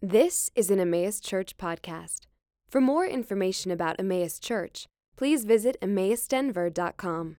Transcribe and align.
This 0.00 0.52
is 0.54 0.70
an 0.70 0.78
Emmaus 0.78 1.18
Church 1.18 1.56
podcast. 1.56 2.20
For 2.68 2.80
more 2.80 3.04
information 3.04 3.72
about 3.72 3.98
Emmaus 3.98 4.38
Church, 4.38 4.86
please 5.16 5.44
visit 5.44 5.76
emmausdenver.com. 5.82 7.36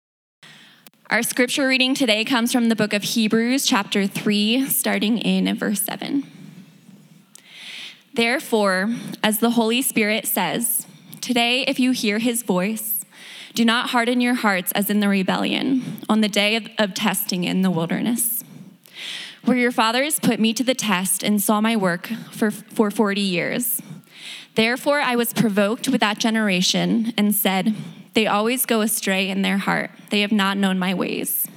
Our 1.10 1.24
scripture 1.24 1.70
reading 1.70 1.96
today 1.96 2.26
comes 2.26 2.52
from 2.52 2.68
the 2.68 2.76
book 2.76 2.92
of 2.92 3.04
Hebrews, 3.04 3.66
chapter 3.66 4.08
3, 4.08 4.68
starting 4.68 5.20
in 5.20 5.56
verse 5.58 5.84
7. 5.84 6.30
Therefore, 8.14 8.94
as 9.24 9.40
the 9.40 9.52
Holy 9.52 9.82
Spirit 9.82 10.28
says, 10.28 10.86
today 11.22 11.62
if 11.62 11.80
you 11.80 11.92
hear 11.92 12.20
his 12.20 12.44
voice, 12.44 13.06
do 13.54 13.64
not 13.64 13.92
harden 13.92 14.20
your 14.20 14.36
hearts 14.36 14.74
as 14.74 14.90
in 14.90 15.00
the 15.00 15.08
rebellion 15.08 16.00
on 16.10 16.20
the 16.20 16.28
day 16.28 16.58
of, 16.58 16.68
of 16.78 16.94
testing 16.94 17.46
in 17.46 17.62
the 17.62 17.72
wilderness, 17.72 18.39
where 19.46 19.58
your 19.58 19.72
fathers 19.72 20.20
put 20.20 20.40
me 20.40 20.54
to 20.54 20.64
the 20.64 20.76
test 20.76 21.24
and 21.24 21.42
saw 21.42 21.62
my 21.62 21.76
work 21.76 22.08
for, 22.32 22.52
for 22.52 22.92
40 22.92 23.22
years. 23.22 23.82
Therefore, 24.56 25.00
I 25.00 25.16
was 25.16 25.34
provoked 25.34 25.88
with 25.88 26.02
that 26.02 26.20
generation 26.20 27.14
and 27.18 27.34
said, 27.34 27.76
They 28.14 28.28
always 28.28 28.66
go 28.66 28.82
astray 28.82 29.30
in 29.30 29.42
their 29.42 29.58
heart. 29.58 29.92
They 30.10 30.22
have 30.22 30.32
not 30.32 30.58
known 30.58 30.78
my 30.78 30.94
ways. 30.94 31.48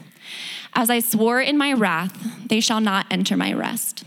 As 0.74 0.88
I 0.88 1.00
swore 1.00 1.40
in 1.40 1.58
my 1.58 1.72
wrath, 1.72 2.48
they 2.48 2.60
shall 2.60 2.80
not 2.80 3.06
enter 3.10 3.36
my 3.36 3.52
rest. 3.52 4.04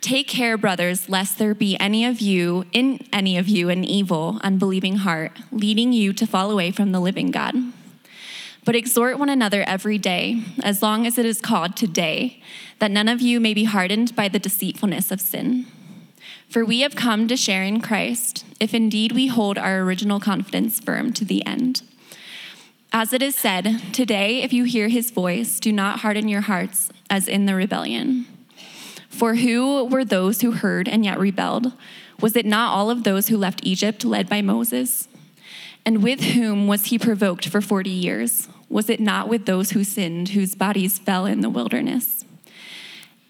Take 0.00 0.28
care, 0.28 0.56
brothers, 0.56 1.08
lest 1.08 1.38
there 1.38 1.54
be 1.54 1.76
any 1.80 2.04
of 2.04 2.20
you, 2.20 2.64
in 2.70 3.04
any 3.12 3.36
of 3.38 3.48
you, 3.48 3.70
an 3.70 3.82
evil, 3.82 4.38
unbelieving 4.44 4.98
heart, 4.98 5.32
leading 5.50 5.92
you 5.92 6.12
to 6.12 6.26
fall 6.26 6.50
away 6.50 6.70
from 6.70 6.92
the 6.92 7.00
living 7.00 7.30
God. 7.32 7.54
But 8.66 8.74
exhort 8.74 9.20
one 9.20 9.28
another 9.28 9.62
every 9.62 9.96
day, 9.96 10.42
as 10.60 10.82
long 10.82 11.06
as 11.06 11.18
it 11.18 11.24
is 11.24 11.40
called 11.40 11.76
today, 11.76 12.42
that 12.80 12.90
none 12.90 13.08
of 13.08 13.20
you 13.20 13.38
may 13.38 13.54
be 13.54 13.62
hardened 13.62 14.16
by 14.16 14.26
the 14.26 14.40
deceitfulness 14.40 15.12
of 15.12 15.20
sin. 15.20 15.66
For 16.48 16.64
we 16.64 16.80
have 16.80 16.96
come 16.96 17.28
to 17.28 17.36
share 17.36 17.62
in 17.62 17.80
Christ, 17.80 18.44
if 18.58 18.74
indeed 18.74 19.12
we 19.12 19.28
hold 19.28 19.56
our 19.56 19.82
original 19.82 20.18
confidence 20.18 20.80
firm 20.80 21.12
to 21.12 21.24
the 21.24 21.46
end. 21.46 21.82
As 22.92 23.12
it 23.12 23.22
is 23.22 23.36
said, 23.36 23.82
today, 23.92 24.42
if 24.42 24.52
you 24.52 24.64
hear 24.64 24.88
his 24.88 25.12
voice, 25.12 25.60
do 25.60 25.70
not 25.70 26.00
harden 26.00 26.26
your 26.26 26.40
hearts 26.40 26.90
as 27.08 27.28
in 27.28 27.46
the 27.46 27.54
rebellion. 27.54 28.26
For 29.08 29.36
who 29.36 29.84
were 29.84 30.04
those 30.04 30.40
who 30.40 30.50
heard 30.50 30.88
and 30.88 31.04
yet 31.04 31.20
rebelled? 31.20 31.72
Was 32.20 32.34
it 32.34 32.44
not 32.44 32.74
all 32.74 32.90
of 32.90 33.04
those 33.04 33.28
who 33.28 33.36
left 33.36 33.60
Egypt 33.62 34.04
led 34.04 34.28
by 34.28 34.42
Moses? 34.42 35.06
And 35.84 36.02
with 36.02 36.20
whom 36.20 36.66
was 36.66 36.86
he 36.86 36.98
provoked 36.98 37.48
for 37.48 37.60
40 37.60 37.90
years? 37.90 38.48
Was 38.68 38.90
it 38.90 39.00
not 39.00 39.28
with 39.28 39.46
those 39.46 39.70
who 39.70 39.84
sinned, 39.84 40.30
whose 40.30 40.54
bodies 40.54 40.98
fell 40.98 41.26
in 41.26 41.40
the 41.40 41.50
wilderness? 41.50 42.24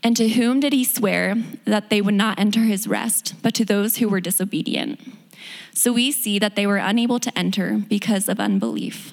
And 0.02 0.16
to 0.16 0.28
whom 0.28 0.60
did 0.60 0.72
he 0.72 0.84
swear 0.84 1.34
that 1.64 1.90
they 1.90 2.00
would 2.00 2.14
not 2.14 2.38
enter 2.38 2.60
his 2.60 2.86
rest, 2.86 3.34
but 3.42 3.54
to 3.54 3.64
those 3.64 3.96
who 3.96 4.08
were 4.08 4.20
disobedient? 4.20 5.00
So 5.74 5.92
we 5.92 6.12
see 6.12 6.38
that 6.38 6.56
they 6.56 6.66
were 6.66 6.78
unable 6.78 7.18
to 7.20 7.38
enter 7.38 7.82
because 7.88 8.28
of 8.28 8.40
unbelief. 8.40 9.12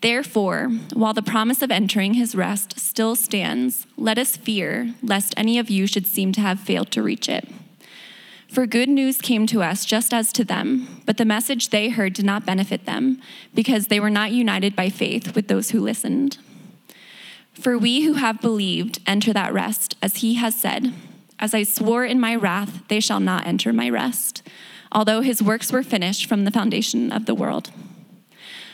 Therefore, 0.00 0.68
while 0.94 1.14
the 1.14 1.22
promise 1.22 1.62
of 1.62 1.72
entering 1.72 2.14
his 2.14 2.34
rest 2.34 2.78
still 2.78 3.16
stands, 3.16 3.86
let 3.96 4.18
us 4.18 4.36
fear 4.36 4.94
lest 5.02 5.34
any 5.36 5.58
of 5.58 5.70
you 5.70 5.86
should 5.86 6.06
seem 6.06 6.32
to 6.32 6.40
have 6.40 6.60
failed 6.60 6.92
to 6.92 7.02
reach 7.02 7.28
it. 7.28 7.48
For 8.48 8.66
good 8.66 8.88
news 8.88 9.20
came 9.20 9.46
to 9.48 9.62
us 9.62 9.84
just 9.84 10.14
as 10.14 10.32
to 10.32 10.44
them, 10.44 11.02
but 11.04 11.18
the 11.18 11.26
message 11.26 11.68
they 11.68 11.90
heard 11.90 12.14
did 12.14 12.24
not 12.24 12.46
benefit 12.46 12.86
them, 12.86 13.20
because 13.54 13.86
they 13.86 14.00
were 14.00 14.10
not 14.10 14.32
united 14.32 14.74
by 14.74 14.88
faith 14.88 15.34
with 15.34 15.48
those 15.48 15.70
who 15.70 15.80
listened. 15.80 16.38
For 17.52 17.76
we 17.76 18.02
who 18.02 18.14
have 18.14 18.40
believed 18.40 19.00
enter 19.06 19.34
that 19.34 19.52
rest, 19.52 19.96
as 20.00 20.16
he 20.16 20.34
has 20.34 20.58
said, 20.58 20.94
As 21.38 21.52
I 21.52 21.62
swore 21.62 22.06
in 22.06 22.18
my 22.18 22.34
wrath, 22.34 22.88
they 22.88 23.00
shall 23.00 23.20
not 23.20 23.46
enter 23.46 23.72
my 23.72 23.90
rest, 23.90 24.42
although 24.90 25.20
his 25.20 25.42
works 25.42 25.70
were 25.70 25.82
finished 25.82 26.24
from 26.26 26.44
the 26.44 26.50
foundation 26.50 27.12
of 27.12 27.26
the 27.26 27.34
world. 27.34 27.70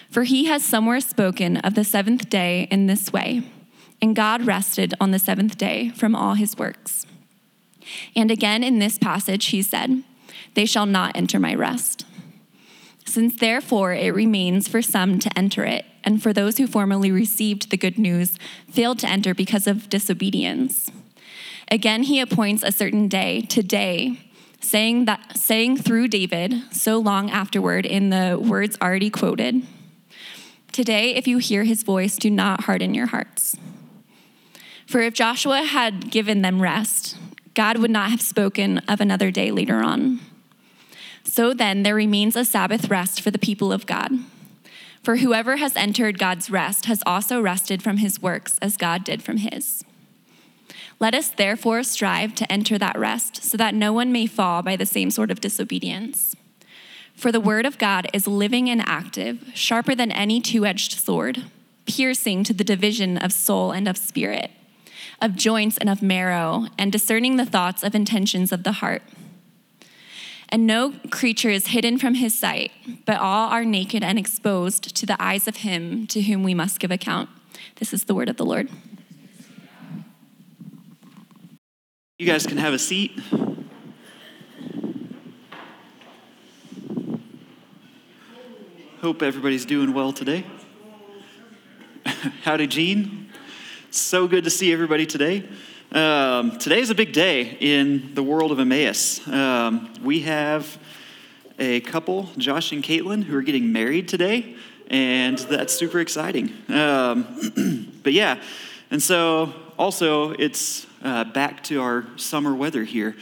For 0.08 0.22
he 0.22 0.44
has 0.44 0.64
somewhere 0.64 1.00
spoken 1.00 1.56
of 1.58 1.74
the 1.74 1.82
seventh 1.82 2.30
day 2.30 2.68
in 2.70 2.86
this 2.86 3.12
way, 3.12 3.42
and 4.00 4.14
God 4.14 4.46
rested 4.46 4.94
on 5.00 5.10
the 5.10 5.18
seventh 5.18 5.58
day 5.58 5.88
from 5.88 6.14
all 6.14 6.34
his 6.34 6.56
works. 6.56 7.06
And 8.14 8.30
again 8.30 8.62
in 8.62 8.78
this 8.78 8.98
passage, 8.98 9.46
he 9.46 9.62
said, 9.62 10.02
They 10.54 10.66
shall 10.66 10.86
not 10.86 11.16
enter 11.16 11.38
my 11.38 11.54
rest. 11.54 12.04
Since 13.06 13.38
therefore 13.38 13.92
it 13.92 14.14
remains 14.14 14.66
for 14.66 14.82
some 14.82 15.18
to 15.18 15.38
enter 15.38 15.64
it, 15.64 15.84
and 16.02 16.22
for 16.22 16.32
those 16.32 16.58
who 16.58 16.66
formerly 16.66 17.10
received 17.10 17.70
the 17.70 17.76
good 17.76 17.98
news 17.98 18.38
failed 18.70 18.98
to 19.00 19.08
enter 19.08 19.34
because 19.34 19.66
of 19.66 19.88
disobedience. 19.88 20.90
Again, 21.70 22.02
he 22.02 22.20
appoints 22.20 22.62
a 22.62 22.72
certain 22.72 23.08
day, 23.08 23.42
today, 23.42 24.18
saying 24.60 25.04
that 25.04 25.36
saying 25.36 25.78
through 25.78 26.08
David 26.08 26.54
so 26.72 26.98
long 26.98 27.30
afterward 27.30 27.86
in 27.86 28.10
the 28.10 28.38
words 28.40 28.76
already 28.82 29.10
quoted. 29.10 29.62
Today, 30.72 31.14
if 31.14 31.28
you 31.28 31.38
hear 31.38 31.64
his 31.64 31.82
voice, 31.82 32.16
do 32.16 32.30
not 32.30 32.64
harden 32.64 32.94
your 32.94 33.06
hearts. 33.06 33.56
For 34.86 35.00
if 35.00 35.14
Joshua 35.14 35.62
had 35.62 36.10
given 36.10 36.42
them 36.42 36.60
rest, 36.60 37.16
God 37.54 37.78
would 37.78 37.90
not 37.90 38.10
have 38.10 38.20
spoken 38.20 38.78
of 38.88 39.00
another 39.00 39.30
day 39.30 39.50
later 39.50 39.80
on. 39.80 40.20
So 41.22 41.54
then, 41.54 41.82
there 41.82 41.94
remains 41.94 42.36
a 42.36 42.44
Sabbath 42.44 42.90
rest 42.90 43.20
for 43.20 43.30
the 43.30 43.38
people 43.38 43.72
of 43.72 43.86
God. 43.86 44.12
For 45.02 45.16
whoever 45.16 45.56
has 45.56 45.76
entered 45.76 46.18
God's 46.18 46.50
rest 46.50 46.86
has 46.86 47.02
also 47.06 47.40
rested 47.40 47.82
from 47.82 47.98
his 47.98 48.20
works 48.20 48.58
as 48.62 48.76
God 48.76 49.04
did 49.04 49.22
from 49.22 49.38
his. 49.38 49.84
Let 51.00 51.14
us 51.14 51.28
therefore 51.28 51.82
strive 51.82 52.34
to 52.36 52.50
enter 52.50 52.78
that 52.78 52.98
rest 52.98 53.42
so 53.42 53.56
that 53.56 53.74
no 53.74 53.92
one 53.92 54.12
may 54.12 54.26
fall 54.26 54.62
by 54.62 54.76
the 54.76 54.86
same 54.86 55.10
sort 55.10 55.30
of 55.30 55.40
disobedience. 55.40 56.34
For 57.14 57.30
the 57.30 57.40
word 57.40 57.66
of 57.66 57.78
God 57.78 58.06
is 58.12 58.26
living 58.26 58.68
and 58.70 58.82
active, 58.86 59.50
sharper 59.54 59.94
than 59.94 60.10
any 60.10 60.40
two 60.40 60.64
edged 60.64 60.92
sword, 60.92 61.44
piercing 61.86 62.44
to 62.44 62.52
the 62.52 62.64
division 62.64 63.18
of 63.18 63.32
soul 63.32 63.72
and 63.72 63.86
of 63.86 63.96
spirit, 63.96 64.50
of 65.24 65.34
joints 65.34 65.78
and 65.78 65.88
of 65.88 66.02
marrow, 66.02 66.66
and 66.78 66.92
discerning 66.92 67.38
the 67.38 67.46
thoughts 67.46 67.82
of 67.82 67.94
intentions 67.94 68.52
of 68.52 68.62
the 68.62 68.72
heart. 68.72 69.02
And 70.50 70.66
no 70.66 70.92
creature 71.10 71.48
is 71.48 71.68
hidden 71.68 71.96
from 71.96 72.16
his 72.16 72.38
sight, 72.38 72.70
but 73.06 73.18
all 73.18 73.48
are 73.48 73.64
naked 73.64 74.04
and 74.04 74.18
exposed 74.18 74.94
to 74.94 75.06
the 75.06 75.20
eyes 75.20 75.48
of 75.48 75.56
him 75.56 76.06
to 76.08 76.20
whom 76.20 76.42
we 76.42 76.52
must 76.52 76.78
give 76.78 76.90
account. 76.90 77.30
This 77.76 77.94
is 77.94 78.04
the 78.04 78.14
word 78.14 78.28
of 78.28 78.36
the 78.36 78.44
Lord. 78.44 78.68
You 82.18 82.26
guys 82.26 82.46
can 82.46 82.58
have 82.58 82.74
a 82.74 82.78
seat. 82.78 83.18
Hope 89.00 89.22
everybody's 89.22 89.64
doing 89.64 89.94
well 89.94 90.12
today. 90.12 90.44
Howdy, 92.44 92.66
Gene. 92.66 93.23
So 93.94 94.26
good 94.26 94.42
to 94.42 94.50
see 94.50 94.72
everybody 94.72 95.06
today. 95.06 95.48
Um, 95.92 96.58
today 96.58 96.80
is 96.80 96.90
a 96.90 96.96
big 96.96 97.12
day 97.12 97.56
in 97.60 98.12
the 98.16 98.24
world 98.24 98.50
of 98.50 98.58
Emmaus. 98.58 99.24
Um, 99.28 99.88
we 100.02 100.22
have 100.22 100.78
a 101.60 101.78
couple, 101.82 102.28
Josh 102.36 102.72
and 102.72 102.82
Caitlin, 102.82 103.22
who 103.22 103.36
are 103.36 103.42
getting 103.42 103.72
married 103.72 104.08
today, 104.08 104.56
and 104.88 105.38
that's 105.38 105.72
super 105.72 106.00
exciting. 106.00 106.52
Um, 106.68 107.92
but 108.02 108.12
yeah, 108.12 108.42
and 108.90 109.00
so 109.00 109.54
also 109.78 110.32
it's 110.32 110.88
uh, 111.04 111.22
back 111.22 111.62
to 111.64 111.80
our 111.80 112.04
summer 112.16 112.52
weather 112.52 112.82
here. 112.82 113.14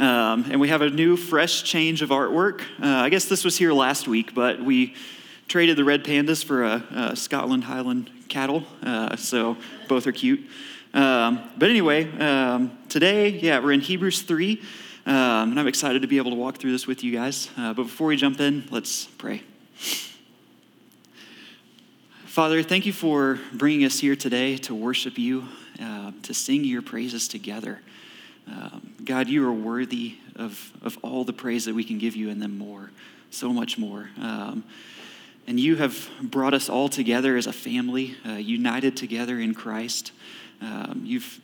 Um, 0.00 0.46
and 0.50 0.60
we 0.60 0.70
have 0.70 0.82
a 0.82 0.90
new, 0.90 1.16
fresh 1.16 1.62
change 1.62 2.02
of 2.02 2.08
artwork. 2.08 2.62
Uh, 2.82 2.88
I 2.88 3.10
guess 3.10 3.26
this 3.26 3.44
was 3.44 3.56
here 3.56 3.72
last 3.72 4.08
week, 4.08 4.34
but 4.34 4.60
we 4.60 4.96
traded 5.46 5.76
the 5.76 5.84
red 5.84 6.02
pandas 6.02 6.44
for 6.44 6.64
a, 6.64 6.84
a 6.90 7.14
Scotland 7.14 7.62
Highland 7.62 8.10
cattle, 8.28 8.64
uh, 8.82 9.16
so 9.16 9.56
both 9.88 10.06
are 10.06 10.12
cute. 10.12 10.40
Um, 10.94 11.50
but 11.58 11.68
anyway, 11.68 12.10
um, 12.18 12.78
today, 12.88 13.28
yeah, 13.28 13.58
we're 13.58 13.72
in 13.72 13.80
Hebrews 13.80 14.22
3, 14.22 14.62
um, 15.06 15.14
and 15.50 15.60
I'm 15.60 15.66
excited 15.66 16.02
to 16.02 16.08
be 16.08 16.16
able 16.16 16.30
to 16.30 16.36
walk 16.36 16.58
through 16.58 16.72
this 16.72 16.86
with 16.86 17.04
you 17.04 17.12
guys. 17.12 17.50
Uh, 17.56 17.74
but 17.74 17.84
before 17.84 18.06
we 18.08 18.16
jump 18.16 18.40
in, 18.40 18.64
let's 18.70 19.04
pray. 19.04 19.42
Father, 22.24 22.62
thank 22.62 22.86
you 22.86 22.92
for 22.92 23.38
bringing 23.52 23.84
us 23.84 23.98
here 23.98 24.16
today 24.16 24.56
to 24.58 24.74
worship 24.74 25.18
you, 25.18 25.48
uh, 25.80 26.12
to 26.22 26.34
sing 26.34 26.64
your 26.64 26.82
praises 26.82 27.28
together. 27.28 27.80
Um, 28.46 28.94
God, 29.04 29.28
you 29.28 29.46
are 29.46 29.52
worthy 29.52 30.16
of, 30.34 30.72
of 30.82 30.98
all 31.02 31.24
the 31.24 31.32
praise 31.32 31.64
that 31.64 31.74
we 31.74 31.84
can 31.84 31.98
give 31.98 32.14
you 32.14 32.30
and 32.30 32.40
then 32.40 32.56
more, 32.56 32.90
so 33.30 33.52
much 33.52 33.76
more. 33.78 34.08
And 35.46 35.60
you 35.60 35.76
have 35.76 36.08
brought 36.20 36.54
us 36.54 36.68
all 36.68 36.88
together 36.88 37.36
as 37.36 37.46
a 37.46 37.52
family, 37.52 38.16
uh, 38.26 38.32
united 38.32 38.96
together 38.96 39.38
in 39.38 39.54
Christ. 39.54 40.10
Um, 40.60 41.02
you've 41.04 41.40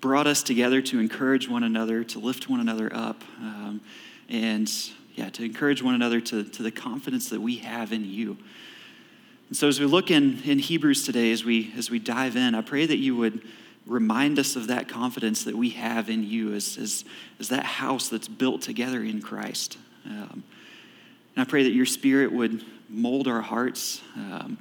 brought 0.00 0.26
us 0.26 0.42
together 0.42 0.82
to 0.82 0.98
encourage 0.98 1.48
one 1.48 1.62
another, 1.62 2.02
to 2.04 2.18
lift 2.18 2.48
one 2.48 2.58
another 2.58 2.90
up, 2.92 3.22
um, 3.38 3.80
and 4.28 4.70
yeah, 5.14 5.30
to 5.30 5.44
encourage 5.44 5.82
one 5.82 5.94
another 5.94 6.20
to, 6.20 6.44
to 6.44 6.62
the 6.62 6.70
confidence 6.70 7.28
that 7.28 7.40
we 7.40 7.56
have 7.58 7.92
in 7.92 8.04
you. 8.04 8.36
And 9.48 9.56
so 9.56 9.68
as 9.68 9.78
we 9.78 9.86
look 9.86 10.10
in, 10.10 10.42
in 10.44 10.58
Hebrews 10.58 11.04
today, 11.04 11.30
as 11.32 11.44
we, 11.44 11.72
as 11.76 11.90
we 11.90 11.98
dive 11.98 12.36
in, 12.36 12.54
I 12.54 12.62
pray 12.62 12.86
that 12.86 12.98
you 12.98 13.16
would 13.16 13.42
remind 13.86 14.38
us 14.38 14.56
of 14.56 14.68
that 14.68 14.88
confidence 14.88 15.44
that 15.44 15.56
we 15.56 15.70
have 15.70 16.08
in 16.08 16.24
you 16.24 16.54
as, 16.54 16.78
as, 16.78 17.04
as 17.38 17.48
that 17.48 17.64
house 17.64 18.08
that's 18.08 18.28
built 18.28 18.62
together 18.62 19.02
in 19.02 19.20
Christ. 19.20 19.78
Um, 20.06 20.44
and 21.36 21.42
I 21.42 21.44
pray 21.44 21.64
that 21.64 21.72
your 21.72 21.86
spirit 21.86 22.32
would 22.32 22.64
mold 22.90 23.28
our 23.28 23.40
hearts, 23.40 24.00
um, 24.16 24.58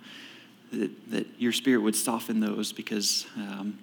that, 0.72 1.12
that 1.12 1.28
your 1.38 1.52
spirit 1.52 1.82
would 1.82 1.96
soften 1.96 2.40
those 2.40 2.72
because 2.72 3.26
um, 3.36 3.80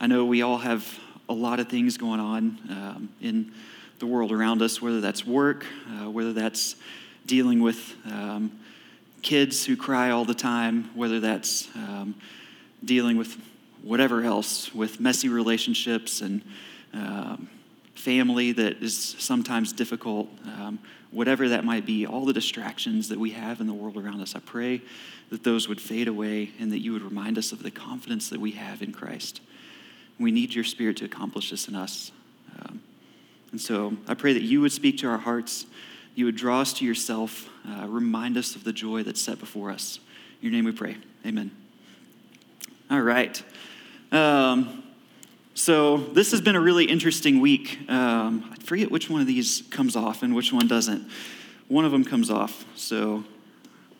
I 0.00 0.06
know 0.06 0.24
we 0.24 0.42
all 0.42 0.58
have 0.58 0.98
a 1.28 1.34
lot 1.34 1.60
of 1.60 1.68
things 1.68 1.96
going 1.96 2.20
on 2.20 2.58
um, 2.70 3.08
in 3.20 3.52
the 3.98 4.06
world 4.06 4.32
around 4.32 4.62
us, 4.62 4.82
whether 4.82 5.00
that's 5.00 5.26
work, 5.26 5.66
uh, 5.88 6.10
whether 6.10 6.32
that's 6.32 6.76
dealing 7.26 7.62
with 7.62 7.94
um, 8.06 8.50
kids 9.22 9.64
who 9.64 9.76
cry 9.76 10.10
all 10.10 10.24
the 10.24 10.34
time, 10.34 10.90
whether 10.94 11.20
that's 11.20 11.68
um, 11.74 12.14
dealing 12.84 13.16
with 13.16 13.38
whatever 13.82 14.22
else, 14.22 14.74
with 14.74 15.00
messy 15.00 15.28
relationships 15.28 16.20
and 16.20 16.42
um, 16.92 17.48
family 17.94 18.52
that 18.52 18.82
is 18.82 19.16
sometimes 19.18 19.72
difficult, 19.72 20.28
um, 20.46 20.78
whatever 21.10 21.48
that 21.48 21.64
might 21.64 21.86
be, 21.86 22.06
all 22.06 22.24
the 22.24 22.32
distractions 22.32 23.08
that 23.08 23.18
we 23.18 23.30
have 23.30 23.60
in 23.60 23.66
the 23.66 23.72
world 23.72 23.96
around 23.96 24.20
us, 24.20 24.34
I 24.34 24.40
pray 24.40 24.82
that 25.30 25.44
those 25.44 25.68
would 25.68 25.80
fade 25.80 26.08
away 26.08 26.50
and 26.58 26.70
that 26.72 26.80
you 26.80 26.92
would 26.92 27.02
remind 27.02 27.38
us 27.38 27.52
of 27.52 27.62
the 27.62 27.70
confidence 27.70 28.28
that 28.28 28.40
we 28.40 28.52
have 28.52 28.82
in 28.82 28.92
Christ. 28.92 29.40
We 30.18 30.30
need 30.30 30.54
your 30.54 30.64
spirit 30.64 30.96
to 30.98 31.04
accomplish 31.04 31.50
this 31.50 31.68
in 31.68 31.74
us. 31.74 32.12
Um, 32.58 32.82
and 33.52 33.60
so 33.60 33.96
I 34.06 34.14
pray 34.14 34.32
that 34.32 34.42
you 34.42 34.60
would 34.60 34.72
speak 34.72 34.98
to 34.98 35.08
our 35.08 35.18
hearts, 35.18 35.66
you 36.14 36.26
would 36.26 36.36
draw 36.36 36.60
us 36.60 36.72
to 36.74 36.84
yourself, 36.84 37.48
uh, 37.68 37.86
remind 37.88 38.36
us 38.36 38.54
of 38.54 38.64
the 38.64 38.72
joy 38.72 39.02
that's 39.02 39.20
set 39.20 39.40
before 39.40 39.70
us. 39.70 39.98
In 40.40 40.48
your 40.48 40.52
name 40.52 40.64
we 40.64 40.72
pray. 40.72 40.96
Amen. 41.26 41.50
All 42.90 43.00
right. 43.00 43.42
Um, 44.12 44.83
so 45.54 45.98
this 45.98 46.32
has 46.32 46.40
been 46.40 46.56
a 46.56 46.60
really 46.60 46.84
interesting 46.84 47.40
week. 47.40 47.78
Um, 47.88 48.50
I 48.52 48.56
forget 48.56 48.90
which 48.90 49.08
one 49.08 49.20
of 49.20 49.28
these 49.28 49.62
comes 49.70 49.94
off 49.94 50.24
and 50.24 50.34
which 50.34 50.52
one 50.52 50.66
doesn't. 50.66 51.08
One 51.68 51.84
of 51.84 51.92
them 51.92 52.04
comes 52.04 52.28
off, 52.28 52.64
so 52.74 53.22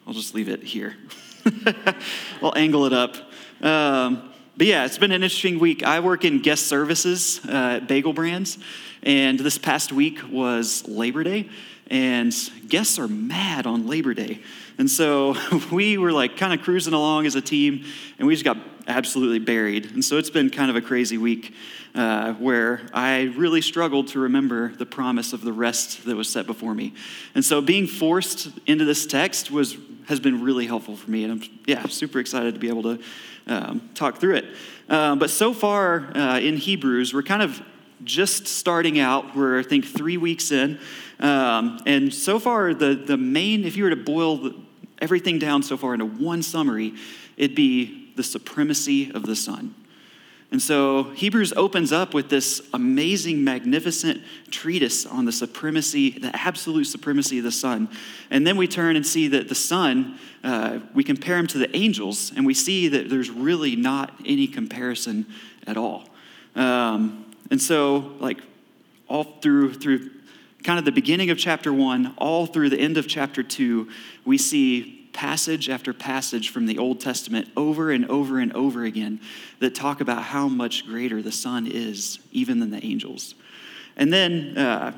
I'll 0.05 0.13
just 0.13 0.35
leave 0.35 0.49
it 0.49 0.65
here. 0.65 0.97
I'll 2.43 2.57
angle 2.57 2.87
it 2.87 2.93
up. 2.93 3.17
Um, 3.63 4.33
but 4.57 4.67
yeah, 4.67 4.85
it's 4.85 4.99
been 4.99 5.13
an 5.13 5.23
interesting 5.23 5.61
week. 5.61 5.85
I 5.85 6.01
work 6.01 6.25
in 6.25 6.43
guest 6.43 6.67
services 6.67 7.41
uh, 7.47 7.79
at 7.81 7.89
Bagel 7.89 8.13
Brands, 8.13 8.59
and 9.05 9.39
this 9.39 9.57
past 9.57 9.93
week 9.93 10.19
was 10.29 10.87
Labor 10.89 11.23
Day, 11.23 11.49
and 11.87 12.35
guests 12.69 12.99
are 12.99 13.09
mad 13.09 13.67
on 13.67 13.87
Labor 13.87 14.13
Day. 14.13 14.41
And 14.79 14.91
so 14.91 15.37
we 15.73 15.99
were 15.99 16.13
like 16.13 16.37
kind 16.37 16.53
of 16.53 16.63
cruising 16.65 16.95
along 16.95 17.27
as 17.27 17.35
a 17.35 17.41
team, 17.41 17.85
and 18.19 18.27
we 18.27 18.35
just 18.35 18.45
got 18.45 18.57
absolutely 18.87 19.39
buried. 19.39 19.93
And 19.93 20.05
so 20.05 20.19
it's 20.19 20.31
been 20.31 20.51
kind 20.51 20.71
of 20.71 20.77
a 20.77 20.81
crazy 20.81 21.17
week 21.17 21.55
uh, 21.95 22.35
where 22.35 22.83
I 22.93 23.33
really 23.37 23.63
struggled 23.63 24.09
to 24.09 24.21
remember 24.21 24.75
the 24.75 24.87
promise 24.87 25.33
of 25.33 25.43
the 25.43 25.53
rest 25.53 26.05
that 26.05 26.17
was 26.17 26.29
set 26.29 26.47
before 26.47 26.75
me. 26.75 26.93
And 27.35 27.45
so 27.45 27.61
being 27.61 27.87
forced 27.87 28.51
into 28.67 28.85
this 28.85 29.07
text 29.07 29.51
was 29.51 29.77
has 30.07 30.21
been 30.21 30.43
really 30.43 30.67
helpful 30.67 30.97
for 30.97 31.11
me, 31.11 31.25
and 31.25 31.33
I'm 31.33 31.51
yeah 31.67 31.87
super 31.87 32.19
excited 32.19 32.55
to 32.55 32.61
be 32.61 32.69
able 32.69 32.83
to 32.83 32.99
um, 33.47 33.89
talk 33.95 34.19
through 34.19 34.37
it. 34.37 34.45
Uh, 34.89 35.17
but 35.17 35.31
so 35.31 35.55
far 35.55 36.15
uh, 36.17 36.39
in 36.41 36.57
Hebrews, 36.57 37.15
we're 37.15 37.23
kind 37.23 37.43
of 37.43 37.63
just 38.03 38.47
starting 38.47 38.99
out. 38.99 39.35
We're, 39.35 39.59
I 39.59 39.63
think, 39.63 39.87
three 39.87 40.17
weeks 40.17 40.53
in. 40.53 40.79
Um, 41.21 41.81
and 41.87 42.13
so 42.13 42.39
far, 42.39 42.75
the, 42.75 42.95
the 42.95 43.17
main, 43.17 43.65
if 43.65 43.77
you 43.77 43.85
were 43.85 43.91
to 43.91 43.97
boil 43.97 44.37
the, 44.37 44.55
everything 45.01 45.39
down 45.39 45.63
so 45.63 45.77
far 45.77 45.95
into 45.95 46.07
one 46.07 46.43
summary, 46.43 46.95
it'd 47.37 47.57
be 47.57 48.13
the 48.17 48.23
supremacy 48.23 49.11
of 49.13 49.25
the 49.25 49.37
Son. 49.37 49.75
And 50.51 50.63
so 50.63 51.05
Hebrews 51.15 51.53
opens 51.57 51.91
up 51.91 52.15
with 52.15 52.29
this 52.29 52.63
amazing, 52.73 53.43
magnificent 53.43 54.23
treatise 54.53 55.05
on 55.05 55.25
the 55.25 55.33
supremacy, 55.33 56.11
the 56.11 56.31
absolute 56.37 56.85
supremacy 56.85 57.39
of 57.39 57.45
the 57.45 57.51
Son. 57.51 57.89
And 58.31 58.47
then 58.47 58.57
we 58.57 58.69
turn 58.69 58.95
and 58.95 59.05
see 59.05 59.27
that 59.29 59.49
the 59.49 59.55
Son, 59.57 60.17
uh, 60.45 60.79
we 60.95 61.03
compare 61.03 61.39
him 61.39 61.49
to 61.49 61.59
the 61.59 61.75
angels, 61.77 62.33
and 62.37 62.47
we 62.47 62.55
see 62.55 62.87
that 62.87 63.11
there's 63.11 63.31
really 63.31 63.75
not 63.75 64.15
any 64.25 64.47
comparison 64.47 65.27
at 65.67 65.77
all. 65.77 66.09
Um, 66.55 67.35
and 67.51 67.61
so, 67.61 68.15
like, 68.21 68.39
all 69.09 69.25
through, 69.25 69.75
through 69.75 70.11
kind 70.65 70.79
of 70.79 70.87
the 70.87 70.93
beginning 70.93 71.29
of 71.31 71.39
chapter 71.39 71.73
one, 71.73 72.15
all 72.17 72.47
through 72.47 72.71
the 72.71 72.81
end 72.81 72.97
of 72.97 73.07
chapter 73.07 73.43
two, 73.43 73.89
we 74.25 74.39
see 74.39 75.09
passage 75.13 75.69
after 75.69 75.93
passage 75.93 76.49
from 76.49 76.67
the 76.67 76.79
Old 76.79 77.01
Testament 77.01 77.49
over 77.57 77.93
and 77.93 78.11
over 78.11 78.41
and 78.41 78.53
over 78.55 78.85
again 78.85 79.21
that 79.61 79.75
talk 79.75 80.01
about 80.01 80.23
how 80.23 80.49
much 80.49 80.87
greater 80.87 81.23
the 81.23 81.31
Son 81.31 81.69
is, 81.71 82.19
even 82.33 82.59
than 82.61 82.71
the 82.71 82.85
angels. 82.85 83.35
And 83.97 84.13
then 84.13 84.57
uh, 84.57 84.93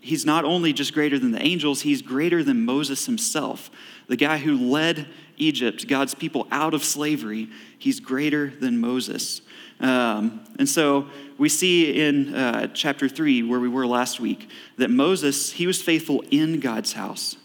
he's 0.00 0.24
not 0.24 0.44
only 0.44 0.72
just 0.72 0.94
greater 0.94 1.18
than 1.18 1.30
the 1.30 1.42
angels, 1.42 1.82
he's 1.82 2.02
greater 2.02 2.42
than 2.42 2.64
Moses 2.64 3.06
himself, 3.06 3.70
the 4.08 4.16
guy 4.16 4.38
who 4.38 4.56
led 4.56 5.06
Egypt, 5.36 5.86
God's 5.88 6.14
people, 6.14 6.48
out 6.50 6.74
of 6.74 6.82
slavery. 6.82 7.48
He's 7.78 8.00
greater 8.00 8.48
than 8.48 8.80
Moses. 8.80 9.42
Um, 9.80 10.44
and 10.58 10.68
so 10.68 11.06
we 11.38 11.48
see 11.48 12.00
in 12.00 12.34
uh, 12.34 12.68
chapter 12.74 13.08
3, 13.08 13.42
where 13.44 13.60
we 13.60 13.68
were 13.68 13.86
last 13.86 14.20
week, 14.20 14.50
that 14.76 14.90
Moses, 14.90 15.52
he 15.52 15.66
was 15.66 15.80
faithful 15.80 16.22
in 16.30 16.60
God's 16.60 16.92
house 16.92 17.36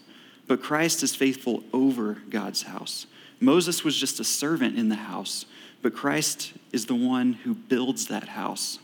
but 0.46 0.62
Christ 0.62 1.02
is 1.02 1.14
faithful 1.14 1.64
over 1.72 2.18
God's 2.30 2.62
house. 2.62 3.06
Moses 3.40 3.84
was 3.84 3.96
just 3.96 4.20
a 4.20 4.24
servant 4.24 4.78
in 4.78 4.88
the 4.88 4.96
house, 4.96 5.46
but 5.82 5.94
Christ 5.94 6.52
is 6.72 6.86
the 6.86 6.94
one 6.94 7.34
who 7.34 7.54
builds 7.54 8.06
that 8.06 8.28
house. 8.28 8.78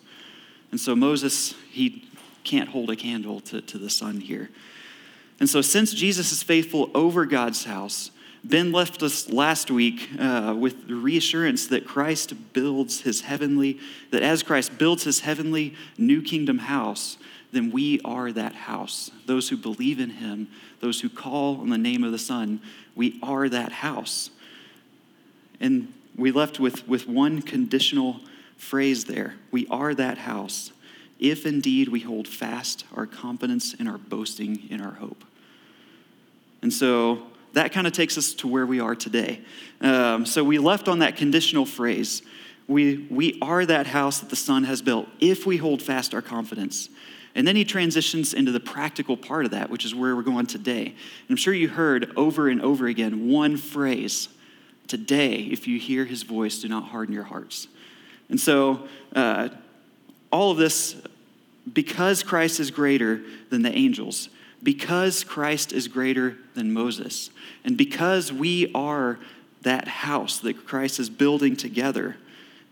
And 0.70 0.80
so 0.80 0.94
Moses, 0.96 1.54
he 1.70 2.08
can't 2.44 2.68
hold 2.68 2.90
a 2.90 2.96
candle 2.96 3.40
to, 3.40 3.60
to 3.60 3.78
the 3.78 3.90
Son 3.90 4.20
here. 4.20 4.50
And 5.40 5.48
so, 5.48 5.60
since 5.60 5.92
Jesus 5.92 6.30
is 6.32 6.42
faithful 6.42 6.90
over 6.94 7.26
God's 7.26 7.64
house, 7.64 8.10
Ben 8.44 8.72
left 8.72 9.02
us 9.02 9.30
last 9.30 9.70
week 9.70 10.08
uh, 10.18 10.54
with 10.58 10.88
the 10.88 10.94
reassurance 10.94 11.68
that 11.68 11.86
Christ 11.86 12.34
builds 12.52 13.02
his 13.02 13.20
heavenly, 13.20 13.78
that 14.10 14.22
as 14.22 14.42
Christ 14.42 14.78
builds 14.78 15.04
his 15.04 15.20
heavenly 15.20 15.74
new 15.96 16.22
kingdom 16.22 16.58
house, 16.58 17.18
then 17.52 17.70
we 17.70 18.00
are 18.04 18.32
that 18.32 18.54
house. 18.54 19.10
Those 19.26 19.48
who 19.48 19.56
believe 19.56 20.00
in 20.00 20.10
him, 20.10 20.48
those 20.80 21.02
who 21.02 21.08
call 21.08 21.60
on 21.60 21.70
the 21.70 21.78
name 21.78 22.02
of 22.02 22.10
the 22.10 22.18
Son, 22.18 22.60
we 22.96 23.20
are 23.22 23.48
that 23.48 23.72
house. 23.72 24.30
And 25.60 25.92
we 26.16 26.32
left 26.32 26.58
with, 26.58 26.88
with 26.88 27.06
one 27.06 27.42
conditional 27.42 28.20
phrase 28.56 29.04
there 29.06 29.34
we 29.50 29.66
are 29.68 29.94
that 29.94 30.18
house, 30.18 30.72
if 31.18 31.44
indeed 31.46 31.88
we 31.88 32.00
hold 32.00 32.26
fast 32.26 32.84
our 32.94 33.06
confidence 33.06 33.74
and 33.78 33.88
our 33.88 33.98
boasting 33.98 34.68
in 34.70 34.80
our 34.80 34.94
hope. 34.94 35.24
And 36.62 36.72
so 36.72 37.26
that 37.52 37.72
kind 37.72 37.86
of 37.86 37.92
takes 37.92 38.16
us 38.16 38.34
to 38.34 38.48
where 38.48 38.66
we 38.66 38.80
are 38.80 38.94
today. 38.94 39.40
Um, 39.80 40.24
so 40.26 40.42
we 40.42 40.58
left 40.58 40.88
on 40.88 41.00
that 41.00 41.16
conditional 41.16 41.66
phrase. 41.66 42.22
We, 42.66 43.06
we 43.10 43.38
are 43.42 43.66
that 43.66 43.86
house 43.86 44.20
that 44.20 44.30
the 44.30 44.36
Son 44.36 44.64
has 44.64 44.82
built 44.82 45.08
if 45.20 45.46
we 45.46 45.56
hold 45.56 45.82
fast 45.82 46.14
our 46.14 46.22
confidence. 46.22 46.88
And 47.34 47.46
then 47.48 47.56
he 47.56 47.64
transitions 47.64 48.34
into 48.34 48.52
the 48.52 48.60
practical 48.60 49.16
part 49.16 49.44
of 49.44 49.52
that, 49.52 49.70
which 49.70 49.84
is 49.84 49.94
where 49.94 50.14
we're 50.14 50.22
going 50.22 50.46
today. 50.46 50.86
And 50.86 51.30
I'm 51.30 51.36
sure 51.36 51.54
you 51.54 51.68
heard 51.68 52.12
over 52.16 52.48
and 52.48 52.60
over 52.60 52.86
again 52.86 53.28
one 53.28 53.56
phrase 53.56 54.28
Today, 54.88 55.36
if 55.36 55.66
you 55.66 55.78
hear 55.78 56.04
his 56.04 56.22
voice, 56.22 56.60
do 56.60 56.68
not 56.68 56.84
harden 56.84 57.14
your 57.14 57.24
hearts. 57.24 57.68
And 58.28 58.38
so, 58.38 58.86
uh, 59.14 59.48
all 60.30 60.50
of 60.50 60.58
this, 60.58 60.96
because 61.72 62.22
Christ 62.22 62.60
is 62.60 62.70
greater 62.70 63.22
than 63.48 63.62
the 63.62 63.72
angels, 63.72 64.28
because 64.62 65.24
Christ 65.24 65.72
is 65.72 65.88
greater 65.88 66.36
than 66.54 66.72
Moses, 66.72 67.30
and 67.64 67.76
because 67.76 68.32
we 68.32 68.70
are 68.74 69.18
that 69.62 69.88
house 69.88 70.38
that 70.40 70.66
Christ 70.66 70.98
is 70.98 71.10
building 71.10 71.56
together, 71.56 72.16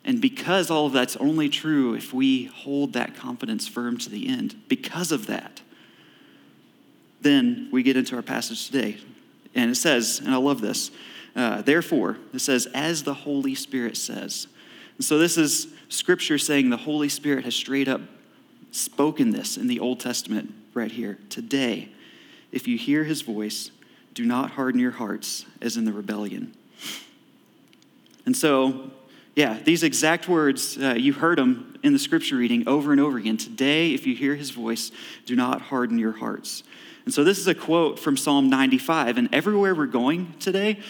and 0.04 0.20
because 0.20 0.70
all 0.70 0.86
of 0.86 0.92
that's 0.92 1.16
only 1.16 1.48
true 1.48 1.94
if 1.94 2.12
we 2.12 2.44
hold 2.46 2.92
that 2.94 3.16
confidence 3.16 3.68
firm 3.68 3.98
to 3.98 4.10
the 4.10 4.28
end, 4.28 4.56
because 4.68 5.12
of 5.12 5.26
that, 5.26 5.60
then 7.20 7.68
we 7.70 7.82
get 7.82 7.96
into 7.96 8.16
our 8.16 8.22
passage 8.22 8.66
today. 8.66 8.96
And 9.54 9.70
it 9.70 9.74
says, 9.74 10.20
and 10.24 10.32
I 10.32 10.36
love 10.36 10.60
this, 10.60 10.90
uh, 11.36 11.62
therefore, 11.62 12.18
it 12.32 12.40
says, 12.40 12.66
as 12.72 13.02
the 13.02 13.14
Holy 13.14 13.54
Spirit 13.54 13.96
says. 13.96 14.46
And 14.96 15.04
so 15.04 15.18
this 15.18 15.36
is 15.36 15.68
scripture 15.88 16.38
saying 16.38 16.70
the 16.70 16.76
Holy 16.76 17.08
Spirit 17.08 17.44
has 17.44 17.54
straight 17.54 17.88
up 17.88 18.00
spoken 18.70 19.30
this 19.30 19.56
in 19.56 19.66
the 19.66 19.80
Old 19.80 20.00
Testament 20.00 20.54
right 20.74 20.90
here. 20.90 21.18
Today, 21.28 21.88
if 22.52 22.66
you 22.66 22.76
hear 22.78 23.04
his 23.04 23.22
voice, 23.22 23.70
do 24.14 24.24
not 24.24 24.52
harden 24.52 24.80
your 24.80 24.92
hearts 24.92 25.46
as 25.60 25.76
in 25.76 25.84
the 25.84 25.92
rebellion. 25.92 26.54
And 28.26 28.36
so 28.36 28.90
yeah, 29.36 29.58
these 29.64 29.82
exact 29.82 30.28
words, 30.28 30.76
uh, 30.76 30.94
you 30.94 31.12
heard 31.12 31.38
them 31.38 31.78
in 31.82 31.92
the 31.92 31.98
scripture 31.98 32.36
reading 32.36 32.66
over 32.66 32.92
and 32.92 33.00
over 33.00 33.16
again. 33.16 33.36
Today, 33.36 33.94
if 33.94 34.06
you 34.06 34.14
hear 34.14 34.34
his 34.34 34.50
voice, 34.50 34.90
do 35.24 35.36
not 35.36 35.62
harden 35.62 35.98
your 35.98 36.12
hearts. 36.12 36.64
And 37.04 37.14
so, 37.14 37.24
this 37.24 37.38
is 37.38 37.46
a 37.46 37.54
quote 37.54 37.98
from 37.98 38.16
Psalm 38.16 38.50
95. 38.50 39.18
And 39.18 39.34
everywhere 39.34 39.74
we're 39.74 39.86
going 39.86 40.34
today, 40.40 40.80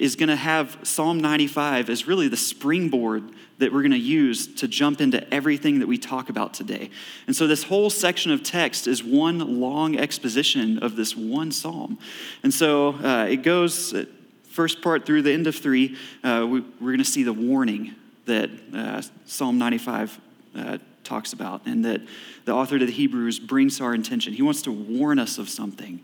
is 0.00 0.16
going 0.16 0.30
to 0.30 0.36
have 0.36 0.78
Psalm 0.82 1.20
95 1.20 1.90
as 1.90 2.06
really 2.06 2.26
the 2.26 2.36
springboard 2.36 3.22
that 3.58 3.70
we're 3.70 3.82
going 3.82 3.92
to 3.92 3.98
use 3.98 4.46
to 4.54 4.66
jump 4.66 4.98
into 5.02 5.22
everything 5.32 5.78
that 5.80 5.86
we 5.86 5.98
talk 5.98 6.30
about 6.30 6.54
today. 6.54 6.88
And 7.26 7.36
so, 7.36 7.46
this 7.46 7.64
whole 7.64 7.90
section 7.90 8.32
of 8.32 8.42
text 8.42 8.86
is 8.86 9.04
one 9.04 9.60
long 9.60 9.98
exposition 9.98 10.78
of 10.78 10.96
this 10.96 11.14
one 11.14 11.52
psalm. 11.52 11.98
And 12.42 12.52
so, 12.52 12.94
uh, 12.94 13.26
it 13.28 13.42
goes, 13.42 13.92
uh, 13.92 14.06
first 14.48 14.80
part 14.80 15.04
through 15.04 15.20
the 15.20 15.32
end 15.32 15.46
of 15.46 15.54
three, 15.54 15.98
uh, 16.24 16.46
we, 16.48 16.60
are 16.60 16.62
going 16.80 16.98
to 16.98 17.04
see 17.04 17.22
the 17.22 17.34
warning 17.34 17.94
that 18.24 18.48
uh, 18.74 19.02
Psalm 19.26 19.58
95 19.58 20.18
uh, 20.56 20.78
talks 21.04 21.34
about 21.34 21.66
and 21.66 21.84
that 21.84 22.00
the 22.46 22.54
author 22.54 22.78
to 22.78 22.86
the 22.86 22.92
Hebrews 22.92 23.38
brings 23.38 23.76
to 23.78 23.84
our 23.84 23.92
attention. 23.92 24.32
He 24.32 24.42
wants 24.42 24.62
to 24.62 24.72
warn 24.72 25.18
us 25.18 25.36
of 25.36 25.50
something. 25.50 26.00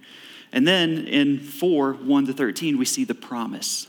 And 0.53 0.67
then 0.67 1.07
in 1.07 1.39
4, 1.39 1.95
1 1.95 2.27
to 2.27 2.33
13, 2.33 2.79
we 2.79 2.85
see 2.85 3.05
the 3.05 3.15
promise. 3.15 3.89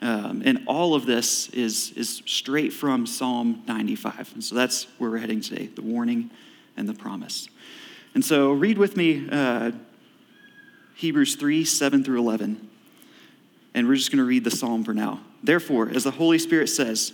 Um, 0.00 0.42
and 0.44 0.64
all 0.66 0.94
of 0.94 1.06
this 1.06 1.48
is, 1.50 1.92
is 1.92 2.22
straight 2.26 2.72
from 2.72 3.06
Psalm 3.06 3.62
95. 3.66 4.34
And 4.34 4.44
so 4.44 4.54
that's 4.54 4.84
where 4.98 5.10
we're 5.10 5.18
heading 5.18 5.40
today 5.40 5.66
the 5.66 5.82
warning 5.82 6.30
and 6.76 6.88
the 6.88 6.94
promise. 6.94 7.48
And 8.14 8.24
so 8.24 8.52
read 8.52 8.78
with 8.78 8.96
me 8.96 9.28
uh, 9.30 9.72
Hebrews 10.94 11.36
3, 11.36 11.64
7 11.64 12.04
through 12.04 12.18
11. 12.18 12.68
And 13.74 13.86
we're 13.86 13.96
just 13.96 14.10
going 14.10 14.18
to 14.18 14.24
read 14.24 14.44
the 14.44 14.50
psalm 14.50 14.84
for 14.84 14.94
now. 14.94 15.20
Therefore, 15.42 15.88
as 15.88 16.04
the 16.04 16.10
Holy 16.10 16.38
Spirit 16.38 16.68
says, 16.68 17.12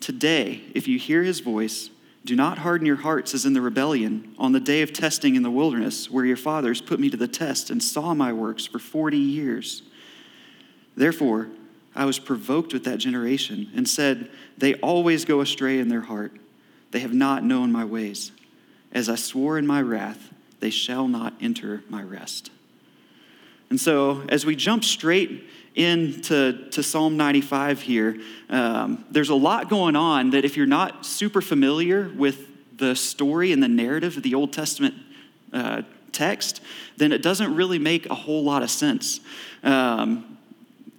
today, 0.00 0.62
if 0.74 0.88
you 0.88 0.98
hear 0.98 1.22
his 1.22 1.40
voice, 1.40 1.90
do 2.24 2.36
not 2.36 2.58
harden 2.58 2.86
your 2.86 2.96
hearts 2.96 3.34
as 3.34 3.44
in 3.44 3.52
the 3.52 3.60
rebellion 3.60 4.34
on 4.38 4.52
the 4.52 4.60
day 4.60 4.82
of 4.82 4.92
testing 4.92 5.34
in 5.34 5.42
the 5.42 5.50
wilderness, 5.50 6.10
where 6.10 6.24
your 6.24 6.36
fathers 6.36 6.80
put 6.80 7.00
me 7.00 7.10
to 7.10 7.16
the 7.16 7.28
test 7.28 7.70
and 7.70 7.82
saw 7.82 8.14
my 8.14 8.32
works 8.32 8.64
for 8.64 8.78
40 8.78 9.18
years. 9.18 9.82
Therefore, 10.96 11.48
I 11.94 12.04
was 12.04 12.18
provoked 12.18 12.72
with 12.72 12.84
that 12.84 12.98
generation 12.98 13.70
and 13.74 13.88
said, 13.88 14.30
They 14.56 14.74
always 14.74 15.24
go 15.24 15.40
astray 15.40 15.78
in 15.78 15.88
their 15.88 16.02
heart. 16.02 16.32
They 16.92 17.00
have 17.00 17.12
not 17.12 17.44
known 17.44 17.72
my 17.72 17.84
ways. 17.84 18.32
As 18.92 19.08
I 19.08 19.16
swore 19.16 19.58
in 19.58 19.66
my 19.66 19.82
wrath, 19.82 20.32
they 20.60 20.70
shall 20.70 21.08
not 21.08 21.34
enter 21.40 21.82
my 21.88 22.02
rest. 22.02 22.50
And 23.68 23.80
so, 23.80 24.22
as 24.28 24.46
we 24.46 24.54
jump 24.54 24.84
straight 24.84 25.48
into 25.74 26.68
to 26.70 26.82
Psalm 26.82 27.16
95 27.16 27.80
here, 27.80 28.20
um, 28.50 29.04
there's 29.10 29.30
a 29.30 29.34
lot 29.34 29.70
going 29.70 29.96
on 29.96 30.30
that 30.30 30.44
if 30.44 30.56
you're 30.56 30.66
not 30.66 31.06
super 31.06 31.40
familiar 31.40 32.10
with 32.14 32.76
the 32.76 32.94
story 32.94 33.52
and 33.52 33.62
the 33.62 33.68
narrative 33.68 34.16
of 34.16 34.22
the 34.22 34.34
Old 34.34 34.52
Testament 34.52 34.94
uh, 35.52 35.82
text, 36.12 36.60
then 36.96 37.12
it 37.12 37.22
doesn't 37.22 37.54
really 37.54 37.78
make 37.78 38.06
a 38.10 38.14
whole 38.14 38.44
lot 38.44 38.62
of 38.62 38.70
sense. 38.70 39.20
Um, 39.62 40.38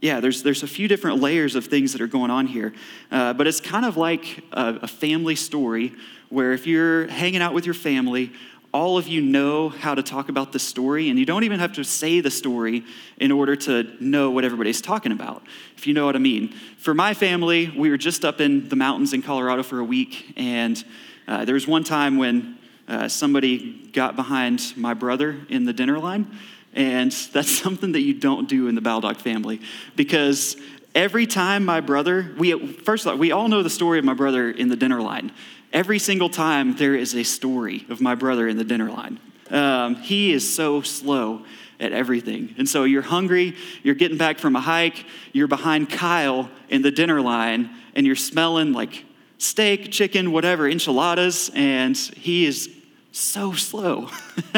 yeah, 0.02 0.20
there's, 0.20 0.44
there's 0.44 0.64
a 0.64 0.68
few 0.68 0.88
different 0.88 1.22
layers 1.22 1.56
of 1.56 1.66
things 1.66 1.94
that 1.94 2.02
are 2.02 2.08
going 2.08 2.30
on 2.30 2.48
here. 2.48 2.74
Uh, 3.10 3.34
but 3.34 3.48
it's 3.48 3.62
kind 3.62 3.86
of 3.86 3.96
like 3.96 4.44
a, 4.52 4.80
a 4.82 4.88
family 4.88 5.36
story 5.36 5.94
where 6.30 6.52
if 6.52 6.68
you're 6.68 7.08
hanging 7.08 7.42
out 7.42 7.54
with 7.54 7.66
your 7.66 7.76
family, 7.76 8.32
all 8.74 8.98
of 8.98 9.08
you 9.08 9.22
know 9.22 9.70
how 9.70 9.94
to 9.94 10.02
talk 10.02 10.30
about 10.30 10.52
the 10.52 10.60
story, 10.60 11.10
and 11.10 11.20
you 11.20 11.26
don't 11.26 11.44
even 11.44 11.60
have 11.60 11.74
to 11.74 11.84
say 11.84 12.20
the 12.22 12.32
story 12.32 12.84
in 13.18 13.32
order 13.32 13.56
to 13.56 13.88
know 14.00 14.32
what 14.32 14.44
everybody's 14.44 14.82
talking 14.82 15.12
about, 15.12 15.44
if 15.78 15.86
you 15.86 15.94
know 15.94 16.06
what 16.06 16.16
I 16.16 16.20
mean. 16.20 16.50
For 16.78 16.94
my 16.94 17.14
family, 17.14 17.70
we 17.70 17.90
were 17.92 17.98
just 17.98 18.26
up 18.26 18.42
in 18.42 18.68
the 18.70 18.76
mountains 18.76 19.14
in 19.14 19.22
Colorado 19.22 19.62
for 19.62 19.80
a 19.80 19.84
week, 19.84 20.34
and 20.36 20.84
uh, 21.28 21.46
there 21.46 21.54
was 21.54 21.68
one 21.68 21.84
time 21.84 22.18
when 22.18 22.58
uh, 22.88 23.08
somebody 23.08 23.90
got 23.94 24.16
behind 24.16 24.74
my 24.76 24.96
brother 24.96 25.40
in 25.50 25.66
the 25.66 25.74
dinner 25.74 26.00
line, 26.00 26.28
and 26.74 27.12
that's 27.32 27.52
something 27.52 27.92
that 27.92 28.02
you 28.02 28.16
don't 28.16 28.50
do 28.50 28.68
in 28.68 28.76
the 28.76 28.82
Baldock 28.82 29.20
family 29.20 29.62
because 29.96 30.58
every 30.96 31.28
time 31.28 31.64
my 31.64 31.80
brother, 31.80 32.34
we 32.38 32.74
first 32.74 33.06
of 33.06 33.12
all, 33.12 33.18
we 33.18 33.32
all 33.32 33.48
know 33.48 33.62
the 33.64 33.70
story 33.70 34.00
of 34.00 34.06
my 34.06 34.14
brother 34.14 34.50
in 34.50 34.70
the 34.70 34.76
dinner 34.76 35.02
line. 35.02 35.32
Every 35.74 35.98
single 35.98 36.30
time 36.30 36.76
there 36.76 36.94
is 36.94 37.16
a 37.16 37.24
story 37.24 37.88
of 37.90 38.00
my 38.00 38.14
brother 38.14 38.48
in 38.48 38.58
the 38.58 38.64
dinner 38.64 38.92
line. 38.92 39.20
Um, 39.50 39.96
he 39.96 40.32
is 40.32 40.54
so 40.54 40.82
slow 40.84 41.46
at 41.80 41.92
everything. 41.92 42.54
And 42.60 42.70
so 42.70 42.84
you're 42.84 43.02
hungry, 43.02 43.56
you're 43.82 43.96
getting 43.96 44.18
back 44.18 44.38
from 44.38 44.56
a 44.56 44.62
hike, 44.62 45.04
you're 45.32 45.48
behind 45.48 45.90
Kyle 45.90 46.48
in 46.70 46.84
the 46.84 46.92
dinner 46.92 47.22
line, 47.22 47.72
and 47.96 48.06
you're 48.06 48.16
smelling 48.16 48.72
like 48.72 49.04
steak, 49.40 49.92
chicken, 49.92 50.32
whatever, 50.32 50.70
enchiladas, 50.70 51.50
and 51.56 51.98
he 51.98 52.46
is 52.46 52.70
so 53.12 53.54
slow. 53.54 54.10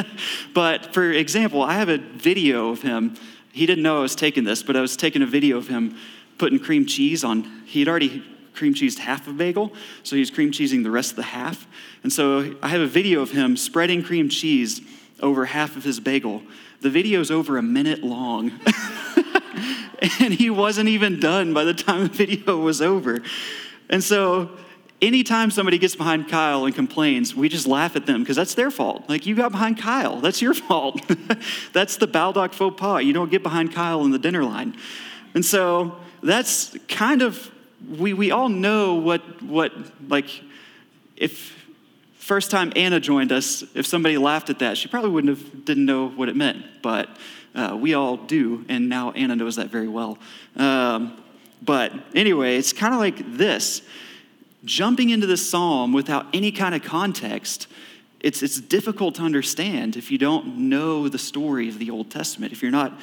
but 0.53 0.93
for 0.93 1.12
example, 1.12 1.63
I 1.63 1.75
have 1.75 1.88
a 1.88 1.98
video 1.98 2.72
of 2.72 2.81
him. 2.81 3.15
He 3.53 3.65
didn't 3.65 3.84
know 3.84 4.00
I 4.00 4.01
was 4.01 4.15
taking 4.15 4.43
this, 4.43 4.63
but 4.63 4.75
I 4.75 4.81
was 4.81 4.98
taking 4.98 5.22
a 5.22 5.25
video 5.25 5.57
of 5.57 5.69
him 5.69 5.95
putting 6.38 6.60
cream 6.60 6.86
cheese 6.86 7.24
on. 7.24 7.63
He 7.65 7.79
had 7.79 7.88
already 7.88 8.22
cream 8.55 8.74
cheesed 8.74 9.00
half 9.00 9.27
a 9.27 9.33
bagel, 9.33 9.74
so 10.03 10.15
he's 10.15 10.31
cream 10.31 10.51
cheesing 10.51 10.83
the 10.83 10.91
rest 10.91 11.12
of 11.12 11.17
the 11.17 11.24
half. 11.24 11.67
And 12.03 12.12
so 12.12 12.55
I 12.62 12.69
have 12.69 12.81
a 12.81 12.88
video 12.88 13.21
of 13.21 13.31
him 13.31 13.57
spreading 13.57 14.03
cream 14.03 14.29
cheese 14.29 14.81
over 15.21 15.45
half 15.45 15.75
of 15.75 15.83
his 15.83 16.00
bagel. 16.00 16.41
The 16.81 16.89
video's 16.89 17.31
over 17.31 17.57
a 17.57 17.63
minute 17.63 18.03
long. 18.03 18.51
and 20.19 20.33
he 20.33 20.50
wasn't 20.50 20.89
even 20.89 21.19
done 21.19 21.53
by 21.53 21.63
the 21.63 21.74
time 21.74 22.03
the 22.03 22.09
video 22.09 22.57
was 22.57 22.81
over. 22.81 23.21
And 23.89 24.03
so 24.03 24.51
anytime 25.01 25.51
somebody 25.51 25.77
gets 25.77 25.95
behind 25.95 26.29
Kyle 26.29 26.65
and 26.65 26.75
complains, 26.75 27.35
we 27.35 27.50
just 27.50 27.67
laugh 27.67 27.95
at 27.95 28.05
them 28.05 28.21
because 28.21 28.35
that's 28.35 28.55
their 28.55 28.71
fault. 28.71 29.07
Like, 29.09 29.25
you 29.25 29.35
got 29.35 29.51
behind 29.51 29.77
Kyle. 29.77 30.19
That's 30.19 30.41
your 30.41 30.53
fault. 30.53 31.01
that's 31.74 31.97
the 31.97 32.07
Baldock 32.07 32.53
faux 32.53 32.79
pas. 32.79 33.03
You 33.03 33.13
don't 33.13 33.31
get 33.31 33.43
behind 33.43 33.74
Kyle 33.74 34.03
in 34.03 34.12
the 34.12 34.19
dinner 34.19 34.43
line. 34.43 34.75
And 35.33 35.45
so 35.45 35.97
that's 36.24 36.75
kind 36.88 37.21
of 37.21 37.51
we, 37.89 38.13
we 38.13 38.32
all 38.32 38.50
know 38.50 38.96
what, 38.96 39.41
what, 39.41 39.72
like, 40.10 40.29
if 41.15 41.55
first 42.17 42.50
time 42.50 42.74
Anna 42.75 43.00
joined 43.00 43.32
us, 43.32 43.63
if 43.75 43.86
somebody 43.86 44.17
laughed 44.17 44.50
at 44.50 44.60
that, 44.60 44.77
she 44.77 44.88
probably 44.88 45.12
wouldn't 45.12 45.38
have, 45.38 45.65
didn't 45.65 45.86
know 45.86 46.10
what 46.10 46.29
it 46.29 46.36
meant, 46.36 46.82
but 46.82 47.10
uh, 47.53 47.77
we 47.79 47.94
all 47.94 48.17
do, 48.17 48.65
and 48.67 48.89
now 48.89 49.12
Anna 49.12 49.36
knows 49.36 49.55
that 49.58 49.70
very 49.70 49.88
well. 49.88 50.17
Um, 50.55 51.22
but 51.62 51.94
anyway, 52.13 52.58
it's 52.58 52.74
kind 52.74 52.94
of 52.94 53.00
like 53.00 53.38
this 53.38 53.82
jumping 54.65 55.12
into 55.12 55.27
the 55.27 55.38
psalm 55.38 55.94
without 55.94 56.25
any 56.34 56.51
kind 56.51 56.74
of 56.74 56.84
context. 56.84 57.67
It's, 58.20 58.41
it's 58.41 58.60
difficult 58.60 59.15
to 59.15 59.22
understand 59.22 59.96
if 59.96 60.10
you 60.10 60.17
don't 60.17 60.58
know 60.58 61.08
the 61.08 61.20
story 61.20 61.70
of 61.70 61.77
the 61.77 61.91
Old 61.91 62.10
Testament, 62.10 62.51
if 62.51 62.63
you're 62.63 62.72
not 62.72 63.00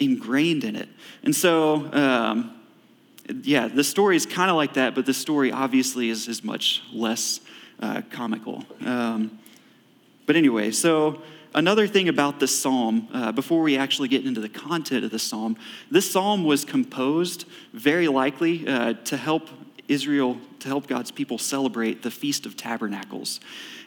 ingrained 0.00 0.64
in 0.64 0.74
it. 0.74 0.88
And 1.22 1.34
so, 1.34 1.92
um, 1.92 2.55
yeah, 3.42 3.68
the 3.68 3.84
story 3.84 4.16
is 4.16 4.26
kind 4.26 4.50
of 4.50 4.56
like 4.56 4.74
that, 4.74 4.94
but 4.94 5.06
the 5.06 5.14
story 5.14 5.52
obviously 5.52 6.10
is, 6.10 6.28
is 6.28 6.44
much 6.44 6.82
less 6.92 7.40
uh, 7.80 8.02
comical. 8.10 8.64
Um, 8.84 9.38
but 10.26 10.36
anyway, 10.36 10.70
so 10.70 11.22
another 11.54 11.86
thing 11.86 12.08
about 12.08 12.40
this 12.40 12.56
psalm, 12.56 13.08
uh, 13.12 13.32
before 13.32 13.62
we 13.62 13.76
actually 13.76 14.08
get 14.08 14.24
into 14.24 14.40
the 14.40 14.48
content 14.48 15.04
of 15.04 15.10
the 15.10 15.18
psalm, 15.18 15.56
this 15.90 16.10
psalm 16.10 16.44
was 16.44 16.64
composed 16.64 17.46
very 17.72 18.08
likely 18.08 18.66
uh, 18.66 18.94
to 19.04 19.16
help 19.16 19.48
Israel, 19.88 20.38
to 20.60 20.68
help 20.68 20.86
God's 20.86 21.10
people 21.10 21.38
celebrate 21.38 22.02
the 22.02 22.10
Feast 22.10 22.46
of 22.46 22.56
Tabernacles. 22.56 23.40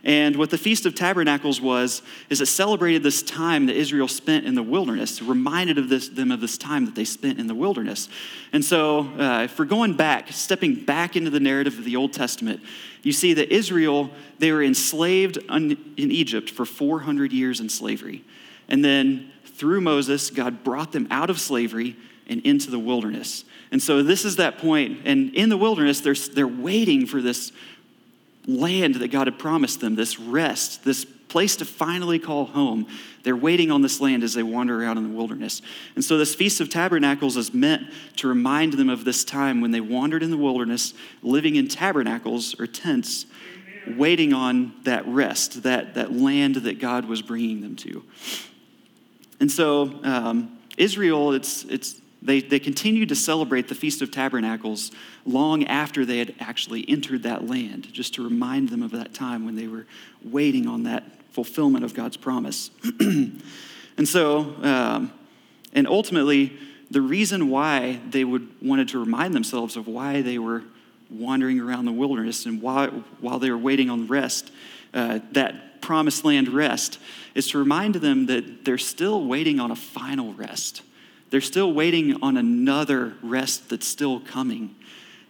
And 0.03 0.37
what 0.37 0.49
the 0.49 0.57
Feast 0.57 0.85
of 0.85 0.95
Tabernacles 0.95 1.59
was, 1.59 2.01
is 2.29 2.39
it 2.39 2.45
celebrated 2.45 3.03
this 3.03 3.21
time 3.21 3.65
that 3.65 3.75
Israel 3.75 4.07
spent 4.07 4.45
in 4.45 4.55
the 4.55 4.63
wilderness, 4.63 5.21
reminded 5.21 5.77
of 5.77 5.89
this, 5.89 6.07
them 6.09 6.31
of 6.31 6.39
this 6.39 6.57
time 6.57 6.85
that 6.85 6.95
they 6.95 7.03
spent 7.03 7.39
in 7.39 7.47
the 7.47 7.55
wilderness. 7.55 8.07
And 8.53 8.63
so, 8.63 8.99
uh, 9.19 9.43
if 9.43 9.59
we're 9.59 9.65
going 9.65 9.95
back, 9.95 10.31
stepping 10.31 10.75
back 10.75 11.15
into 11.15 11.29
the 11.29 11.39
narrative 11.39 11.77
of 11.77 11.83
the 11.83 11.97
Old 11.97 12.13
Testament, 12.13 12.61
you 13.03 13.11
see 13.11 13.33
that 13.33 13.53
Israel, 13.53 14.09
they 14.39 14.51
were 14.51 14.63
enslaved 14.63 15.37
in 15.37 15.77
Egypt 15.97 16.49
for 16.49 16.65
400 16.65 17.33
years 17.33 17.59
in 17.59 17.69
slavery. 17.69 18.23
And 18.67 18.83
then 18.83 19.31
through 19.45 19.81
Moses, 19.81 20.29
God 20.29 20.63
brought 20.63 20.91
them 20.91 21.07
out 21.11 21.29
of 21.29 21.39
slavery 21.39 21.97
and 22.27 22.45
into 22.45 22.71
the 22.71 22.79
wilderness. 22.79 23.43
And 23.71 23.81
so 23.81 24.03
this 24.03 24.23
is 24.23 24.37
that 24.37 24.59
point. 24.59 25.01
And 25.05 25.33
in 25.33 25.49
the 25.49 25.57
wilderness, 25.57 25.99
they're, 25.99 26.13
they're 26.13 26.47
waiting 26.47 27.05
for 27.05 27.21
this 27.21 27.51
land 28.49 28.95
that 28.95 29.09
God 29.09 29.27
had 29.27 29.37
promised 29.37 29.79
them, 29.79 29.95
this 29.95 30.19
rest, 30.19 30.83
this 30.83 31.05
place 31.05 31.55
to 31.57 31.65
finally 31.65 32.19
call 32.19 32.45
home. 32.45 32.87
They're 33.23 33.35
waiting 33.35 33.71
on 33.71 33.81
this 33.81 34.01
land 34.01 34.23
as 34.23 34.33
they 34.33 34.43
wander 34.43 34.81
around 34.81 34.97
in 34.97 35.03
the 35.03 35.15
wilderness. 35.15 35.61
And 35.95 36.03
so, 36.03 36.17
this 36.17 36.33
Feast 36.33 36.59
of 36.59 36.69
Tabernacles 36.69 37.37
is 37.37 37.53
meant 37.53 37.83
to 38.17 38.27
remind 38.27 38.73
them 38.73 38.89
of 38.89 39.05
this 39.05 39.23
time 39.23 39.61
when 39.61 39.71
they 39.71 39.81
wandered 39.81 40.23
in 40.23 40.31
the 40.31 40.37
wilderness, 40.37 40.93
living 41.21 41.55
in 41.55 41.67
tabernacles 41.67 42.59
or 42.59 42.65
tents, 42.65 43.25
waiting 43.87 44.33
on 44.33 44.73
that 44.83 45.07
rest, 45.07 45.63
that, 45.63 45.93
that 45.93 46.11
land 46.11 46.55
that 46.55 46.79
God 46.79 47.05
was 47.05 47.21
bringing 47.21 47.61
them 47.61 47.75
to. 47.77 48.03
And 49.39 49.51
so, 49.51 49.99
um, 50.03 50.57
Israel, 50.77 51.33
it's, 51.33 51.63
it's 51.65 52.01
they, 52.21 52.41
they 52.41 52.59
continued 52.59 53.09
to 53.09 53.15
celebrate 53.15 53.67
the 53.67 53.75
Feast 53.75 54.01
of 54.01 54.11
Tabernacles 54.11 54.91
long 55.25 55.65
after 55.65 56.05
they 56.05 56.19
had 56.19 56.35
actually 56.39 56.87
entered 56.89 57.23
that 57.23 57.47
land, 57.47 57.91
just 57.93 58.13
to 58.15 58.23
remind 58.23 58.69
them 58.69 58.83
of 58.83 58.91
that 58.91 59.13
time 59.13 59.45
when 59.45 59.55
they 59.55 59.67
were 59.67 59.85
waiting 60.23 60.67
on 60.67 60.83
that 60.83 61.03
fulfillment 61.31 61.85
of 61.85 61.93
God's 61.93 62.17
promise. 62.17 62.71
and 62.99 63.41
so, 64.05 64.55
um, 64.61 65.13
and 65.71 65.87
ultimately, 65.87 66.57
the 66.91 67.01
reason 67.01 67.49
why 67.49 68.01
they 68.09 68.23
would 68.23 68.49
wanted 68.61 68.89
to 68.89 68.99
remind 68.99 69.33
themselves 69.33 69.77
of 69.77 69.87
why 69.87 70.21
they 70.21 70.39
were 70.39 70.63
wandering 71.09 71.59
around 71.59 71.85
the 71.85 71.91
wilderness 71.91 72.45
and 72.45 72.61
why, 72.61 72.87
while 73.21 73.39
they 73.39 73.49
were 73.49 73.57
waiting 73.57 73.89
on 73.89 74.07
rest, 74.07 74.51
uh, 74.93 75.19
that 75.31 75.81
promised 75.81 76.25
land 76.25 76.49
rest, 76.49 76.99
is 77.33 77.47
to 77.49 77.57
remind 77.57 77.95
them 77.95 78.25
that 78.25 78.65
they're 78.65 78.77
still 78.77 79.25
waiting 79.25 79.59
on 79.59 79.71
a 79.71 79.75
final 79.75 80.33
rest. 80.33 80.81
They're 81.29 81.41
still 81.41 81.73
waiting 81.73 82.21
on 82.23 82.37
another 82.37 83.13
rest 83.21 83.69
that's 83.69 83.87
still 83.87 84.19
coming. 84.19 84.75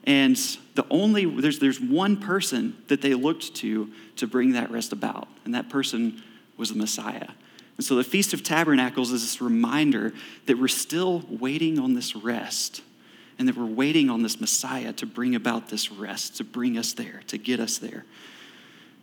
And 0.05 0.35
the 0.75 0.85
only, 0.89 1.25
there's, 1.25 1.59
there's 1.59 1.79
one 1.79 2.17
person 2.17 2.77
that 2.87 3.01
they 3.01 3.13
looked 3.13 3.55
to 3.55 3.91
to 4.15 4.27
bring 4.27 4.53
that 4.53 4.71
rest 4.71 4.91
about, 4.93 5.27
and 5.45 5.53
that 5.53 5.69
person 5.69 6.23
was 6.57 6.69
the 6.69 6.77
Messiah. 6.77 7.27
And 7.77 7.85
so 7.85 7.95
the 7.95 8.03
Feast 8.03 8.33
of 8.33 8.43
Tabernacles 8.43 9.11
is 9.11 9.21
this 9.21 9.41
reminder 9.41 10.13
that 10.45 10.57
we're 10.57 10.67
still 10.67 11.23
waiting 11.29 11.79
on 11.79 11.93
this 11.93 12.15
rest 12.15 12.81
and 13.37 13.47
that 13.47 13.55
we're 13.55 13.65
waiting 13.65 14.09
on 14.09 14.21
this 14.21 14.41
Messiah 14.41 14.91
to 14.93 15.05
bring 15.05 15.35
about 15.35 15.69
this 15.69 15.89
rest, 15.89 16.35
to 16.37 16.43
bring 16.43 16.77
us 16.77 16.91
there, 16.91 17.21
to 17.27 17.37
get 17.37 17.61
us 17.61 17.77
there. 17.77 18.03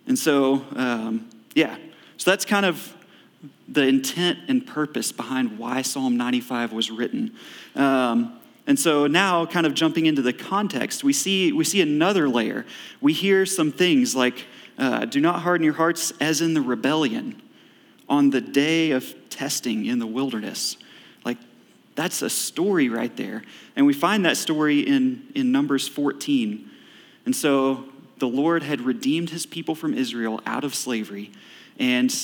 And 0.07 0.19
so, 0.19 0.65
um, 0.77 1.29
yeah, 1.55 1.77
so 2.19 2.31
that's 2.31 2.45
kind 2.45 2.67
of 2.67 2.95
the 3.69 3.83
intent 3.83 4.39
and 4.49 4.67
purpose 4.67 5.13
behind 5.13 5.59
why 5.59 5.83
Psalm 5.83 6.17
95 6.17 6.73
was 6.73 6.91
written. 6.91 7.35
Um, 7.75 8.39
and 8.67 8.79
so 8.79 9.07
now, 9.07 9.47
kind 9.47 9.67
of 9.67 9.75
jumping 9.75 10.07
into 10.07 10.23
the 10.23 10.33
context, 10.33 11.05
we 11.05 11.13
see, 11.13 11.53
we 11.53 11.65
see 11.65 11.81
another 11.81 12.29
layer. 12.29 12.67
We 13.01 13.13
hear 13.13 13.47
some 13.47 13.71
things 13.71 14.17
like, 14.17 14.47
uh, 14.79 15.05
do 15.05 15.21
not 15.21 15.41
harden 15.43 15.65
your 15.65 15.75
hearts 15.75 16.13
as 16.21 16.41
in 16.41 16.55
the 16.55 16.61
rebellion 16.61 17.41
on 18.09 18.31
the 18.31 18.41
day 18.41 18.91
of 18.91 19.15
testing 19.31 19.87
in 19.87 19.99
the 19.99 20.07
wilderness. 20.07 20.77
Like, 21.25 21.39
that's 21.95 22.23
a 22.23 22.31
story 22.31 22.89
right 22.89 23.17
there. 23.17 23.43
And 23.77 23.87
we 23.87 23.93
find 23.93 24.25
that 24.25 24.37
story 24.37 24.81
in, 24.81 25.29
in 25.35 25.53
Numbers 25.53 25.87
14. 25.87 26.69
And 27.25 27.35
so 27.35 27.85
the 28.19 28.29
Lord 28.29 28.63
had 28.63 28.81
redeemed 28.81 29.31
his 29.31 29.47
people 29.47 29.75
from 29.75 29.95
Israel 29.95 30.41
out 30.47 30.65
of 30.65 30.75
slavery. 30.75 31.31
And 31.79 32.15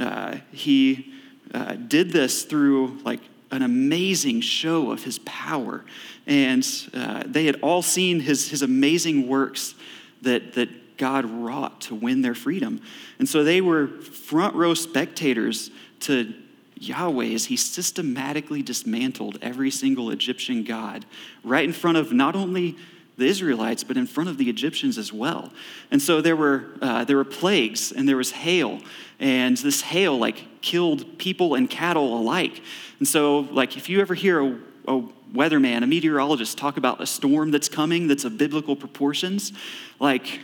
uh, 0.00 0.38
he 0.50 1.12
uh, 1.54 1.74
did 1.74 2.10
this 2.10 2.44
through 2.44 2.98
like 3.04 3.20
an 3.50 3.62
amazing 3.62 4.40
show 4.40 4.90
of 4.90 5.04
his 5.04 5.18
power. 5.20 5.84
And 6.26 6.66
uh, 6.94 7.24
they 7.26 7.46
had 7.46 7.56
all 7.60 7.82
seen 7.82 8.20
his, 8.20 8.48
his 8.48 8.62
amazing 8.62 9.28
works 9.28 9.74
that, 10.22 10.54
that 10.54 10.96
God 10.96 11.24
wrought 11.24 11.82
to 11.82 11.94
win 11.94 12.22
their 12.22 12.34
freedom. 12.34 12.80
And 13.18 13.28
so 13.28 13.44
they 13.44 13.60
were 13.60 13.88
front 13.88 14.54
row 14.54 14.74
spectators 14.74 15.70
to 16.00 16.32
Yahweh 16.76 17.34
as 17.34 17.46
he 17.46 17.56
systematically 17.56 18.62
dismantled 18.62 19.38
every 19.42 19.70
single 19.70 20.10
Egyptian 20.10 20.64
god 20.64 21.04
right 21.44 21.64
in 21.64 21.74
front 21.74 21.98
of 21.98 22.12
not 22.12 22.34
only 22.34 22.76
the 23.20 23.26
Israelites, 23.26 23.84
but 23.84 23.96
in 23.96 24.06
front 24.06 24.28
of 24.28 24.36
the 24.38 24.50
Egyptians 24.50 24.98
as 24.98 25.12
well. 25.12 25.52
And 25.90 26.02
so 26.02 26.20
there 26.20 26.36
were, 26.36 26.64
uh, 26.82 27.04
there 27.04 27.16
were 27.16 27.24
plagues 27.24 27.92
and 27.92 28.08
there 28.08 28.16
was 28.16 28.32
hail, 28.32 28.80
and 29.20 29.56
this 29.56 29.82
hail 29.82 30.18
like 30.18 30.44
killed 30.60 31.18
people 31.18 31.54
and 31.54 31.70
cattle 31.70 32.18
alike. 32.18 32.62
And 32.98 33.06
so, 33.06 33.40
like, 33.52 33.76
if 33.76 33.88
you 33.88 34.00
ever 34.00 34.14
hear 34.14 34.40
a, 34.40 34.58
a 34.88 35.02
weatherman, 35.32 35.82
a 35.82 35.86
meteorologist 35.86 36.58
talk 36.58 36.76
about 36.76 37.00
a 37.00 37.06
storm 37.06 37.50
that's 37.50 37.68
coming 37.68 38.08
that's 38.08 38.24
of 38.24 38.36
biblical 38.36 38.74
proportions, 38.74 39.52
like 40.00 40.40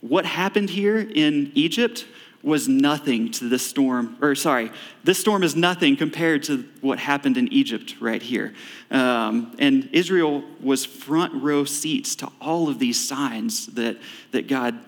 what 0.00 0.24
happened 0.24 0.70
here 0.70 0.98
in 0.98 1.52
Egypt 1.54 2.06
was 2.42 2.66
nothing 2.66 3.30
to 3.30 3.48
this 3.48 3.64
storm, 3.64 4.16
or 4.20 4.34
sorry, 4.34 4.70
this 5.04 5.18
storm 5.18 5.42
is 5.44 5.54
nothing 5.54 5.96
compared 5.96 6.42
to 6.42 6.68
what 6.80 6.98
happened 6.98 7.36
in 7.36 7.52
Egypt 7.52 7.96
right 8.00 8.22
here. 8.22 8.52
Um, 8.90 9.54
and 9.58 9.88
Israel 9.92 10.42
was 10.60 10.84
front 10.84 11.40
row 11.40 11.64
seats 11.64 12.16
to 12.16 12.28
all 12.40 12.68
of 12.68 12.78
these 12.78 13.02
signs 13.02 13.66
that, 13.66 13.96
that 14.32 14.48
God 14.48 14.78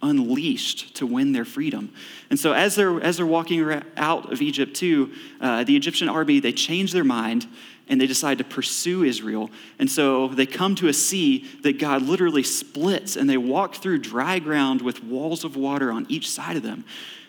unleashed 0.00 0.96
to 0.96 1.06
win 1.06 1.32
their 1.32 1.44
freedom. 1.44 1.92
And 2.30 2.38
so 2.38 2.52
as 2.52 2.74
they're, 2.74 3.00
as 3.00 3.16
they're 3.16 3.26
walking 3.26 3.62
out 3.96 4.32
of 4.32 4.42
Egypt 4.42 4.74
too, 4.74 5.12
uh, 5.40 5.64
the 5.64 5.76
Egyptian 5.76 6.08
army, 6.08 6.40
they 6.40 6.52
change 6.52 6.92
their 6.92 7.04
mind 7.04 7.46
and 7.88 8.00
they 8.00 8.06
decide 8.06 8.38
to 8.38 8.44
pursue 8.44 9.04
Israel. 9.04 9.50
And 9.78 9.90
so 9.90 10.28
they 10.28 10.46
come 10.46 10.74
to 10.76 10.88
a 10.88 10.92
sea 10.92 11.46
that 11.62 11.78
God 11.78 12.02
literally 12.02 12.42
splits, 12.42 13.16
and 13.16 13.28
they 13.28 13.36
walk 13.36 13.76
through 13.76 13.98
dry 13.98 14.38
ground 14.38 14.82
with 14.82 15.02
walls 15.04 15.44
of 15.44 15.56
water 15.56 15.90
on 15.90 16.06
each 16.08 16.30
side 16.30 16.56
of 16.56 16.62
them. 16.62 16.84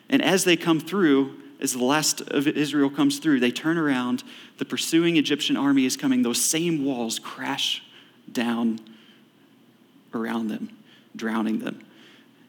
And 0.09 0.21
as 0.21 0.43
they 0.43 0.55
come 0.55 0.79
through, 0.79 1.39
as 1.59 1.73
the 1.73 1.83
last 1.83 2.21
of 2.21 2.47
Israel 2.47 2.89
comes 2.89 3.19
through, 3.19 3.39
they 3.39 3.51
turn 3.51 3.77
around. 3.77 4.23
The 4.57 4.65
pursuing 4.65 5.17
Egyptian 5.17 5.57
army 5.57 5.85
is 5.85 5.97
coming. 5.97 6.21
Those 6.21 6.43
same 6.43 6.83
walls 6.83 7.19
crash 7.19 7.81
down 8.31 8.79
around 10.13 10.49
them, 10.49 10.69
drowning 11.15 11.59
them. 11.59 11.85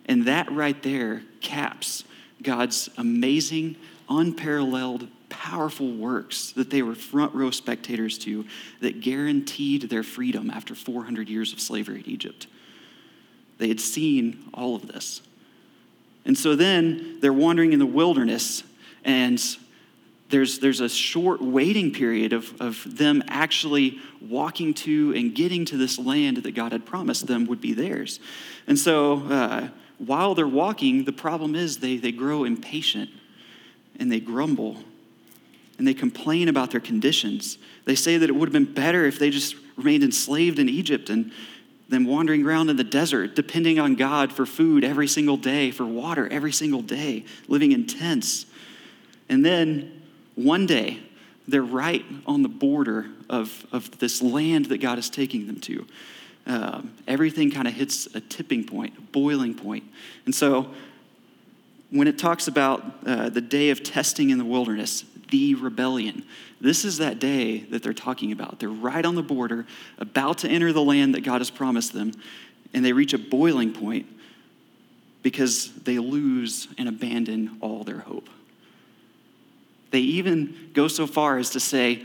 And 0.07 0.27
that 0.27 0.51
right 0.53 0.81
there 0.83 1.23
caps 1.41 2.05
God's 2.43 2.91
amazing, 2.99 3.77
unparalleled 4.09 5.09
powerful 5.29 5.91
works 5.93 6.53
that 6.53 6.71
they 6.71 6.83
were 6.83 6.95
front 6.95 7.35
row 7.35 7.51
spectators 7.51 8.19
to 8.19 8.45
that 8.81 9.01
guaranteed 9.01 9.83
their 9.91 10.03
freedom 10.03 10.51
after 10.51 10.75
400 10.75 11.29
years 11.29 11.53
of 11.53 11.61
slavery 11.61 12.01
in 12.01 12.09
Egypt. 12.09 12.47
They 13.59 13.69
had 13.69 13.81
seen 13.81 14.49
all 14.53 14.75
of 14.75 14.89
this. 14.89 15.23
And 16.25 16.37
so 16.37 16.57
then 16.57 17.19
they're 17.21 17.33
wandering 17.33 17.73
in 17.73 17.79
the 17.79 17.87
wilderness, 17.87 18.63
and 19.05 19.43
there's, 20.31 20.59
there's 20.59 20.81
a 20.81 20.89
short 20.89 21.43
waiting 21.43 21.93
period 21.93 22.33
of, 22.33 22.61
of 22.61 22.97
them 22.97 23.23
actually 23.29 23.99
walking 24.23 24.73
to 24.75 25.13
and 25.15 25.35
getting 25.35 25.65
to 25.67 25.77
this 25.77 25.99
land 25.99 26.39
that 26.39 26.53
God 26.53 26.73
had 26.73 26.87
promised 26.87 27.27
them 27.27 27.47
would 27.47 27.61
be 27.61 27.75
theirs. 27.75 28.21
And 28.67 28.79
so 28.79 29.19
uh, 29.27 29.69
while 29.99 30.35
they're 30.35 30.49
walking, 30.49 31.05
the 31.05 31.13
problem 31.13 31.55
is 31.55 31.79
they, 31.79 31.99
they 31.99 32.13
grow 32.13 32.45
impatient 32.45 33.11
and 33.99 34.11
they 34.11 34.21
grumble 34.21 34.79
and 35.79 35.87
they 35.87 35.95
complain 35.95 36.49
about 36.49 36.71
their 36.71 36.81
conditions. 36.81 37.59
They 37.85 37.95
say 37.95 38.17
that 38.17 38.29
it 38.29 38.33
would 38.33 38.49
have 38.49 38.53
been 38.53 38.73
better 38.73 39.05
if 39.05 39.19
they 39.19 39.31
just 39.31 39.57
remained 39.77 40.05
enslaved 40.05 40.59
in 40.59 40.69
Egypt 40.69 41.11
and 41.11 41.33
then 41.89 42.07
wandering 42.07 42.47
around 42.47 42.71
in 42.71 42.77
the 42.77 42.85
desert, 42.85 43.35
depending 43.35 43.79
on 43.79 43.95
God 43.95 44.33
for 44.33 44.47
food 44.47 44.85
every 44.85 45.07
single 45.07 45.37
day, 45.37 45.71
for 45.71 45.85
water 45.85 46.29
every 46.29 46.53
single 46.53 46.83
day, 46.83 47.25
living 47.47 47.73
in 47.73 47.87
tents. 47.87 48.47
And 49.29 49.45
then 49.45 50.03
one 50.35 50.67
day, 50.67 51.01
they're 51.47 51.63
right 51.63 52.05
on 52.27 52.43
the 52.43 52.49
border 52.49 53.07
of, 53.29 53.67
of 53.71 53.99
this 53.99 54.23
land 54.23 54.67
that 54.67 54.79
God 54.79 54.99
is 54.99 55.11
taking 55.11 55.47
them 55.47 55.61
to. 55.61 55.87
Um, 56.47 56.95
everything 57.07 57.51
kind 57.51 57.69
of 57.69 57.75
hits 57.75 58.07
a 58.15 58.21
tipping 58.21 58.65
point, 58.65 58.95
a 58.99 59.01
boiling 59.01 59.55
point. 59.55 59.85
And 60.25 60.35
so, 60.35 60.71
when 61.91 62.09
it 62.09 62.19
talks 62.19 62.49
about 62.49 62.83
uh, 63.07 63.29
the 63.29 63.41
day 63.41 63.71
of 63.71 63.83
testing 63.83 64.31
in 64.31 64.39
the 64.39 64.45
wilderness, 64.45 65.05
the 65.31 65.55
rebellion. 65.55 66.25
This 66.61 66.85
is 66.85 66.99
that 66.99 67.19
day 67.19 67.59
that 67.71 67.83
they're 67.83 67.93
talking 67.93 68.33
about. 68.33 68.59
They're 68.59 68.69
right 68.69 69.05
on 69.05 69.15
the 69.15 69.23
border, 69.23 69.67
about 69.99 70.39
to 70.39 70.49
enter 70.49 70.73
the 70.73 70.83
land 70.83 71.15
that 71.15 71.23
God 71.23 71.41
has 71.41 71.51
promised 71.51 71.93
them, 71.93 72.13
and 72.73 72.85
they 72.85 72.93
reach 72.93 73.13
a 73.13 73.19
boiling 73.19 73.73
point 73.73 74.07
because 75.23 75.73
they 75.85 75.99
lose 75.99 76.69
and 76.77 76.89
abandon 76.89 77.57
all 77.61 77.85
their 77.85 78.01
hope. 78.01 78.29
They 79.91 80.01
even 80.01 80.71
go 80.75 80.89
so 80.89 81.07
far 81.07 81.39
as 81.39 81.51
to 81.51 81.61
say, 81.61 82.03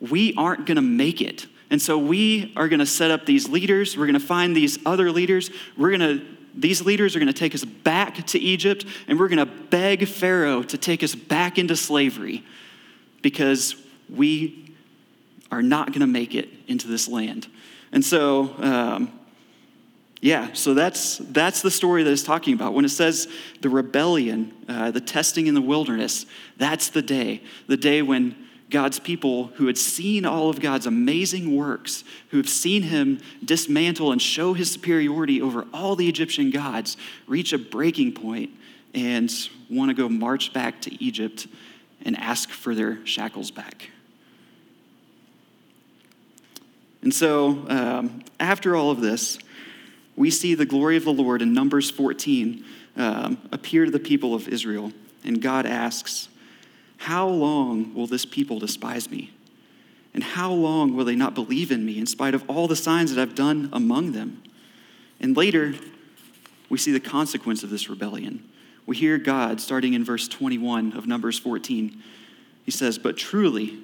We 0.00 0.34
aren't 0.34 0.66
going 0.66 0.76
to 0.76 0.82
make 0.82 1.20
it. 1.20 1.46
And 1.70 1.80
so 1.80 1.96
we 1.96 2.52
are 2.54 2.68
going 2.68 2.80
to 2.80 2.86
set 2.86 3.10
up 3.10 3.24
these 3.24 3.48
leaders. 3.48 3.96
We're 3.96 4.06
going 4.06 4.20
to 4.20 4.26
find 4.26 4.54
these 4.54 4.78
other 4.84 5.10
leaders. 5.10 5.50
We're 5.78 5.96
going 5.96 6.18
to 6.18 6.26
these 6.54 6.84
leaders 6.84 7.16
are 7.16 7.18
going 7.18 7.32
to 7.32 7.38
take 7.38 7.54
us 7.54 7.64
back 7.64 8.26
to 8.28 8.38
Egypt 8.38 8.84
and 9.08 9.18
we're 9.18 9.28
going 9.28 9.38
to 9.38 9.46
beg 9.46 10.06
Pharaoh 10.06 10.62
to 10.62 10.78
take 10.78 11.02
us 11.02 11.14
back 11.14 11.58
into 11.58 11.76
slavery 11.76 12.44
because 13.22 13.76
we 14.10 14.74
are 15.50 15.62
not 15.62 15.88
going 15.88 16.00
to 16.00 16.06
make 16.06 16.34
it 16.34 16.48
into 16.66 16.88
this 16.88 17.08
land. 17.08 17.46
And 17.92 18.04
so, 18.04 18.54
um, 18.58 19.12
yeah, 20.20 20.52
so 20.52 20.72
that's, 20.72 21.18
that's 21.18 21.62
the 21.62 21.70
story 21.70 22.04
that 22.04 22.10
it's 22.10 22.22
talking 22.22 22.54
about. 22.54 22.74
When 22.74 22.84
it 22.84 22.90
says 22.90 23.28
the 23.60 23.68
rebellion, 23.68 24.54
uh, 24.68 24.90
the 24.90 25.00
testing 25.00 25.46
in 25.46 25.54
the 25.54 25.60
wilderness, 25.60 26.26
that's 26.56 26.88
the 26.88 27.02
day. 27.02 27.42
The 27.66 27.76
day 27.76 28.02
when 28.02 28.36
God's 28.72 28.98
people 28.98 29.48
who 29.54 29.66
had 29.66 29.78
seen 29.78 30.24
all 30.24 30.48
of 30.48 30.58
God's 30.58 30.86
amazing 30.86 31.54
works, 31.54 32.02
who 32.30 32.38
have 32.38 32.48
seen 32.48 32.82
him 32.82 33.20
dismantle 33.44 34.10
and 34.10 34.20
show 34.20 34.54
his 34.54 34.72
superiority 34.72 35.40
over 35.40 35.66
all 35.72 35.94
the 35.94 36.08
Egyptian 36.08 36.50
gods, 36.50 36.96
reach 37.28 37.52
a 37.52 37.58
breaking 37.58 38.12
point 38.12 38.50
and 38.94 39.30
want 39.70 39.90
to 39.90 39.94
go 39.94 40.08
march 40.08 40.52
back 40.52 40.80
to 40.82 41.04
Egypt 41.04 41.46
and 42.04 42.18
ask 42.18 42.48
for 42.48 42.74
their 42.74 43.04
shackles 43.06 43.50
back. 43.50 43.90
And 47.02 47.12
so, 47.12 47.64
um, 47.68 48.22
after 48.40 48.74
all 48.74 48.90
of 48.90 49.00
this, 49.00 49.38
we 50.16 50.30
see 50.30 50.54
the 50.54 50.66
glory 50.66 50.96
of 50.96 51.04
the 51.04 51.12
Lord 51.12 51.42
in 51.42 51.52
Numbers 51.52 51.90
14 51.90 52.64
um, 52.96 53.38
appear 53.50 53.84
to 53.84 53.90
the 53.90 53.98
people 53.98 54.34
of 54.34 54.48
Israel. 54.48 54.92
And 55.24 55.42
God 55.42 55.66
asks, 55.66 56.28
how 57.02 57.26
long 57.26 57.92
will 57.94 58.06
this 58.06 58.24
people 58.24 58.60
despise 58.60 59.10
me? 59.10 59.32
And 60.14 60.22
how 60.22 60.52
long 60.52 60.94
will 60.94 61.04
they 61.04 61.16
not 61.16 61.34
believe 61.34 61.72
in 61.72 61.84
me 61.84 61.98
in 61.98 62.06
spite 62.06 62.32
of 62.32 62.48
all 62.48 62.68
the 62.68 62.76
signs 62.76 63.12
that 63.12 63.20
I've 63.20 63.34
done 63.34 63.68
among 63.72 64.12
them? 64.12 64.40
And 65.18 65.36
later, 65.36 65.74
we 66.68 66.78
see 66.78 66.92
the 66.92 67.00
consequence 67.00 67.64
of 67.64 67.70
this 67.70 67.90
rebellion. 67.90 68.48
We 68.86 68.96
hear 68.96 69.18
God, 69.18 69.60
starting 69.60 69.94
in 69.94 70.04
verse 70.04 70.28
21 70.28 70.92
of 70.92 71.08
Numbers 71.08 71.40
14, 71.40 72.00
he 72.64 72.70
says, 72.70 72.98
But 72.98 73.16
truly, 73.16 73.78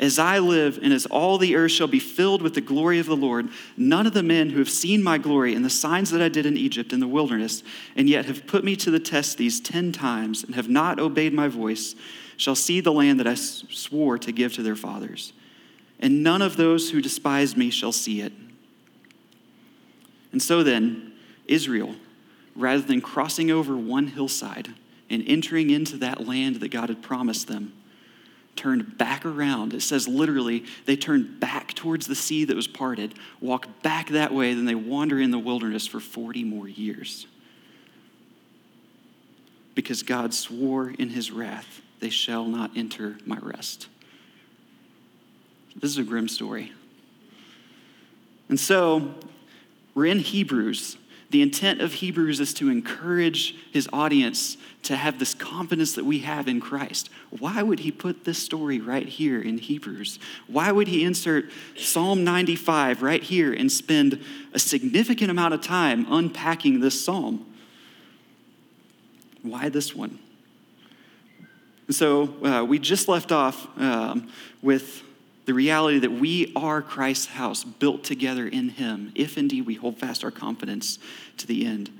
as 0.00 0.18
I 0.18 0.38
live, 0.38 0.78
and 0.82 0.90
as 0.90 1.04
all 1.04 1.36
the 1.36 1.56
earth 1.56 1.72
shall 1.72 1.86
be 1.86 2.00
filled 2.00 2.40
with 2.40 2.54
the 2.54 2.62
glory 2.62 2.98
of 2.98 3.04
the 3.04 3.14
Lord, 3.14 3.50
none 3.76 4.06
of 4.06 4.14
the 4.14 4.22
men 4.22 4.48
who 4.48 4.58
have 4.58 4.70
seen 4.70 5.02
my 5.02 5.18
glory 5.18 5.54
and 5.54 5.62
the 5.62 5.70
signs 5.70 6.10
that 6.12 6.22
I 6.22 6.30
did 6.30 6.46
in 6.46 6.56
Egypt 6.56 6.94
in 6.94 7.00
the 7.00 7.08
wilderness, 7.08 7.62
and 7.94 8.08
yet 8.08 8.24
have 8.24 8.46
put 8.46 8.64
me 8.64 8.74
to 8.76 8.90
the 8.90 8.98
test 8.98 9.36
these 9.36 9.60
ten 9.60 9.92
times 9.92 10.44
and 10.44 10.54
have 10.54 10.70
not 10.70 10.98
obeyed 10.98 11.34
my 11.34 11.48
voice, 11.48 11.94
shall 12.36 12.54
see 12.54 12.80
the 12.80 12.92
land 12.92 13.20
that 13.20 13.26
I 13.26 13.34
swore 13.34 14.18
to 14.18 14.32
give 14.32 14.54
to 14.54 14.62
their 14.62 14.76
fathers. 14.76 15.32
And 16.00 16.22
none 16.22 16.42
of 16.42 16.56
those 16.56 16.90
who 16.90 17.00
despise 17.00 17.56
me 17.56 17.70
shall 17.70 17.92
see 17.92 18.20
it. 18.20 18.32
And 20.32 20.42
so 20.42 20.62
then, 20.62 21.12
Israel, 21.46 21.94
rather 22.56 22.82
than 22.82 23.00
crossing 23.00 23.50
over 23.50 23.76
one 23.76 24.08
hillside 24.08 24.74
and 25.08 25.22
entering 25.26 25.70
into 25.70 25.96
that 25.98 26.26
land 26.26 26.56
that 26.56 26.70
God 26.70 26.88
had 26.88 27.02
promised 27.02 27.46
them, 27.46 27.72
turned 28.56 28.96
back 28.96 29.24
around. 29.24 29.74
It 29.74 29.82
says 29.82 30.06
literally, 30.06 30.64
they 30.86 30.96
turned 30.96 31.40
back 31.40 31.74
towards 31.74 32.06
the 32.06 32.14
sea 32.14 32.44
that 32.44 32.56
was 32.56 32.66
parted, 32.66 33.14
walked 33.40 33.82
back 33.82 34.08
that 34.10 34.32
way, 34.32 34.54
then 34.54 34.64
they 34.64 34.74
wander 34.74 35.20
in 35.20 35.30
the 35.30 35.38
wilderness 35.38 35.86
for 35.86 36.00
40 36.00 36.44
more 36.44 36.68
years. 36.68 37.26
Because 39.74 40.02
God 40.02 40.32
swore 40.32 40.90
in 40.90 41.10
his 41.10 41.30
wrath, 41.30 41.80
they 42.04 42.10
shall 42.10 42.44
not 42.44 42.70
enter 42.76 43.16
my 43.24 43.38
rest. 43.40 43.88
This 45.74 45.90
is 45.90 45.96
a 45.96 46.02
grim 46.02 46.28
story. 46.28 46.70
And 48.50 48.60
so, 48.60 49.14
we're 49.94 50.04
in 50.04 50.18
Hebrews, 50.18 50.98
the 51.30 51.40
intent 51.40 51.80
of 51.80 51.94
Hebrews 51.94 52.40
is 52.40 52.52
to 52.54 52.68
encourage 52.68 53.56
his 53.72 53.88
audience 53.90 54.58
to 54.82 54.96
have 54.96 55.18
this 55.18 55.32
confidence 55.32 55.94
that 55.94 56.04
we 56.04 56.18
have 56.18 56.46
in 56.46 56.60
Christ. 56.60 57.08
Why 57.30 57.62
would 57.62 57.80
he 57.80 57.90
put 57.90 58.26
this 58.26 58.36
story 58.36 58.80
right 58.80 59.08
here 59.08 59.40
in 59.40 59.56
Hebrews? 59.56 60.18
Why 60.46 60.70
would 60.72 60.88
he 60.88 61.04
insert 61.04 61.46
Psalm 61.74 62.22
95 62.22 63.00
right 63.00 63.22
here 63.22 63.54
and 63.54 63.72
spend 63.72 64.22
a 64.52 64.58
significant 64.58 65.30
amount 65.30 65.54
of 65.54 65.62
time 65.62 66.04
unpacking 66.10 66.80
this 66.80 67.02
psalm? 67.02 67.46
Why 69.40 69.70
this 69.70 69.94
one? 69.94 70.18
So 71.90 72.34
uh, 72.42 72.64
we 72.64 72.78
just 72.78 73.08
left 73.08 73.32
off 73.32 73.66
um, 73.78 74.28
with 74.62 75.02
the 75.44 75.52
reality 75.52 75.98
that 75.98 76.12
we 76.12 76.52
are 76.56 76.80
Christ's 76.80 77.26
house, 77.26 77.64
built 77.64 78.04
together 78.04 78.48
in 78.48 78.70
Him, 78.70 79.12
if 79.14 79.36
indeed 79.36 79.66
we 79.66 79.74
hold 79.74 79.98
fast 79.98 80.24
our 80.24 80.30
confidence 80.30 80.98
to 81.36 81.46
the 81.46 81.66
end. 81.66 81.90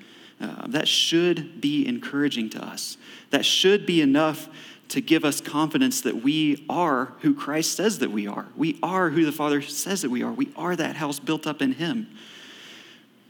Uh, 0.41 0.67
that 0.69 0.89
should 0.89 1.61
be 1.61 1.87
encouraging 1.87 2.51
to 2.51 2.65
us. 2.65 2.97
That 3.31 3.45
should 3.45 3.87
be 3.87 4.01
enough 4.01 4.49
to 4.89 5.01
give 5.01 5.25
us 5.25 5.41
confidence 5.41 6.01
that 6.03 6.23
we 6.23 6.65
are 6.69 7.13
who 7.21 7.35
Christ 7.35 7.77
says 7.77 7.99
that 7.99 8.11
we 8.11 8.27
are. 8.27 8.47
We 8.57 8.79
are 8.83 9.11
who 9.11 9.25
the 9.25 9.33
Father 9.33 9.63
says 9.63 10.03
that 10.03 10.11
we 10.11 10.23
are. 10.23 10.33
We 10.33 10.51
are 10.57 10.75
that 10.77 10.97
house 10.97 11.19
built 11.19 11.47
up 11.47 11.63
in 11.63 11.73
Him. 11.73 12.09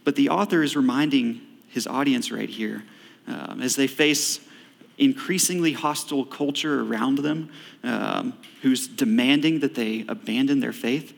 But 0.04 0.16
the 0.16 0.28
author 0.28 0.62
is 0.62 0.76
reminding 0.76 1.40
his 1.74 1.88
audience 1.88 2.30
right 2.30 2.48
here 2.48 2.84
um, 3.26 3.60
as 3.60 3.74
they 3.74 3.88
face 3.88 4.38
increasingly 4.98 5.72
hostile 5.72 6.24
culture 6.24 6.80
around 6.80 7.18
them 7.18 7.50
um, 7.82 8.34
who's 8.62 8.86
demanding 8.86 9.60
that 9.60 9.74
they 9.74 10.04
abandon 10.08 10.60
their 10.60 10.72
faith, 10.72 11.16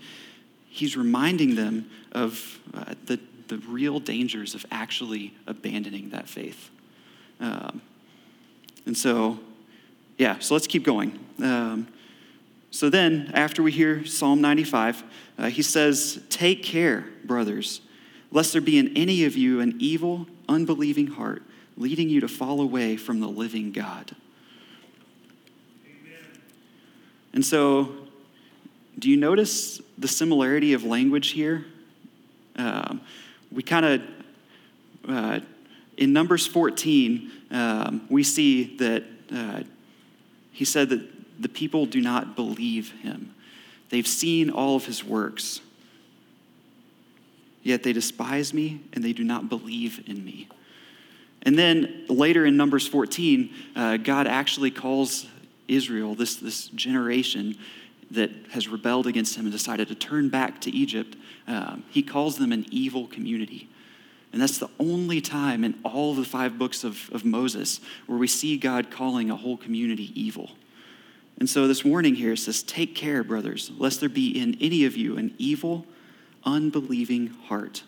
he's 0.68 0.96
reminding 0.96 1.54
them 1.54 1.88
of 2.12 2.58
uh, 2.74 2.94
the, 3.04 3.20
the 3.48 3.58
real 3.68 4.00
dangers 4.00 4.54
of 4.54 4.64
actually 4.70 5.34
abandoning 5.46 6.10
that 6.10 6.28
faith. 6.28 6.70
Um, 7.40 7.82
and 8.86 8.96
so, 8.96 9.38
yeah, 10.16 10.38
so 10.38 10.54
let's 10.54 10.66
keep 10.66 10.84
going. 10.84 11.18
Um, 11.42 11.88
so 12.70 12.90
then, 12.90 13.30
after 13.34 13.62
we 13.62 13.72
hear 13.72 14.04
Psalm 14.04 14.40
95, 14.40 15.02
uh, 15.38 15.46
he 15.48 15.62
says, 15.62 16.22
Take 16.28 16.62
care, 16.62 17.06
brothers, 17.24 17.80
lest 18.30 18.52
there 18.52 18.60
be 18.60 18.78
in 18.78 18.96
any 18.96 19.24
of 19.24 19.36
you 19.36 19.60
an 19.60 19.76
evil, 19.78 20.26
unbelieving 20.48 21.06
heart 21.06 21.42
leading 21.76 22.08
you 22.08 22.20
to 22.20 22.28
fall 22.28 22.60
away 22.60 22.96
from 22.96 23.20
the 23.20 23.28
living 23.28 23.72
God. 23.72 24.14
Amen. 25.84 26.18
And 27.32 27.44
so, 27.44 27.92
do 28.98 29.10
you 29.10 29.16
notice 29.16 29.80
the 29.98 30.08
similarity 30.08 30.72
of 30.72 30.84
language 30.84 31.28
here? 31.28 31.66
Um, 32.56 33.02
we 33.52 33.62
kind 33.62 33.84
of, 33.84 34.02
uh, 35.08 35.40
in 35.96 36.12
Numbers 36.12 36.46
14, 36.46 37.30
um, 37.50 38.06
we 38.08 38.22
see 38.22 38.76
that 38.78 39.04
uh, 39.34 39.62
he 40.52 40.64
said 40.64 40.88
that 40.88 41.42
the 41.42 41.48
people 41.48 41.84
do 41.84 42.00
not 42.00 42.34
believe 42.34 42.92
him. 43.02 43.34
They've 43.90 44.06
seen 44.06 44.50
all 44.50 44.76
of 44.76 44.86
his 44.86 45.04
works, 45.04 45.60
yet 47.62 47.82
they 47.82 47.92
despise 47.92 48.54
me 48.54 48.80
and 48.92 49.04
they 49.04 49.12
do 49.12 49.22
not 49.22 49.48
believe 49.48 50.02
in 50.06 50.24
me. 50.24 50.48
And 51.46 51.56
then 51.56 52.04
later 52.08 52.44
in 52.44 52.56
Numbers 52.56 52.88
14, 52.88 53.54
uh, 53.76 53.96
God 53.98 54.26
actually 54.26 54.72
calls 54.72 55.26
Israel, 55.68 56.16
this, 56.16 56.36
this 56.36 56.68
generation 56.68 57.56
that 58.10 58.30
has 58.50 58.68
rebelled 58.68 59.06
against 59.06 59.36
him 59.36 59.46
and 59.46 59.52
decided 59.52 59.88
to 59.88 59.94
turn 59.94 60.28
back 60.28 60.60
to 60.62 60.70
Egypt, 60.70 61.16
um, 61.46 61.84
he 61.90 62.02
calls 62.02 62.36
them 62.36 62.52
an 62.52 62.66
evil 62.70 63.06
community. 63.06 63.68
And 64.32 64.42
that's 64.42 64.58
the 64.58 64.68
only 64.80 65.20
time 65.20 65.62
in 65.62 65.78
all 65.84 66.14
the 66.14 66.24
five 66.24 66.58
books 66.58 66.82
of, 66.82 67.08
of 67.12 67.24
Moses 67.24 67.80
where 68.06 68.18
we 68.18 68.26
see 68.26 68.56
God 68.58 68.90
calling 68.90 69.30
a 69.30 69.36
whole 69.36 69.56
community 69.56 70.10
evil. 70.20 70.50
And 71.38 71.48
so 71.48 71.68
this 71.68 71.84
warning 71.84 72.16
here 72.16 72.34
says, 72.34 72.62
Take 72.62 72.94
care, 72.94 73.22
brothers, 73.22 73.70
lest 73.78 74.00
there 74.00 74.08
be 74.08 74.38
in 74.38 74.56
any 74.60 74.84
of 74.84 74.96
you 74.96 75.16
an 75.16 75.34
evil, 75.38 75.86
unbelieving 76.44 77.28
heart, 77.28 77.84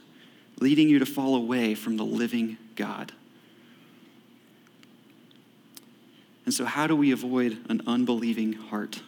leading 0.60 0.88
you 0.88 1.00
to 1.00 1.06
fall 1.06 1.34
away 1.34 1.74
from 1.74 1.96
the 1.96 2.04
living 2.04 2.56
God. 2.76 3.12
And 6.48 6.54
so, 6.54 6.64
how 6.64 6.87
do 6.87 6.96
we 6.96 7.12
avoid 7.12 7.58
an 7.68 7.82
unbelieving 7.87 8.54
heart? 8.54 9.02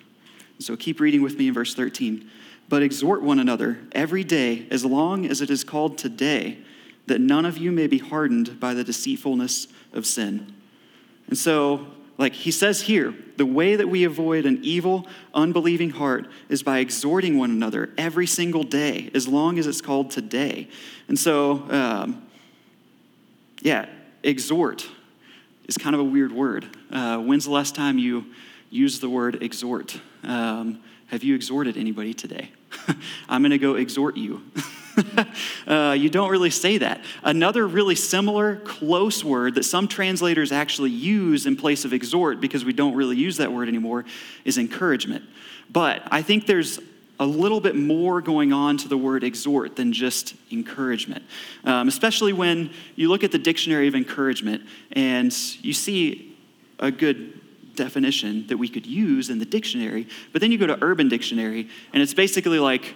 So, 0.59 0.77
keep 0.77 1.01
reading 1.01 1.23
with 1.23 1.39
me 1.39 1.49
in 1.49 1.55
verse 1.55 1.75
13. 1.75 2.29
But 2.69 2.83
exhort 2.83 3.23
one 3.23 3.39
another 3.39 3.79
every 3.93 4.25
day, 4.25 4.67
as 4.71 4.85
long 4.85 5.25
as 5.25 5.41
it 5.41 5.49
is 5.49 5.65
called 5.65 5.97
today, 5.97 6.59
that 7.07 7.19
none 7.19 7.47
of 7.47 7.57
you 7.57 7.73
may 7.73 7.87
be 7.87 7.97
hardened 7.97 8.61
by 8.61 8.75
the 8.75 8.85
deceitfulness 8.85 9.69
of 9.95 10.05
sin. 10.05 10.55
And 11.29 11.39
so, 11.39 11.87
like 12.19 12.35
he 12.35 12.51
says 12.51 12.83
here, 12.83 13.15
the 13.39 13.47
way 13.47 13.75
that 13.75 13.89
we 13.89 14.05
avoid 14.05 14.45
an 14.45 14.61
evil, 14.63 15.07
unbelieving 15.33 15.89
heart 15.89 16.29
is 16.51 16.63
by 16.63 16.81
exhorting 16.81 17.39
one 17.39 17.51
another 17.51 17.89
every 17.97 18.27
single 18.27 18.65
day, 18.65 19.11
as 19.15 19.27
long 19.27 19.59
as 19.59 19.67
it's 19.67 19.81
called 19.81 20.11
today. 20.11 20.69
And 21.09 21.19
so, 21.19 21.65
um, 21.71 22.23
yeah, 23.63 23.87
exhort 24.23 24.87
is 25.71 25.79
kind 25.79 25.95
of 25.95 26.01
a 26.01 26.05
weird 26.05 26.33
word. 26.33 26.67
Uh, 26.91 27.19
when's 27.19 27.45
the 27.45 27.51
last 27.53 27.77
time 27.77 27.97
you 27.97 28.27
used 28.71 29.01
the 29.01 29.09
word 29.09 29.41
exhort? 29.41 30.01
Um, 30.25 30.81
have 31.07 31.23
you 31.23 31.37
exhorted 31.37 31.77
anybody 31.77 32.13
today? 32.13 32.51
I'm 33.29 33.41
going 33.41 33.53
to 33.53 33.59
go 33.59 33.77
exhort 33.77 34.17
you. 34.17 34.43
uh, 35.69 35.95
you 35.97 36.11
don't 36.11 36.29
really 36.29 36.51
say 36.51 36.79
that. 36.79 37.05
Another 37.23 37.69
really 37.69 37.95
similar, 37.95 38.57
close 38.57 39.23
word 39.23 39.55
that 39.55 39.63
some 39.63 39.87
translators 39.87 40.51
actually 40.51 40.91
use 40.91 41.47
in 41.47 41.55
place 41.55 41.85
of 41.85 41.93
exhort, 41.93 42.41
because 42.41 42.65
we 42.65 42.73
don't 42.73 42.97
really 42.97 43.17
use 43.17 43.37
that 43.37 43.53
word 43.53 43.69
anymore, 43.69 44.05
is 44.45 44.59
encouragement. 44.59 45.25
But 45.71 46.03
I 46.11 46.23
think 46.23 46.47
there's 46.47 46.81
a 47.21 47.27
little 47.27 47.61
bit 47.61 47.77
more 47.77 48.23
going 48.23 48.51
on 48.53 48.79
to 48.79 48.89
the 48.89 48.97
word 48.97 49.23
exhort 49.23 49.77
than 49.77 49.93
just 49.93 50.35
encouragement, 50.51 51.23
um, 51.65 51.87
especially 51.87 52.33
when 52.33 52.71
you 52.97 53.09
look 53.11 53.23
at 53.23 53.31
the 53.31 53.39
dictionary 53.39 53.87
of 53.87 53.95
encouragement 53.95 54.63
and 54.93 55.33
you 55.63 55.75
see 55.75 56.37
a 56.79 56.91
good 56.91 57.39
definition 57.77 58.47
that 58.47 58.57
we 58.57 58.69
could 58.69 58.87
use 58.87 59.29
in 59.29 59.39
the 59.39 59.45
dictionary, 59.45 60.09
but 60.33 60.41
then 60.41 60.51
you 60.51 60.57
go 60.57 60.67
to 60.67 60.83
Urban 60.83 61.09
Dictionary 61.09 61.69
and 61.93 62.03
it's 62.03 62.15
basically 62.15 62.59
like 62.59 62.95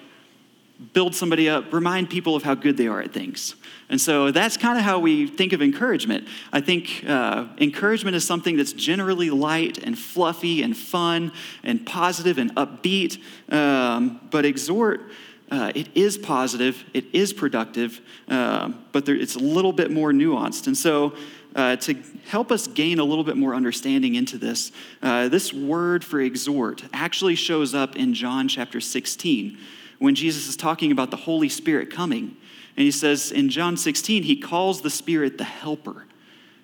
build 0.92 1.14
somebody 1.14 1.48
up, 1.48 1.72
remind 1.72 2.10
people 2.10 2.34
of 2.34 2.42
how 2.42 2.54
good 2.54 2.76
they 2.76 2.86
are 2.86 3.00
at 3.00 3.12
things. 3.12 3.54
And 3.88 4.00
so 4.00 4.30
that's 4.30 4.56
kind 4.56 4.76
of 4.78 4.84
how 4.84 4.98
we 4.98 5.26
think 5.26 5.52
of 5.52 5.62
encouragement. 5.62 6.26
I 6.52 6.60
think 6.60 7.04
uh, 7.06 7.46
encouragement 7.58 8.16
is 8.16 8.26
something 8.26 8.56
that's 8.56 8.72
generally 8.72 9.30
light 9.30 9.78
and 9.78 9.96
fluffy 9.96 10.62
and 10.62 10.76
fun 10.76 11.32
and 11.62 11.86
positive 11.86 12.38
and 12.38 12.54
upbeat. 12.56 13.18
Um, 13.52 14.20
but 14.30 14.44
exhort, 14.44 15.02
uh, 15.50 15.70
it 15.74 15.88
is 15.94 16.18
positive, 16.18 16.84
it 16.92 17.04
is 17.12 17.32
productive, 17.32 18.00
uh, 18.28 18.70
but 18.90 19.06
there, 19.06 19.14
it's 19.14 19.36
a 19.36 19.40
little 19.40 19.72
bit 19.72 19.90
more 19.90 20.10
nuanced. 20.10 20.66
And 20.66 20.76
so 20.76 21.14
uh, 21.54 21.76
to 21.76 21.94
help 22.26 22.50
us 22.50 22.66
gain 22.66 22.98
a 22.98 23.04
little 23.04 23.22
bit 23.22 23.36
more 23.36 23.54
understanding 23.54 24.16
into 24.16 24.38
this, 24.38 24.72
uh, 25.02 25.28
this 25.28 25.52
word 25.52 26.02
for 26.02 26.20
exhort 26.20 26.82
actually 26.92 27.36
shows 27.36 27.74
up 27.74 27.94
in 27.94 28.12
John 28.14 28.48
chapter 28.48 28.80
16 28.80 29.56
when 29.98 30.14
Jesus 30.14 30.48
is 30.48 30.56
talking 30.56 30.92
about 30.92 31.10
the 31.10 31.16
Holy 31.16 31.48
Spirit 31.48 31.90
coming. 31.90 32.36
And 32.76 32.84
he 32.84 32.90
says 32.90 33.30
in 33.30 33.48
John 33.48 33.76
16, 33.76 34.24
he 34.24 34.36
calls 34.36 34.82
the 34.82 34.90
Spirit 34.90 35.38
the 35.38 35.44
helper. 35.44 36.06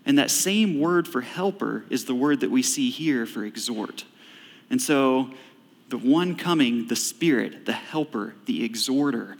And 0.04 0.18
that 0.18 0.30
same 0.30 0.80
word 0.80 1.06
for 1.06 1.20
helper 1.20 1.84
is 1.90 2.04
the 2.04 2.14
word 2.14 2.40
that 2.40 2.50
we 2.50 2.62
see 2.62 2.90
here 2.90 3.26
for 3.26 3.44
exhort. 3.44 4.04
And 4.70 4.80
so 4.80 5.30
the 5.88 5.98
one 5.98 6.36
coming, 6.36 6.86
the 6.88 6.96
Spirit, 6.96 7.66
the 7.66 7.72
helper, 7.72 8.34
the 8.46 8.64
exhorter, 8.64 9.36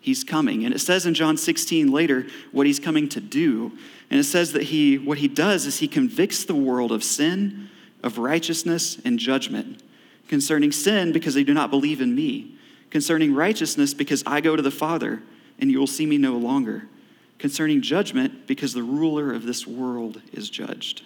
he's 0.00 0.24
coming. 0.24 0.64
And 0.64 0.74
it 0.74 0.80
says 0.80 1.06
in 1.06 1.14
John 1.14 1.36
16 1.36 1.90
later 1.90 2.26
what 2.50 2.66
he's 2.66 2.80
coming 2.80 3.08
to 3.10 3.20
do. 3.20 3.72
And 4.10 4.20
it 4.20 4.24
says 4.24 4.52
that 4.52 4.64
he 4.64 4.98
what 4.98 5.18
he 5.18 5.28
does 5.28 5.64
is 5.64 5.78
he 5.78 5.88
convicts 5.88 6.44
the 6.44 6.54
world 6.54 6.92
of 6.92 7.02
sin, 7.02 7.70
of 8.02 8.18
righteousness, 8.18 9.00
and 9.04 9.18
judgment. 9.18 9.82
Concerning 10.28 10.72
sin, 10.72 11.12
because 11.12 11.34
they 11.34 11.44
do 11.44 11.54
not 11.54 11.70
believe 11.70 12.00
in 12.00 12.14
me. 12.14 12.51
Concerning 12.92 13.34
righteousness, 13.34 13.94
because 13.94 14.22
I 14.26 14.42
go 14.42 14.54
to 14.54 14.60
the 14.60 14.70
Father, 14.70 15.22
and 15.58 15.70
you 15.70 15.78
will 15.78 15.86
see 15.86 16.04
me 16.04 16.18
no 16.18 16.36
longer. 16.36 16.90
Concerning 17.38 17.80
judgment, 17.80 18.46
because 18.46 18.74
the 18.74 18.82
ruler 18.82 19.32
of 19.32 19.46
this 19.46 19.66
world 19.66 20.20
is 20.30 20.50
judged. 20.50 21.00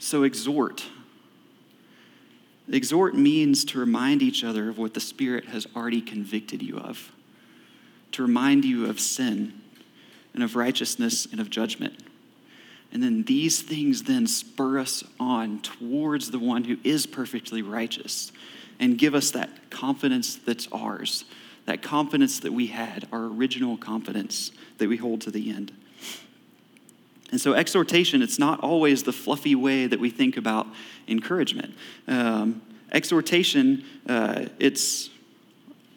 So 0.00 0.24
exhort. 0.24 0.86
Exhort 2.68 3.14
means 3.14 3.64
to 3.66 3.78
remind 3.78 4.22
each 4.22 4.42
other 4.42 4.68
of 4.68 4.76
what 4.76 4.94
the 4.94 5.00
Spirit 5.00 5.44
has 5.50 5.68
already 5.76 6.00
convicted 6.00 6.60
you 6.60 6.76
of, 6.76 7.12
to 8.10 8.22
remind 8.22 8.64
you 8.64 8.86
of 8.90 8.98
sin 8.98 9.52
and 10.34 10.42
of 10.42 10.56
righteousness 10.56 11.28
and 11.30 11.40
of 11.40 11.48
judgment. 11.48 11.94
And 12.90 13.04
then 13.04 13.22
these 13.22 13.62
things 13.62 14.02
then 14.02 14.26
spur 14.26 14.80
us 14.80 15.04
on 15.20 15.60
towards 15.60 16.32
the 16.32 16.40
one 16.40 16.64
who 16.64 16.78
is 16.82 17.06
perfectly 17.06 17.62
righteous 17.62 18.32
and 18.80 18.98
give 18.98 19.14
us 19.14 19.30
that 19.32 19.70
confidence 19.70 20.36
that's 20.36 20.68
ours, 20.72 21.24
that 21.66 21.82
confidence 21.82 22.40
that 22.40 22.52
we 22.52 22.68
had, 22.68 23.08
our 23.12 23.24
original 23.24 23.76
confidence 23.76 24.50
that 24.78 24.88
we 24.88 24.96
hold 24.96 25.20
to 25.22 25.30
the 25.30 25.50
end. 25.50 25.72
And 27.30 27.40
so, 27.40 27.52
exhortation, 27.52 28.22
it's 28.22 28.38
not 28.38 28.60
always 28.60 29.02
the 29.02 29.12
fluffy 29.12 29.54
way 29.54 29.86
that 29.86 30.00
we 30.00 30.08
think 30.08 30.36
about 30.36 30.66
encouragement. 31.06 31.74
Um, 32.06 32.62
exhortation, 32.90 33.84
uh, 34.08 34.46
it's 34.58 35.10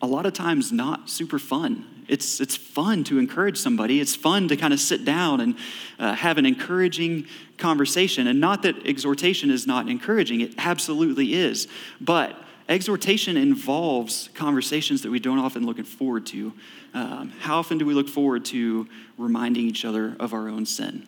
a 0.02 0.08
lot 0.08 0.26
of 0.26 0.34
times 0.34 0.72
not 0.72 1.10
super 1.10 1.40
fun. 1.40 1.86
It's, 2.08 2.42
it's 2.42 2.58
fun 2.58 3.06
to 3.06 3.20
encourage 3.20 3.58
somebody. 3.58 4.02
It's 4.02 4.16
fun 4.16 4.50
to 4.50 4.58
kind 4.58 4.74
of 4.74 4.82
sit 4.82 5.06
down 5.06 5.40
and 5.40 5.56
uh, 5.98 6.14
have 6.14 6.38
an 6.38 6.46
encouraging 6.46 7.28
conversation. 7.58 8.28
And 8.28 8.42
not 8.42 8.64
that 8.64 8.86
exhortation 8.86 9.50
is 9.50 9.66
not 9.66 9.88
encouraging, 9.88 10.42
it 10.42 10.54
absolutely 10.58 11.34
is. 11.34 11.70
But 12.02 12.36
exhortation 12.72 13.38
involves 13.38 14.30
conversations 14.34 15.02
that 15.04 15.12
we 15.12 15.20
don't 15.20 15.40
often 15.40 15.66
look 15.66 15.84
forward 15.86 16.26
to. 16.28 16.54
Um, 16.94 17.34
how 17.40 17.60
often 17.60 17.78
do 17.78 17.86
we 17.86 17.94
look 17.94 18.10
forward 18.10 18.46
to 18.46 18.88
reminding 19.18 19.68
each 19.68 19.86
other 19.86 20.16
of 20.20 20.34
our 20.34 20.50
own 20.50 20.66
sin? 20.66 21.08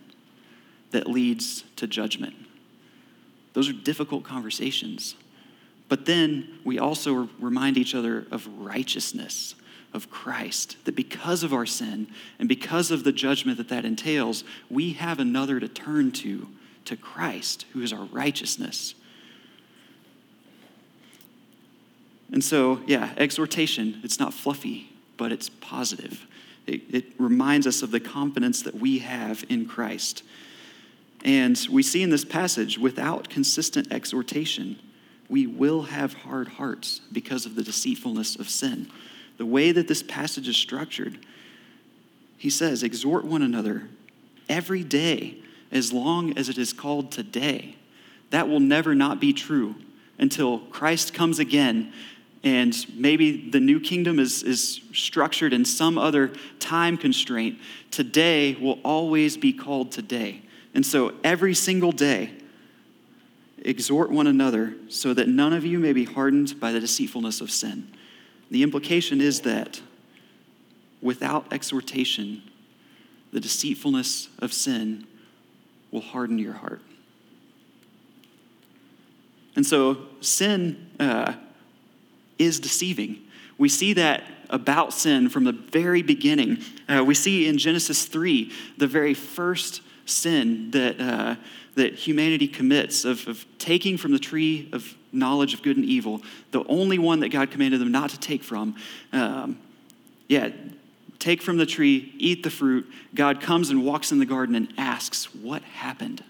that 0.93 1.09
leads 1.09 1.63
to 1.75 1.87
judgment. 1.87 2.35
Those 3.53 3.67
are 3.67 3.73
difficult 3.73 4.23
conversations. 4.23 5.15
But 5.89 6.05
then 6.05 6.59
we 6.63 6.79
also 6.79 7.29
remind 7.39 7.77
each 7.77 7.93
other 7.93 8.25
of 8.31 8.47
righteousness, 8.59 9.55
of 9.91 10.09
Christ, 10.09 10.77
that 10.85 10.95
because 10.95 11.43
of 11.43 11.53
our 11.53 11.65
sin 11.65 12.07
and 12.39 12.47
because 12.47 12.89
of 12.89 13.03
the 13.03 13.11
judgment 13.11 13.57
that 13.57 13.69
that 13.69 13.85
entails, 13.85 14.43
we 14.69 14.93
have 14.93 15.19
another 15.19 15.59
to 15.59 15.67
turn 15.67 16.11
to, 16.13 16.47
to 16.85 16.95
Christ, 16.95 17.65
who 17.73 17.81
is 17.81 17.91
our 17.91 18.05
righteousness. 18.05 18.95
And 22.33 22.43
so, 22.43 22.81
yeah, 22.87 23.13
exhortation, 23.15 24.01
it's 24.03 24.19
not 24.19 24.33
fluffy, 24.33 24.89
but 25.17 25.31
it's 25.31 25.49
positive. 25.49 26.25
It, 26.65 26.81
it 26.89 27.05
reminds 27.19 27.67
us 27.67 27.83
of 27.83 27.91
the 27.91 27.99
confidence 27.99 28.63
that 28.63 28.73
we 28.73 28.99
have 28.99 29.45
in 29.49 29.67
Christ. 29.67 30.23
And 31.23 31.59
we 31.71 31.83
see 31.83 32.01
in 32.01 32.09
this 32.09 32.25
passage, 32.25 32.79
without 32.79 33.29
consistent 33.29 33.93
exhortation, 33.93 34.79
we 35.29 35.45
will 35.45 35.83
have 35.83 36.13
hard 36.13 36.47
hearts 36.47 37.01
because 37.11 37.45
of 37.45 37.53
the 37.53 37.61
deceitfulness 37.61 38.35
of 38.35 38.49
sin. 38.49 38.89
The 39.37 39.45
way 39.45 39.71
that 39.71 39.87
this 39.87 40.01
passage 40.01 40.47
is 40.47 40.57
structured, 40.57 41.19
he 42.39 42.49
says, 42.49 42.81
exhort 42.81 43.25
one 43.25 43.43
another 43.43 43.89
every 44.49 44.83
day 44.83 45.37
as 45.71 45.93
long 45.93 46.35
as 46.35 46.49
it 46.49 46.57
is 46.57 46.73
called 46.73 47.11
today. 47.11 47.75
That 48.31 48.49
will 48.49 48.59
never 48.59 48.95
not 48.95 49.19
be 49.19 49.33
true 49.33 49.75
until 50.17 50.59
Christ 50.59 51.13
comes 51.13 51.37
again 51.37 51.93
and 52.43 52.85
maybe 52.93 53.49
the 53.49 53.59
new 53.59 53.79
kingdom 53.79 54.19
is, 54.19 54.43
is 54.43 54.81
structured 54.93 55.53
in 55.53 55.63
some 55.63 55.97
other 55.97 56.31
time 56.59 56.97
constraint. 56.97 57.57
Today 57.89 58.55
will 58.55 58.79
always 58.83 59.37
be 59.37 59.53
called 59.53 59.91
today. 59.91 60.41
And 60.73 60.85
so 60.85 61.13
every 61.23 61.53
single 61.53 61.91
day, 61.91 62.31
exhort 63.65 64.11
one 64.11 64.27
another 64.27 64.75
so 64.89 65.13
that 65.13 65.27
none 65.27 65.53
of 65.53 65.65
you 65.65 65.79
may 65.79 65.93
be 65.93 66.05
hardened 66.05 66.59
by 66.59 66.71
the 66.71 66.79
deceitfulness 66.79 67.41
of 67.41 67.49
sin. 67.49 67.87
The 68.51 68.63
implication 68.63 69.21
is 69.21 69.41
that 69.41 69.81
without 71.01 71.51
exhortation, 71.51 72.43
the 73.31 73.39
deceitfulness 73.39 74.29
of 74.39 74.53
sin 74.53 75.07
will 75.91 76.01
harden 76.01 76.37
your 76.37 76.53
heart. 76.53 76.81
And 79.55 79.65
so 79.65 79.97
sin 80.21 80.89
uh, 80.99 81.33
is 82.43 82.59
deceiving. 82.59 83.19
We 83.57 83.69
see 83.69 83.93
that 83.93 84.23
about 84.49 84.93
sin 84.93 85.29
from 85.29 85.43
the 85.43 85.51
very 85.51 86.01
beginning. 86.01 86.59
Uh, 86.87 87.03
we 87.05 87.15
see 87.15 87.47
in 87.47 87.57
Genesis 87.57 88.05
3, 88.05 88.51
the 88.77 88.87
very 88.87 89.13
first 89.13 89.81
sin 90.05 90.71
that, 90.71 90.99
uh, 90.99 91.35
that 91.75 91.95
humanity 91.95 92.47
commits 92.47 93.05
of, 93.05 93.27
of 93.27 93.45
taking 93.57 93.97
from 93.97 94.11
the 94.11 94.19
tree 94.19 94.69
of 94.73 94.95
knowledge 95.11 95.53
of 95.53 95.61
good 95.61 95.77
and 95.77 95.85
evil, 95.85 96.21
the 96.51 96.63
only 96.65 96.97
one 96.97 97.19
that 97.21 97.29
God 97.29 97.51
commanded 97.51 97.79
them 97.79 97.91
not 97.91 98.09
to 98.11 98.19
take 98.19 98.43
from. 98.43 98.75
Um, 99.11 99.59
yeah, 100.27 100.49
take 101.19 101.41
from 101.41 101.57
the 101.57 101.65
tree, 101.65 102.13
eat 102.17 102.43
the 102.43 102.49
fruit. 102.49 102.89
God 103.13 103.41
comes 103.41 103.69
and 103.69 103.85
walks 103.85 104.11
in 104.11 104.19
the 104.19 104.25
garden 104.25 104.55
and 104.55 104.73
asks, 104.77 105.33
What 105.33 105.61
happened? 105.61 106.23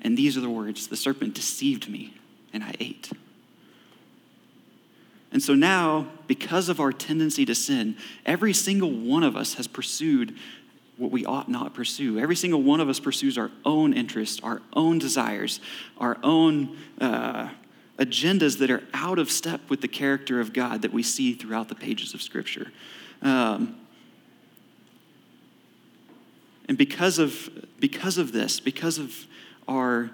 And 0.00 0.16
these 0.16 0.36
are 0.36 0.40
the 0.40 0.50
words 0.50 0.86
The 0.86 0.96
serpent 0.96 1.34
deceived 1.34 1.90
me, 1.90 2.14
and 2.52 2.62
I 2.62 2.74
ate. 2.80 3.10
And 5.30 5.42
so 5.42 5.54
now, 5.54 6.08
because 6.26 6.68
of 6.68 6.80
our 6.80 6.92
tendency 6.92 7.44
to 7.44 7.54
sin, 7.54 7.96
every 8.24 8.52
single 8.54 8.90
one 8.90 9.22
of 9.22 9.36
us 9.36 9.54
has 9.54 9.66
pursued 9.66 10.36
what 10.96 11.10
we 11.10 11.24
ought 11.24 11.48
not 11.48 11.74
pursue. 11.74 12.18
Every 12.18 12.34
single 12.34 12.62
one 12.62 12.80
of 12.80 12.88
us 12.88 12.98
pursues 12.98 13.38
our 13.38 13.50
own 13.64 13.92
interests, 13.92 14.40
our 14.42 14.62
own 14.72 14.98
desires, 14.98 15.60
our 15.98 16.16
own 16.22 16.76
uh, 17.00 17.50
agendas 17.98 18.58
that 18.58 18.70
are 18.70 18.82
out 18.94 19.18
of 19.18 19.30
step 19.30 19.60
with 19.68 19.80
the 19.80 19.88
character 19.88 20.40
of 20.40 20.52
God 20.52 20.82
that 20.82 20.92
we 20.92 21.02
see 21.02 21.34
throughout 21.34 21.68
the 21.68 21.74
pages 21.74 22.14
of 22.14 22.22
Scripture. 22.22 22.72
Um, 23.22 23.76
and 26.68 26.76
because 26.76 27.18
of, 27.18 27.48
because 27.78 28.18
of 28.18 28.32
this, 28.32 28.60
because 28.60 28.98
of 28.98 29.26
our 29.66 30.10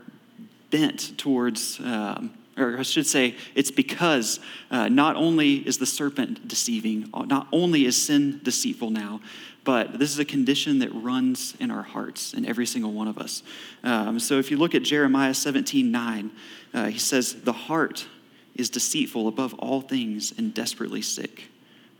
bent 0.70 1.16
towards, 1.18 1.80
um, 1.80 2.32
or 2.56 2.78
I 2.78 2.82
should 2.82 3.06
say, 3.06 3.36
it's 3.54 3.70
because 3.70 4.40
uh, 4.70 4.88
not 4.88 5.16
only 5.16 5.56
is 5.56 5.78
the 5.78 5.86
serpent 5.86 6.46
deceiving, 6.46 7.10
not 7.26 7.48
only 7.52 7.84
is 7.84 8.00
sin 8.00 8.40
deceitful 8.42 8.90
now, 8.90 9.20
but 9.64 9.98
this 9.98 10.10
is 10.10 10.18
a 10.18 10.24
condition 10.24 10.78
that 10.80 10.90
runs 10.90 11.54
in 11.58 11.70
our 11.70 11.82
hearts, 11.82 12.34
in 12.34 12.44
every 12.44 12.66
single 12.66 12.92
one 12.92 13.08
of 13.08 13.18
us. 13.18 13.42
Um, 13.82 14.20
so 14.20 14.38
if 14.38 14.50
you 14.50 14.58
look 14.58 14.74
at 14.74 14.82
Jeremiah 14.82 15.34
17 15.34 15.90
9, 15.90 16.30
uh, 16.74 16.86
he 16.86 16.98
says, 16.98 17.42
The 17.42 17.52
heart 17.52 18.06
is 18.54 18.70
deceitful 18.70 19.26
above 19.26 19.54
all 19.54 19.80
things 19.80 20.32
and 20.36 20.52
desperately 20.52 21.02
sick. 21.02 21.44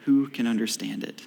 Who 0.00 0.28
can 0.28 0.46
understand 0.46 1.02
it? 1.02 1.26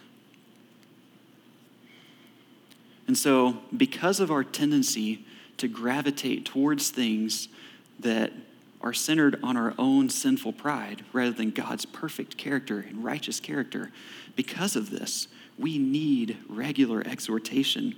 And 3.07 3.17
so, 3.17 3.57
because 3.75 4.19
of 4.19 4.31
our 4.31 4.43
tendency 4.43 5.25
to 5.57 5.67
gravitate 5.67 6.45
towards 6.45 6.89
things 6.89 7.47
that 7.99 8.31
are 8.81 8.93
centered 8.93 9.39
on 9.43 9.57
our 9.57 9.73
own 9.77 10.09
sinful 10.09 10.53
pride 10.53 11.03
rather 11.11 11.31
than 11.31 11.51
God's 11.51 11.85
perfect 11.85 12.37
character 12.37 12.85
and 12.87 13.03
righteous 13.03 13.39
character, 13.39 13.91
because 14.35 14.75
of 14.75 14.89
this, 14.89 15.27
we 15.57 15.77
need 15.77 16.37
regular 16.47 17.01
exhortation 17.05 17.95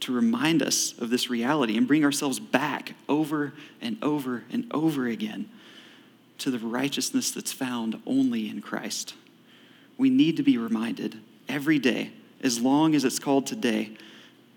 to 0.00 0.12
remind 0.12 0.62
us 0.62 0.92
of 0.98 1.10
this 1.10 1.30
reality 1.30 1.76
and 1.76 1.88
bring 1.88 2.04
ourselves 2.04 2.38
back 2.38 2.94
over 3.08 3.52
and 3.80 3.96
over 4.02 4.44
and 4.50 4.66
over 4.72 5.06
again 5.06 5.48
to 6.38 6.50
the 6.50 6.58
righteousness 6.58 7.30
that's 7.30 7.52
found 7.52 8.00
only 8.06 8.48
in 8.48 8.60
Christ. 8.60 9.14
We 9.96 10.10
need 10.10 10.36
to 10.36 10.42
be 10.42 10.56
reminded 10.56 11.18
every 11.48 11.78
day, 11.78 12.12
as 12.42 12.60
long 12.60 12.94
as 12.94 13.04
it's 13.04 13.18
called 13.18 13.46
today, 13.46 13.96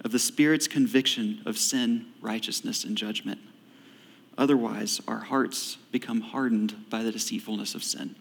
of 0.04 0.12
the 0.12 0.20
Spirit's 0.20 0.68
conviction 0.68 1.42
of 1.46 1.58
sin, 1.58 2.06
righteousness, 2.22 2.84
and 2.84 2.96
judgment. 2.96 3.40
Otherwise, 4.38 5.02
our 5.08 5.20
hearts 5.20 5.78
become 5.92 6.22
hardened 6.22 6.90
by 6.90 7.04
the 7.04 7.12
deceitfulness 7.12 7.76
of 7.76 7.84
sin. 7.84 8.16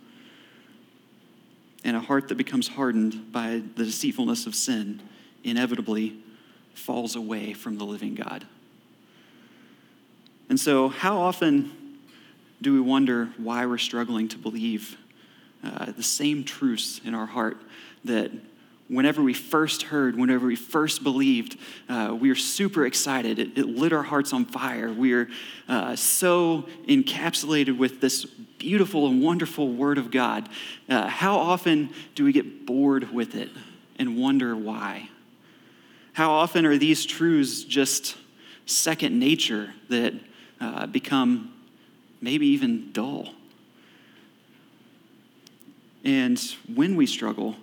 And 1.85 1.97
a 1.97 2.01
heart 2.01 2.29
that 2.29 2.35
becomes 2.35 2.69
hardened 2.69 3.33
by 3.33 3.63
the 3.77 3.85
deceitfulness 3.85 4.47
of 4.47 4.55
sin 4.55 5.01
inevitably 5.45 6.17
falls 6.75 7.17
away 7.17 7.53
from 7.53 7.79
the 7.79 7.85
living 7.85 8.15
God. 8.15 8.47
And 10.49 10.59
so, 10.59 10.89
how 10.89 11.19
often 11.19 11.73
do 12.61 12.75
we 12.75 12.81
wonder 12.81 13.31
why 13.39 13.65
we're 13.67 13.79
struggling 13.79 14.29
to 14.29 14.39
believe 14.39 14.99
uh, 15.65 15.93
the 15.93 16.03
same 16.03 16.45
truths 16.45 17.01
in 17.05 17.15
our 17.15 17.27
heart 17.27 17.57
that 18.05 18.31
whenever 18.91 19.23
we 19.23 19.33
first 19.33 19.85
heard, 19.85 20.17
whenever 20.17 20.47
we 20.47 20.57
first 20.57 21.05
believed, 21.05 21.57
uh, 21.89 22.15
we 22.19 22.29
were 22.29 22.35
super 22.35 22.85
excited. 22.85 23.39
It, 23.39 23.57
it, 23.57 23.67
lit 23.67 23.93
our 23.93 24.03
hearts 24.03 24.33
on 24.33 24.45
fire. 24.45 24.93
We 24.93 25.13
are 25.13 25.29
uh, 25.69 25.95
so 25.95 26.67
encapsulated 26.89 27.79
with 27.79 28.01
this 28.01 28.25
beautiful 28.25 29.07
and 29.07 29.23
wonderful 29.23 29.73
Word 29.73 29.97
of 29.97 30.11
God. 30.11 30.49
Uh, 30.89 31.07
how 31.07 31.39
often 31.39 31.91
do 32.17 32.25
we 32.25 32.33
get 32.33 32.67
bored 32.67 33.13
with 33.13 33.37
it 33.37 33.51
and 33.97 34.19
wonder 34.19 34.57
why? 34.57 35.09
How 36.13 36.33
often 36.33 36.67
are 36.67 36.77
these 36.77 37.07
truths 37.07 37.63
just 37.63 38.17
second 38.67 39.19
nature 39.19 39.73
that 39.89 40.15
uh, 40.61 40.87
become 40.87 41.55
maybe 42.21 42.49
even 42.49 42.91
dull? 42.91 43.35
And 46.03 46.41
when 46.75 46.97
we 46.97 47.07
struggle, 47.07 47.55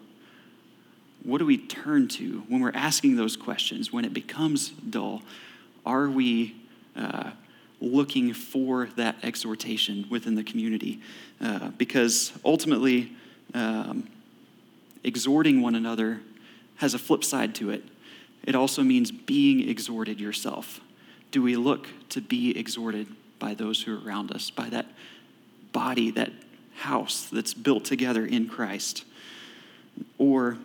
what 1.27 1.39
do 1.39 1.45
we 1.45 1.57
turn 1.57 2.07
to 2.07 2.41
when 2.47 2.61
we're 2.61 2.71
asking 2.73 3.17
those 3.17 3.35
questions? 3.35 3.91
When 3.91 4.05
it 4.05 4.13
becomes 4.13 4.69
dull, 4.69 5.23
are 5.85 6.07
we 6.07 6.55
uh, 6.95 7.31
looking 7.81 8.33
for 8.33 8.87
that 8.95 9.17
exhortation 9.23 10.05
within 10.09 10.35
the 10.35 10.43
community? 10.43 11.01
Uh, 11.41 11.67
because 11.77 12.31
ultimately, 12.45 13.11
um, 13.53 14.07
exhorting 15.03 15.61
one 15.61 15.75
another 15.75 16.21
has 16.77 16.93
a 16.93 16.99
flip 16.99 17.25
side 17.25 17.53
to 17.55 17.71
it. 17.71 17.83
It 18.43 18.55
also 18.55 18.81
means 18.81 19.11
being 19.11 19.67
exhorted 19.67 20.21
yourself. 20.21 20.79
Do 21.31 21.41
we 21.41 21.57
look 21.57 21.89
to 22.09 22.21
be 22.21 22.57
exhorted 22.57 23.07
by 23.37 23.53
those 23.53 23.81
who 23.81 23.97
are 23.97 24.01
around 24.01 24.31
us, 24.31 24.49
by 24.49 24.69
that 24.69 24.85
body, 25.73 26.09
that 26.11 26.31
house 26.77 27.27
that's 27.29 27.53
built 27.53 27.83
together 27.83 28.25
in 28.25 28.47
Christ? 28.47 29.03
Or 30.17 30.57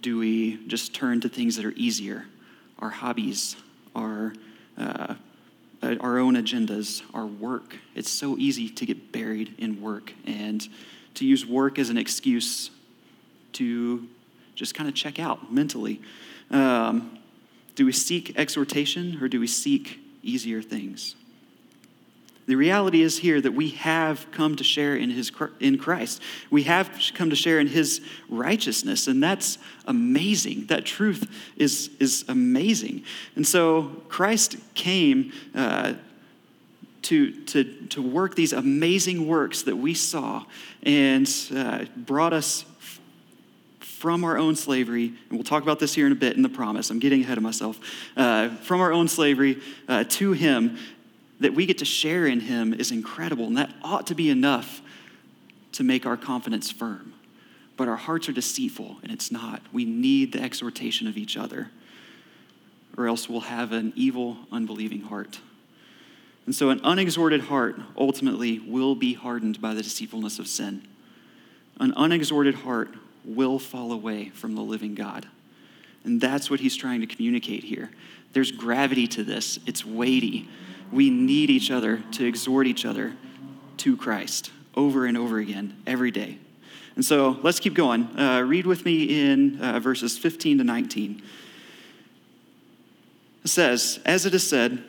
do 0.00 0.18
we 0.18 0.66
just 0.66 0.94
turn 0.94 1.20
to 1.20 1.28
things 1.28 1.56
that 1.56 1.64
are 1.64 1.72
easier? 1.72 2.26
Our 2.78 2.90
hobbies, 2.90 3.56
our, 3.94 4.34
uh, 4.78 5.14
our 5.82 6.18
own 6.18 6.34
agendas, 6.34 7.02
our 7.14 7.26
work. 7.26 7.76
It's 7.94 8.10
so 8.10 8.36
easy 8.38 8.68
to 8.68 8.86
get 8.86 9.12
buried 9.12 9.54
in 9.58 9.80
work 9.80 10.12
and 10.26 10.66
to 11.14 11.26
use 11.26 11.46
work 11.46 11.78
as 11.78 11.90
an 11.90 11.98
excuse 11.98 12.70
to 13.54 14.08
just 14.54 14.74
kind 14.74 14.88
of 14.88 14.94
check 14.94 15.18
out 15.18 15.52
mentally. 15.52 16.00
Um, 16.50 17.18
do 17.74 17.86
we 17.86 17.92
seek 17.92 18.36
exhortation 18.38 19.18
or 19.22 19.28
do 19.28 19.40
we 19.40 19.46
seek 19.46 19.98
easier 20.22 20.62
things? 20.62 21.16
The 22.52 22.56
reality 22.56 23.00
is 23.00 23.16
here 23.16 23.40
that 23.40 23.52
we 23.52 23.70
have 23.70 24.30
come 24.30 24.56
to 24.56 24.62
share 24.62 24.94
in, 24.94 25.08
his, 25.08 25.32
in 25.58 25.78
Christ. 25.78 26.20
We 26.50 26.64
have 26.64 27.00
come 27.14 27.30
to 27.30 27.34
share 27.34 27.58
in 27.58 27.66
his 27.66 28.02
righteousness, 28.28 29.06
and 29.06 29.22
that's 29.22 29.56
amazing. 29.86 30.66
That 30.66 30.84
truth 30.84 31.34
is, 31.56 31.88
is 31.98 32.26
amazing. 32.28 33.04
And 33.36 33.46
so 33.46 34.02
Christ 34.10 34.58
came 34.74 35.32
uh, 35.54 35.94
to, 37.00 37.32
to, 37.44 37.64
to 37.86 38.02
work 38.02 38.34
these 38.34 38.52
amazing 38.52 39.26
works 39.26 39.62
that 39.62 39.76
we 39.76 39.94
saw 39.94 40.44
and 40.82 41.26
uh, 41.56 41.86
brought 41.96 42.34
us 42.34 42.66
from 43.80 44.24
our 44.24 44.36
own 44.36 44.56
slavery, 44.56 45.06
and 45.06 45.38
we'll 45.38 45.42
talk 45.42 45.62
about 45.62 45.78
this 45.78 45.94
here 45.94 46.04
in 46.04 46.12
a 46.12 46.16
bit 46.16 46.36
in 46.36 46.42
the 46.42 46.50
promise. 46.50 46.90
I'm 46.90 46.98
getting 46.98 47.22
ahead 47.22 47.38
of 47.38 47.42
myself. 47.42 47.80
Uh, 48.14 48.50
from 48.56 48.82
our 48.82 48.92
own 48.92 49.08
slavery 49.08 49.62
uh, 49.88 50.04
to 50.06 50.32
Him, 50.32 50.76
that 51.42 51.54
we 51.54 51.66
get 51.66 51.78
to 51.78 51.84
share 51.84 52.26
in 52.26 52.40
him 52.40 52.72
is 52.72 52.90
incredible, 52.90 53.46
and 53.46 53.56
that 53.56 53.72
ought 53.82 54.06
to 54.08 54.14
be 54.14 54.30
enough 54.30 54.80
to 55.72 55.82
make 55.82 56.06
our 56.06 56.16
confidence 56.16 56.70
firm. 56.70 57.14
But 57.76 57.88
our 57.88 57.96
hearts 57.96 58.28
are 58.28 58.32
deceitful, 58.32 58.98
and 59.02 59.10
it's 59.10 59.32
not. 59.32 59.62
We 59.72 59.84
need 59.84 60.32
the 60.32 60.40
exhortation 60.40 61.06
of 61.06 61.16
each 61.16 61.36
other, 61.36 61.70
or 62.96 63.08
else 63.08 63.28
we'll 63.28 63.40
have 63.40 63.72
an 63.72 63.92
evil, 63.96 64.36
unbelieving 64.50 65.02
heart. 65.02 65.40
And 66.44 66.54
so, 66.54 66.70
an 66.70 66.80
unexhorted 66.80 67.42
heart 67.42 67.76
ultimately 67.96 68.58
will 68.58 68.94
be 68.94 69.14
hardened 69.14 69.60
by 69.60 69.74
the 69.74 69.82
deceitfulness 69.82 70.38
of 70.38 70.48
sin. 70.48 70.82
An 71.80 71.92
unexhorted 71.92 72.56
heart 72.56 72.94
will 73.24 73.58
fall 73.58 73.92
away 73.92 74.30
from 74.30 74.54
the 74.54 74.60
living 74.60 74.94
God. 74.94 75.28
And 76.04 76.20
that's 76.20 76.50
what 76.50 76.60
he's 76.60 76.74
trying 76.74 77.00
to 77.00 77.06
communicate 77.06 77.62
here. 77.62 77.90
There's 78.32 78.50
gravity 78.50 79.06
to 79.08 79.24
this, 79.24 79.58
it's 79.66 79.84
weighty 79.84 80.48
we 80.92 81.10
need 81.10 81.50
each 81.50 81.70
other 81.70 82.02
to 82.12 82.26
exhort 82.26 82.66
each 82.66 82.84
other 82.84 83.14
to 83.78 83.96
Christ 83.96 84.50
over 84.76 85.06
and 85.06 85.16
over 85.16 85.38
again 85.38 85.76
every 85.86 86.10
day. 86.10 86.38
And 86.94 87.04
so 87.04 87.38
let's 87.42 87.58
keep 87.58 87.74
going. 87.74 88.04
Uh, 88.18 88.42
read 88.42 88.66
with 88.66 88.84
me 88.84 89.30
in 89.30 89.60
uh, 89.60 89.80
verses 89.80 90.18
15 90.18 90.58
to 90.58 90.64
19. 90.64 91.22
It 93.44 93.48
says, 93.48 93.98
As 94.04 94.26
it 94.26 94.34
is 94.34 94.46
said, 94.46 94.84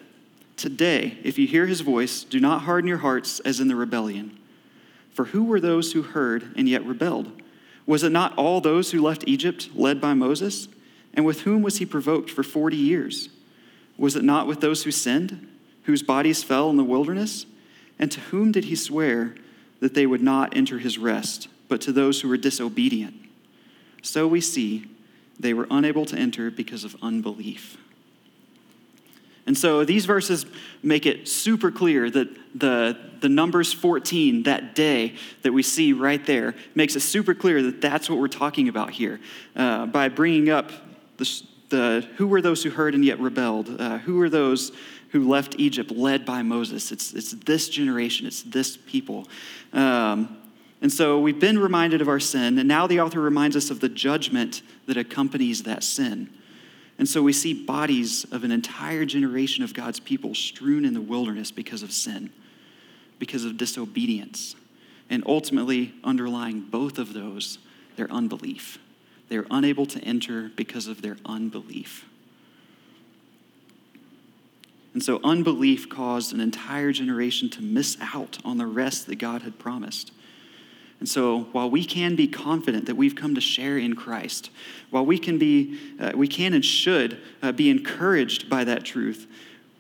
Today, 0.56 1.18
if 1.24 1.40
you 1.40 1.48
hear 1.48 1.66
his 1.66 1.82
voice, 1.82 2.24
do 2.24 2.40
not 2.40 2.62
harden 2.62 2.88
your 2.88 3.00
hearts 3.00 3.40
as 3.40 3.60
in 3.60 3.68
the 3.68 3.76
rebellion. 3.76 4.38
For 5.12 5.26
who 5.26 5.44
were 5.44 5.60
those 5.60 5.94
who 5.94 6.04
heard 6.04 6.54
and 6.56 6.70
yet 6.70 6.86
rebelled? 6.86 7.42
Was 7.86 8.04
it 8.04 8.12
not 8.12 8.38
all 8.38 8.62
those 8.62 8.92
who 8.92 9.02
left 9.02 9.24
Egypt 9.28 9.70
led 9.74 10.00
by 10.00 10.14
Moses? 10.14 10.68
And 11.14 11.26
with 11.26 11.42
whom 11.42 11.62
was 11.62 11.78
he 11.78 11.86
provoked 11.86 12.30
for 12.30 12.44
40 12.44 12.78
years? 12.78 13.30
Was 13.98 14.16
it 14.16 14.24
not 14.24 14.48
with 14.48 14.62
those 14.62 14.84
who 14.84 14.92
sinned? 14.92 15.48
Whose 15.84 16.04
bodies 16.04 16.44
fell 16.44 16.70
in 16.70 16.78
the 16.78 16.84
wilderness? 16.84 17.46
And 18.00 18.12
to 18.12 18.20
whom 18.20 18.52
did 18.52 18.66
he 18.66 18.76
swear 18.76 19.36
that 19.80 19.94
they 19.94 20.06
would 20.06 20.22
not 20.22 20.56
enter 20.56 20.80
his 20.80 20.98
rest, 20.98 21.48
but 21.68 21.82
to 21.82 21.92
those 21.92 22.22
who 22.22 22.30
were 22.30 22.38
disobedient? 22.38 23.16
So 24.02 24.28
we 24.28 24.42
see 24.42 24.86
they 25.40 25.54
were 25.54 25.68
unable 25.70 26.06
to 26.06 26.18
enter 26.18 26.52
because 26.52 26.84
of 26.84 26.96
unbelief. 27.02 27.78
And 29.46 29.58
so 29.58 29.84
these 29.84 30.06
verses 30.06 30.46
make 30.82 31.06
it 31.06 31.28
super 31.28 31.70
clear 31.70 32.10
that 32.10 32.30
the, 32.58 32.98
the 33.20 33.28
Numbers 33.28 33.74
14, 33.74 34.44
that 34.44 34.74
day 34.74 35.16
that 35.42 35.52
we 35.52 35.64
see 35.64 35.92
right 35.92 36.26
there, 36.26 36.56
makes 36.76 36.96
it 36.96 37.02
super 37.02 37.34
clear 37.34 37.62
that 37.64 37.82
that's 37.82 38.10
what 38.10 38.20
we're 38.20 38.28
talking 38.30 38.70
about 38.70 38.92
here 38.92 39.20
uh, 39.56 39.86
by 39.88 40.08
bringing 40.08 40.50
up 40.50 40.72
the, 41.18 41.44
the, 41.70 42.08
who 42.16 42.28
were 42.28 42.42
those 42.42 42.64
who 42.64 42.70
heard 42.70 42.96
and 42.96 43.04
yet 43.04 43.20
rebelled? 43.20 43.82
Uh, 43.82 43.98
who 43.98 44.16
were 44.16 44.30
those 44.30 44.72
who 45.14 45.30
left 45.30 45.56
Egypt 45.60 45.92
led 45.92 46.26
by 46.26 46.42
Moses. 46.42 46.92
It's, 46.92 47.14
it's 47.14 47.32
this 47.32 47.70
generation, 47.70 48.26
it's 48.26 48.42
this 48.42 48.76
people. 48.76 49.28
Um, 49.72 50.38
and 50.82 50.92
so 50.92 51.20
we've 51.20 51.40
been 51.40 51.60
reminded 51.60 52.02
of 52.02 52.10
our 52.10 52.20
sin, 52.20 52.58
and 52.58 52.68
now 52.68 52.88
the 52.88 53.00
author 53.00 53.22
reminds 53.22 53.56
us 53.56 53.70
of 53.70 53.80
the 53.80 53.90
judgment 53.90 54.64
that 54.88 54.98
accompanies 54.98 55.64
that 55.64 55.84
sin. 55.84 56.30
And 56.98 57.08
so 57.08 57.22
we 57.22 57.32
see 57.32 57.54
bodies 57.54 58.26
of 58.32 58.44
an 58.44 58.52
entire 58.52 59.06
generation 59.06 59.64
of 59.64 59.76
God's 59.76 60.00
people 60.00 60.34
strewn 60.34 60.84
in 60.84 60.96
the 60.96 61.02
wilderness 61.02 61.52
because 61.52 61.84
of 61.84 61.92
sin, 61.92 62.32
because 63.20 63.46
of 63.46 63.56
disobedience. 63.56 64.56
And 65.12 65.24
ultimately, 65.28 65.94
underlying 66.04 66.62
both 66.62 66.98
of 66.98 67.14
those, 67.14 67.60
their 67.98 68.12
unbelief. 68.12 68.80
They're 69.30 69.46
unable 69.52 69.86
to 69.86 70.00
enter 70.00 70.50
because 70.56 70.88
of 70.88 71.04
their 71.04 71.18
unbelief. 71.24 72.06
And 74.94 75.02
so 75.02 75.20
unbelief 75.24 75.90
caused 75.90 76.34
an 76.34 76.40
entire 76.40 76.92
generation 76.92 77.50
to 77.52 77.62
miss 77.62 77.98
out 78.00 78.38
on 78.46 78.58
the 78.58 78.68
rest 78.68 79.08
that 79.08 79.16
God 79.16 79.42
had 79.42 79.58
promised. 79.58 80.12
And 81.00 81.10
so, 81.10 81.42
while 81.52 81.70
we 81.70 81.84
can 81.84 82.16
be 82.16 82.30
confident 82.30 82.86
that 82.86 82.96
we've 82.96 83.16
come 83.16 83.36
to 83.36 83.42
share 83.42 83.78
in 83.78 83.94
Christ, 83.94 84.50
while 84.90 85.06
we 85.06 85.18
can 85.18 85.38
be, 85.38 85.78
uh, 86.00 86.14
we 86.16 86.30
can 86.30 86.54
and 86.54 86.64
should 86.64 87.18
uh, 87.42 87.52
be 87.52 87.70
encouraged 87.70 88.50
by 88.50 88.64
that 88.64 88.86
truth, 88.86 89.28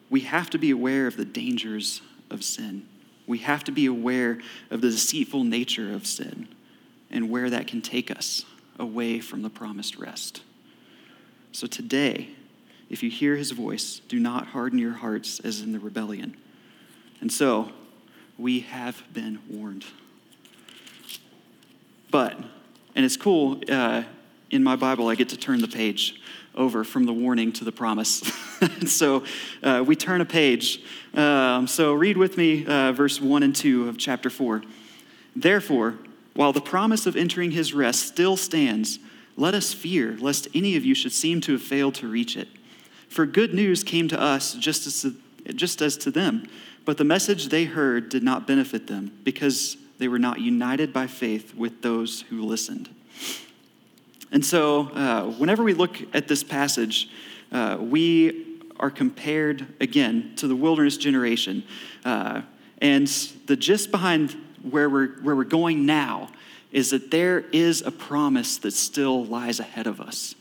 we 0.09 0.21
have 0.21 0.49
to 0.49 0.57
be 0.57 0.71
aware 0.71 1.07
of 1.07 1.15
the 1.15 1.23
dangers 1.23 2.01
of 2.29 2.43
sin. 2.43 2.85
We 3.25 3.37
have 3.37 3.63
to 3.65 3.71
be 3.71 3.85
aware 3.85 4.39
of 4.69 4.81
the 4.81 4.89
deceitful 4.89 5.45
nature 5.45 5.93
of 5.93 6.05
sin 6.05 6.49
and 7.09 7.29
where 7.29 7.49
that 7.49 7.67
can 7.67 7.81
take 7.81 8.11
us 8.11 8.43
away 8.77 9.19
from 9.19 9.43
the 9.43 9.49
promised 9.49 9.95
rest. 9.97 10.41
So 11.53 11.67
today, 11.67 12.31
if 12.93 13.01
you 13.01 13.09
hear 13.09 13.35
his 13.35 13.49
voice, 13.49 14.01
do 14.07 14.19
not 14.19 14.45
harden 14.45 14.77
your 14.77 14.93
hearts 14.93 15.39
as 15.39 15.61
in 15.61 15.71
the 15.71 15.79
rebellion. 15.79 16.37
And 17.21 17.31
so, 17.31 17.71
we 18.37 18.59
have 18.59 19.01
been 19.11 19.39
warned. 19.49 19.83
But, 22.11 22.37
and 22.95 23.03
it's 23.03 23.17
cool, 23.17 23.59
uh, 23.67 24.03
in 24.51 24.63
my 24.63 24.75
Bible, 24.75 25.07
I 25.07 25.15
get 25.15 25.29
to 25.29 25.37
turn 25.37 25.59
the 25.59 25.67
page 25.67 26.21
over 26.53 26.83
from 26.83 27.05
the 27.05 27.13
warning 27.13 27.51
to 27.53 27.63
the 27.63 27.71
promise. 27.71 28.19
so 28.85 29.23
uh, 29.63 29.83
we 29.83 29.95
turn 29.95 30.21
a 30.21 30.25
page. 30.25 30.83
Um, 31.15 31.65
so 31.65 31.93
read 31.93 32.15
with 32.15 32.37
me 32.37 32.63
uh, 32.67 32.91
verse 32.91 33.19
1 33.19 33.41
and 33.41 33.55
2 33.55 33.89
of 33.89 33.97
chapter 33.97 34.29
4. 34.29 34.61
Therefore, 35.35 35.95
while 36.35 36.53
the 36.53 36.61
promise 36.61 37.07
of 37.07 37.15
entering 37.15 37.49
his 37.49 37.73
rest 37.73 38.05
still 38.05 38.37
stands, 38.37 38.99
let 39.35 39.55
us 39.55 39.73
fear 39.73 40.15
lest 40.19 40.47
any 40.53 40.75
of 40.75 40.85
you 40.85 40.93
should 40.93 41.11
seem 41.11 41.41
to 41.41 41.53
have 41.53 41.63
failed 41.63 41.95
to 41.95 42.07
reach 42.07 42.37
it. 42.37 42.47
For 43.13 43.27
good 43.27 43.53
news 43.53 43.83
came 43.83 44.07
to 44.07 44.19
us 44.19 44.55
just 44.55 44.87
as 44.87 45.03
to, 45.03 45.13
just 45.53 45.83
as 45.83 45.97
to 45.97 46.09
them, 46.09 46.47
but 46.83 46.97
the 46.97 47.03
message 47.03 47.49
they 47.49 47.65
heard 47.65 48.09
did 48.09 48.23
not 48.23 48.47
benefit 48.47 48.87
them 48.87 49.15
because 49.23 49.77
they 49.99 50.07
were 50.07 50.17
not 50.17 50.41
united 50.41 50.91
by 50.91 51.05
faith 51.05 51.53
with 51.53 51.83
those 51.83 52.21
who 52.21 52.43
listened. 52.43 52.89
And 54.31 54.43
so, 54.43 54.89
uh, 54.89 55.25
whenever 55.33 55.61
we 55.61 55.75
look 55.75 55.95
at 56.15 56.27
this 56.27 56.43
passage, 56.43 57.11
uh, 57.51 57.77
we 57.79 58.59
are 58.79 58.89
compared 58.89 59.67
again 59.79 60.33
to 60.37 60.47
the 60.47 60.55
wilderness 60.55 60.97
generation. 60.97 61.65
Uh, 62.03 62.41
and 62.79 63.05
the 63.45 63.55
gist 63.55 63.91
behind 63.91 64.35
where 64.67 64.89
we're, 64.89 65.21
where 65.21 65.35
we're 65.35 65.43
going 65.43 65.85
now 65.85 66.31
is 66.71 66.89
that 66.89 67.11
there 67.11 67.41
is 67.51 67.83
a 67.83 67.91
promise 67.91 68.57
that 68.57 68.71
still 68.71 69.23
lies 69.23 69.59
ahead 69.59 69.85
of 69.85 70.01
us. 70.01 70.33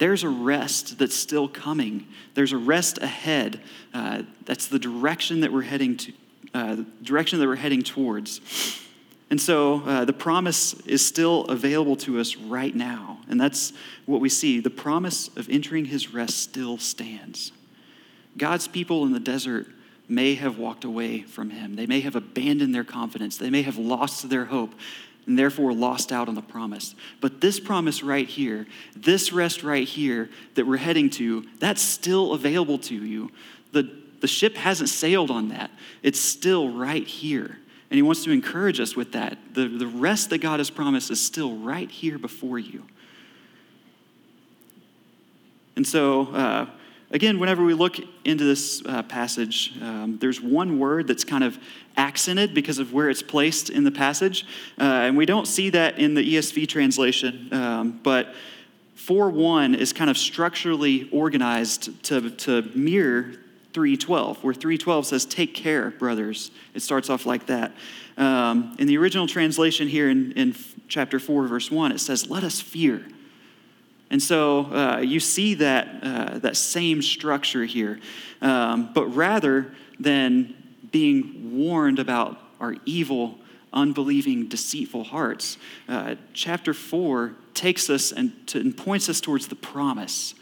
There's 0.00 0.24
a 0.24 0.30
rest 0.30 0.98
that's 0.98 1.14
still 1.14 1.46
coming. 1.46 2.06
There's 2.32 2.52
a 2.52 2.56
rest 2.56 2.96
ahead. 2.98 3.60
Uh, 3.92 4.22
that's 4.46 4.66
the 4.66 4.78
direction 4.78 5.40
that 5.40 5.52
we're 5.52 5.60
heading 5.60 5.98
to, 5.98 6.12
uh, 6.54 6.76
direction 7.02 7.38
that 7.38 7.46
we're 7.46 7.56
heading 7.56 7.82
towards. 7.82 8.40
And 9.28 9.38
so 9.38 9.82
uh, 9.84 10.06
the 10.06 10.14
promise 10.14 10.72
is 10.86 11.06
still 11.06 11.44
available 11.44 11.96
to 11.96 12.18
us 12.18 12.34
right 12.34 12.74
now. 12.74 13.18
And 13.28 13.38
that's 13.38 13.74
what 14.06 14.22
we 14.22 14.30
see. 14.30 14.58
The 14.58 14.70
promise 14.70 15.28
of 15.36 15.50
entering 15.50 15.84
his 15.84 16.14
rest 16.14 16.38
still 16.38 16.78
stands. 16.78 17.52
God's 18.38 18.68
people 18.68 19.04
in 19.04 19.12
the 19.12 19.20
desert 19.20 19.66
may 20.08 20.34
have 20.34 20.56
walked 20.56 20.84
away 20.84 21.20
from 21.20 21.50
him. 21.50 21.76
They 21.76 21.86
may 21.86 22.00
have 22.00 22.16
abandoned 22.16 22.74
their 22.74 22.84
confidence. 22.84 23.36
They 23.36 23.50
may 23.50 23.62
have 23.62 23.76
lost 23.76 24.30
their 24.30 24.46
hope 24.46 24.72
and 25.30 25.38
therefore 25.38 25.72
lost 25.72 26.10
out 26.10 26.28
on 26.28 26.34
the 26.34 26.42
promise. 26.42 26.96
But 27.20 27.40
this 27.40 27.60
promise 27.60 28.02
right 28.02 28.26
here, 28.26 28.66
this 28.96 29.32
rest 29.32 29.62
right 29.62 29.86
here 29.86 30.28
that 30.56 30.66
we're 30.66 30.76
heading 30.76 31.08
to, 31.10 31.46
that's 31.60 31.80
still 31.80 32.32
available 32.32 32.78
to 32.78 32.96
you. 32.96 33.30
The, 33.70 33.88
the 34.20 34.26
ship 34.26 34.56
hasn't 34.56 34.88
sailed 34.88 35.30
on 35.30 35.50
that, 35.50 35.70
it's 36.02 36.18
still 36.18 36.70
right 36.76 37.06
here. 37.06 37.58
And 37.90 37.96
he 37.96 38.02
wants 38.02 38.24
to 38.24 38.32
encourage 38.32 38.80
us 38.80 38.96
with 38.96 39.12
that. 39.12 39.38
The, 39.54 39.68
the 39.68 39.86
rest 39.86 40.30
that 40.30 40.38
God 40.38 40.58
has 40.58 40.68
promised 40.68 41.12
is 41.12 41.24
still 41.24 41.58
right 41.58 41.88
here 41.88 42.18
before 42.18 42.58
you. 42.58 42.84
And 45.76 45.86
so, 45.86 46.26
uh, 46.34 46.66
again, 47.10 47.38
whenever 47.38 47.64
we 47.64 47.74
look 47.74 47.96
into 48.24 48.44
this 48.44 48.82
uh, 48.86 49.02
passage, 49.02 49.74
um, 49.82 50.18
there's 50.20 50.40
one 50.40 50.78
word 50.78 51.06
that's 51.06 51.24
kind 51.24 51.44
of 51.44 51.58
accented 51.96 52.54
because 52.54 52.78
of 52.78 52.92
where 52.92 53.10
it's 53.10 53.22
placed 53.22 53.70
in 53.70 53.84
the 53.84 53.90
passage. 53.90 54.46
Uh, 54.78 54.84
and 54.84 55.16
we 55.16 55.26
don't 55.26 55.46
see 55.46 55.70
that 55.70 55.98
in 55.98 56.14
the 56.14 56.34
ESV 56.36 56.68
translation, 56.68 57.48
um, 57.52 58.00
but 58.02 58.34
4 58.94 59.30
1 59.30 59.74
is 59.74 59.92
kind 59.92 60.10
of 60.10 60.18
structurally 60.18 61.08
organized 61.10 62.02
to, 62.04 62.30
to 62.30 62.62
mirror 62.74 63.32
312, 63.72 64.42
where 64.42 64.54
312 64.54 65.06
says, 65.06 65.24
Take 65.24 65.54
care, 65.54 65.90
brothers. 65.90 66.50
It 66.74 66.80
starts 66.80 67.08
off 67.08 67.26
like 67.26 67.46
that. 67.46 67.72
Um, 68.16 68.76
in 68.78 68.86
the 68.86 68.98
original 68.98 69.26
translation 69.26 69.88
here 69.88 70.10
in, 70.10 70.32
in 70.32 70.54
chapter 70.88 71.18
4, 71.18 71.46
verse 71.46 71.70
1, 71.70 71.92
it 71.92 72.00
says, 72.00 72.28
Let 72.28 72.44
us 72.44 72.60
fear. 72.60 73.04
And 74.10 74.22
so 74.22 74.66
uh, 74.72 74.98
you 74.98 75.20
see 75.20 75.54
that, 75.54 75.88
uh, 76.02 76.38
that 76.38 76.56
same 76.56 77.00
structure 77.00 77.64
here. 77.64 78.00
Um, 78.42 78.90
but 78.92 79.06
rather 79.06 79.72
than 79.98 80.54
being 80.90 81.56
warned 81.56 81.98
about 81.98 82.40
our 82.58 82.74
evil, 82.84 83.38
unbelieving, 83.72 84.48
deceitful 84.48 85.04
hearts, 85.04 85.58
uh, 85.88 86.16
chapter 86.32 86.74
4 86.74 87.34
takes 87.54 87.88
us 87.88 88.10
and, 88.10 88.32
to, 88.48 88.58
and 88.58 88.76
points 88.76 89.08
us 89.08 89.20
towards 89.20 89.48
the 89.48 89.54
promise 89.54 90.34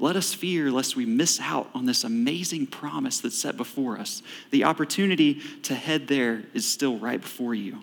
let 0.00 0.14
us 0.14 0.32
fear 0.32 0.70
lest 0.70 0.96
we 0.96 1.06
miss 1.06 1.40
out 1.40 1.68
on 1.74 1.86
this 1.86 2.04
amazing 2.04 2.66
promise 2.66 3.20
that's 3.20 3.38
set 3.38 3.56
before 3.56 3.98
us. 3.98 4.22
The 4.50 4.64
opportunity 4.64 5.40
to 5.62 5.74
head 5.74 6.06
there 6.06 6.44
is 6.54 6.66
still 6.66 6.98
right 6.98 7.20
before 7.20 7.54
you. 7.54 7.80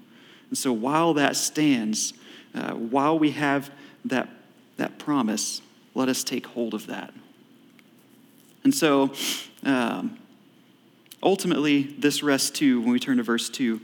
And 0.49 0.57
so 0.57 0.71
while 0.71 1.13
that 1.15 1.36
stands, 1.36 2.13
uh, 2.53 2.73
while 2.73 3.19
we 3.19 3.32
have 3.32 3.69
that, 4.05 4.30
that 4.78 4.99
promise, 4.99 5.61
let 5.93 6.09
us 6.09 6.23
take 6.23 6.47
hold 6.47 6.73
of 6.73 6.88
that. 6.88 7.13
And 8.63 8.73
so 8.73 9.13
um, 9.63 10.17
ultimately, 11.23 11.84
this 11.84 12.23
rest 12.23 12.55
too, 12.55 12.82
when 12.82 12.91
we 12.91 12.99
turn 12.99 13.17
to 13.17 13.23
verse 13.23 13.49
2, 13.49 13.82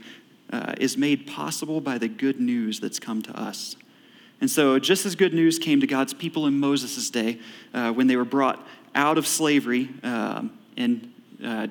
uh, 0.52 0.74
is 0.78 0.96
made 0.96 1.26
possible 1.26 1.80
by 1.80 1.98
the 1.98 2.08
good 2.08 2.40
news 2.40 2.80
that's 2.80 2.98
come 2.98 3.22
to 3.22 3.38
us. 3.38 3.76
And 4.40 4.50
so, 4.50 4.78
just 4.78 5.06
as 5.06 5.14
good 5.14 5.32
news 5.32 5.58
came 5.58 5.80
to 5.80 5.86
God's 5.86 6.12
people 6.12 6.46
in 6.46 6.58
Moses' 6.58 7.08
day 7.10 7.38
uh, 7.72 7.92
when 7.92 8.08
they 8.08 8.16
were 8.16 8.24
brought 8.24 8.66
out 8.94 9.16
of 9.16 9.26
slavery 9.26 9.88
um, 10.02 10.58
and 10.76 11.12
uh, 11.44 11.68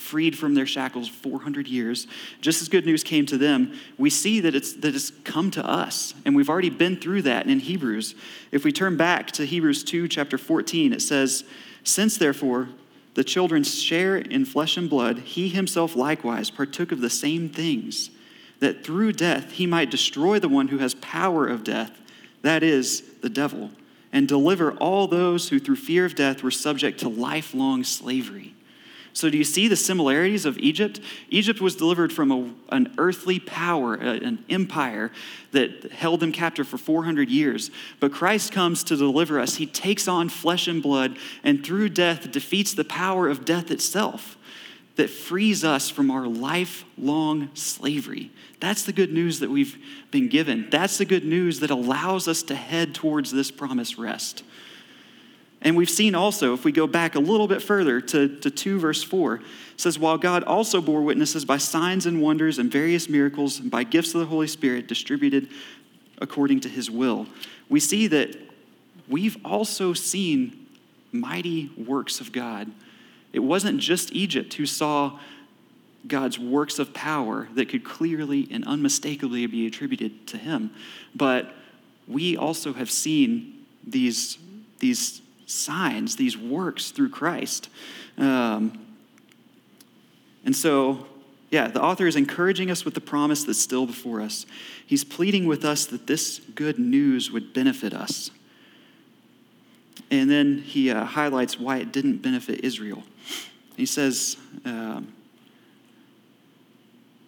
freed 0.00 0.36
from 0.36 0.54
their 0.54 0.66
shackles 0.66 1.08
400 1.08 1.68
years, 1.68 2.06
just 2.40 2.62
as 2.62 2.68
good 2.68 2.86
news 2.86 3.04
came 3.04 3.26
to 3.26 3.38
them, 3.38 3.72
we 3.98 4.10
see 4.10 4.40
that 4.40 4.54
it's, 4.54 4.72
that 4.74 4.94
it's 4.94 5.10
come 5.24 5.50
to 5.52 5.64
us. 5.64 6.14
And 6.24 6.34
we've 6.34 6.50
already 6.50 6.70
been 6.70 6.96
through 6.96 7.22
that 7.22 7.46
in 7.46 7.60
Hebrews. 7.60 8.14
If 8.50 8.64
we 8.64 8.72
turn 8.72 8.96
back 8.96 9.30
to 9.32 9.44
Hebrews 9.44 9.84
2, 9.84 10.08
chapter 10.08 10.38
14, 10.38 10.92
it 10.92 11.02
says, 11.02 11.44
Since 11.84 12.16
therefore 12.18 12.68
the 13.14 13.24
children 13.24 13.62
share 13.62 14.16
in 14.16 14.44
flesh 14.44 14.76
and 14.76 14.88
blood, 14.88 15.18
he 15.18 15.48
himself 15.48 15.94
likewise 15.94 16.50
partook 16.50 16.92
of 16.92 17.00
the 17.00 17.10
same 17.10 17.48
things 17.48 18.10
that 18.60 18.84
through 18.84 19.12
death 19.12 19.52
he 19.52 19.66
might 19.66 19.90
destroy 19.90 20.38
the 20.38 20.48
one 20.48 20.68
who 20.68 20.78
has 20.78 20.94
power 20.94 21.46
of 21.46 21.64
death, 21.64 22.00
that 22.42 22.62
is, 22.62 23.02
the 23.20 23.28
devil, 23.28 23.70
and 24.12 24.28
deliver 24.28 24.72
all 24.72 25.06
those 25.06 25.48
who 25.48 25.58
through 25.58 25.76
fear 25.76 26.04
of 26.04 26.14
death 26.14 26.42
were 26.42 26.50
subject 26.50 27.00
to 27.00 27.08
lifelong 27.08 27.84
slavery. 27.84 28.54
So, 29.12 29.28
do 29.28 29.36
you 29.36 29.44
see 29.44 29.68
the 29.68 29.76
similarities 29.76 30.46
of 30.46 30.58
Egypt? 30.58 31.00
Egypt 31.30 31.60
was 31.60 31.74
delivered 31.74 32.12
from 32.12 32.30
a, 32.30 32.74
an 32.74 32.94
earthly 32.98 33.40
power, 33.40 33.94
an 33.94 34.44
empire 34.48 35.10
that 35.52 35.92
held 35.92 36.20
them 36.20 36.32
captive 36.32 36.68
for 36.68 36.78
400 36.78 37.28
years. 37.28 37.70
But 37.98 38.12
Christ 38.12 38.52
comes 38.52 38.84
to 38.84 38.96
deliver 38.96 39.40
us. 39.40 39.56
He 39.56 39.66
takes 39.66 40.06
on 40.06 40.28
flesh 40.28 40.68
and 40.68 40.82
blood, 40.82 41.16
and 41.42 41.64
through 41.64 41.90
death 41.90 42.30
defeats 42.30 42.72
the 42.72 42.84
power 42.84 43.28
of 43.28 43.44
death 43.44 43.70
itself 43.70 44.36
that 44.96 45.08
frees 45.08 45.64
us 45.64 45.88
from 45.88 46.10
our 46.10 46.26
lifelong 46.26 47.50
slavery. 47.54 48.30
That's 48.60 48.82
the 48.82 48.92
good 48.92 49.12
news 49.12 49.40
that 49.40 49.50
we've 49.50 49.78
been 50.10 50.28
given. 50.28 50.68
That's 50.70 50.98
the 50.98 51.04
good 51.04 51.24
news 51.24 51.60
that 51.60 51.70
allows 51.70 52.28
us 52.28 52.42
to 52.44 52.54
head 52.54 52.94
towards 52.94 53.30
this 53.30 53.50
promised 53.50 53.96
rest. 53.96 54.44
And 55.62 55.76
we've 55.76 55.90
seen 55.90 56.14
also, 56.14 56.54
if 56.54 56.64
we 56.64 56.72
go 56.72 56.86
back 56.86 57.14
a 57.14 57.20
little 57.20 57.46
bit 57.46 57.60
further 57.62 58.00
to, 58.00 58.40
to 58.40 58.50
2 58.50 58.78
verse 58.78 59.02
4, 59.02 59.40
says, 59.76 59.98
While 59.98 60.16
God 60.16 60.42
also 60.44 60.80
bore 60.80 61.02
witnesses 61.02 61.44
by 61.44 61.58
signs 61.58 62.06
and 62.06 62.22
wonders 62.22 62.58
and 62.58 62.70
various 62.70 63.08
miracles 63.08 63.60
and 63.60 63.70
by 63.70 63.84
gifts 63.84 64.14
of 64.14 64.20
the 64.20 64.26
Holy 64.26 64.46
Spirit 64.46 64.86
distributed 64.86 65.48
according 66.18 66.60
to 66.60 66.68
his 66.68 66.90
will, 66.90 67.26
we 67.68 67.78
see 67.78 68.06
that 68.06 68.36
we've 69.08 69.36
also 69.44 69.92
seen 69.92 70.66
mighty 71.12 71.70
works 71.76 72.20
of 72.20 72.32
God. 72.32 72.70
It 73.32 73.40
wasn't 73.40 73.80
just 73.80 74.12
Egypt 74.12 74.54
who 74.54 74.66
saw 74.66 75.18
God's 76.06 76.38
works 76.38 76.78
of 76.78 76.94
power 76.94 77.48
that 77.54 77.68
could 77.68 77.84
clearly 77.84 78.48
and 78.50 78.66
unmistakably 78.66 79.46
be 79.46 79.66
attributed 79.66 80.26
to 80.28 80.38
him, 80.38 80.70
but 81.14 81.52
we 82.08 82.36
also 82.36 82.72
have 82.72 82.90
seen 82.90 83.66
these, 83.86 84.38
these 84.78 85.20
signs, 85.50 86.16
these 86.16 86.36
works 86.36 86.90
through 86.90 87.10
Christ. 87.10 87.68
Um, 88.16 88.86
and 90.44 90.54
so, 90.54 91.06
yeah, 91.50 91.68
the 91.68 91.82
author 91.82 92.06
is 92.06 92.16
encouraging 92.16 92.70
us 92.70 92.84
with 92.84 92.94
the 92.94 93.00
promise 93.00 93.44
that's 93.44 93.60
still 93.60 93.86
before 93.86 94.20
us. 94.20 94.46
He's 94.86 95.04
pleading 95.04 95.46
with 95.46 95.64
us 95.64 95.86
that 95.86 96.06
this 96.06 96.40
good 96.54 96.78
news 96.78 97.30
would 97.30 97.52
benefit 97.52 97.92
us. 97.92 98.30
And 100.10 100.30
then 100.30 100.58
he 100.58 100.90
uh, 100.90 101.04
highlights 101.04 101.58
why 101.58 101.78
it 101.78 101.92
didn't 101.92 102.18
benefit 102.18 102.64
Israel. 102.64 103.02
He 103.76 103.86
says, 103.86 104.36
um, 104.64 105.12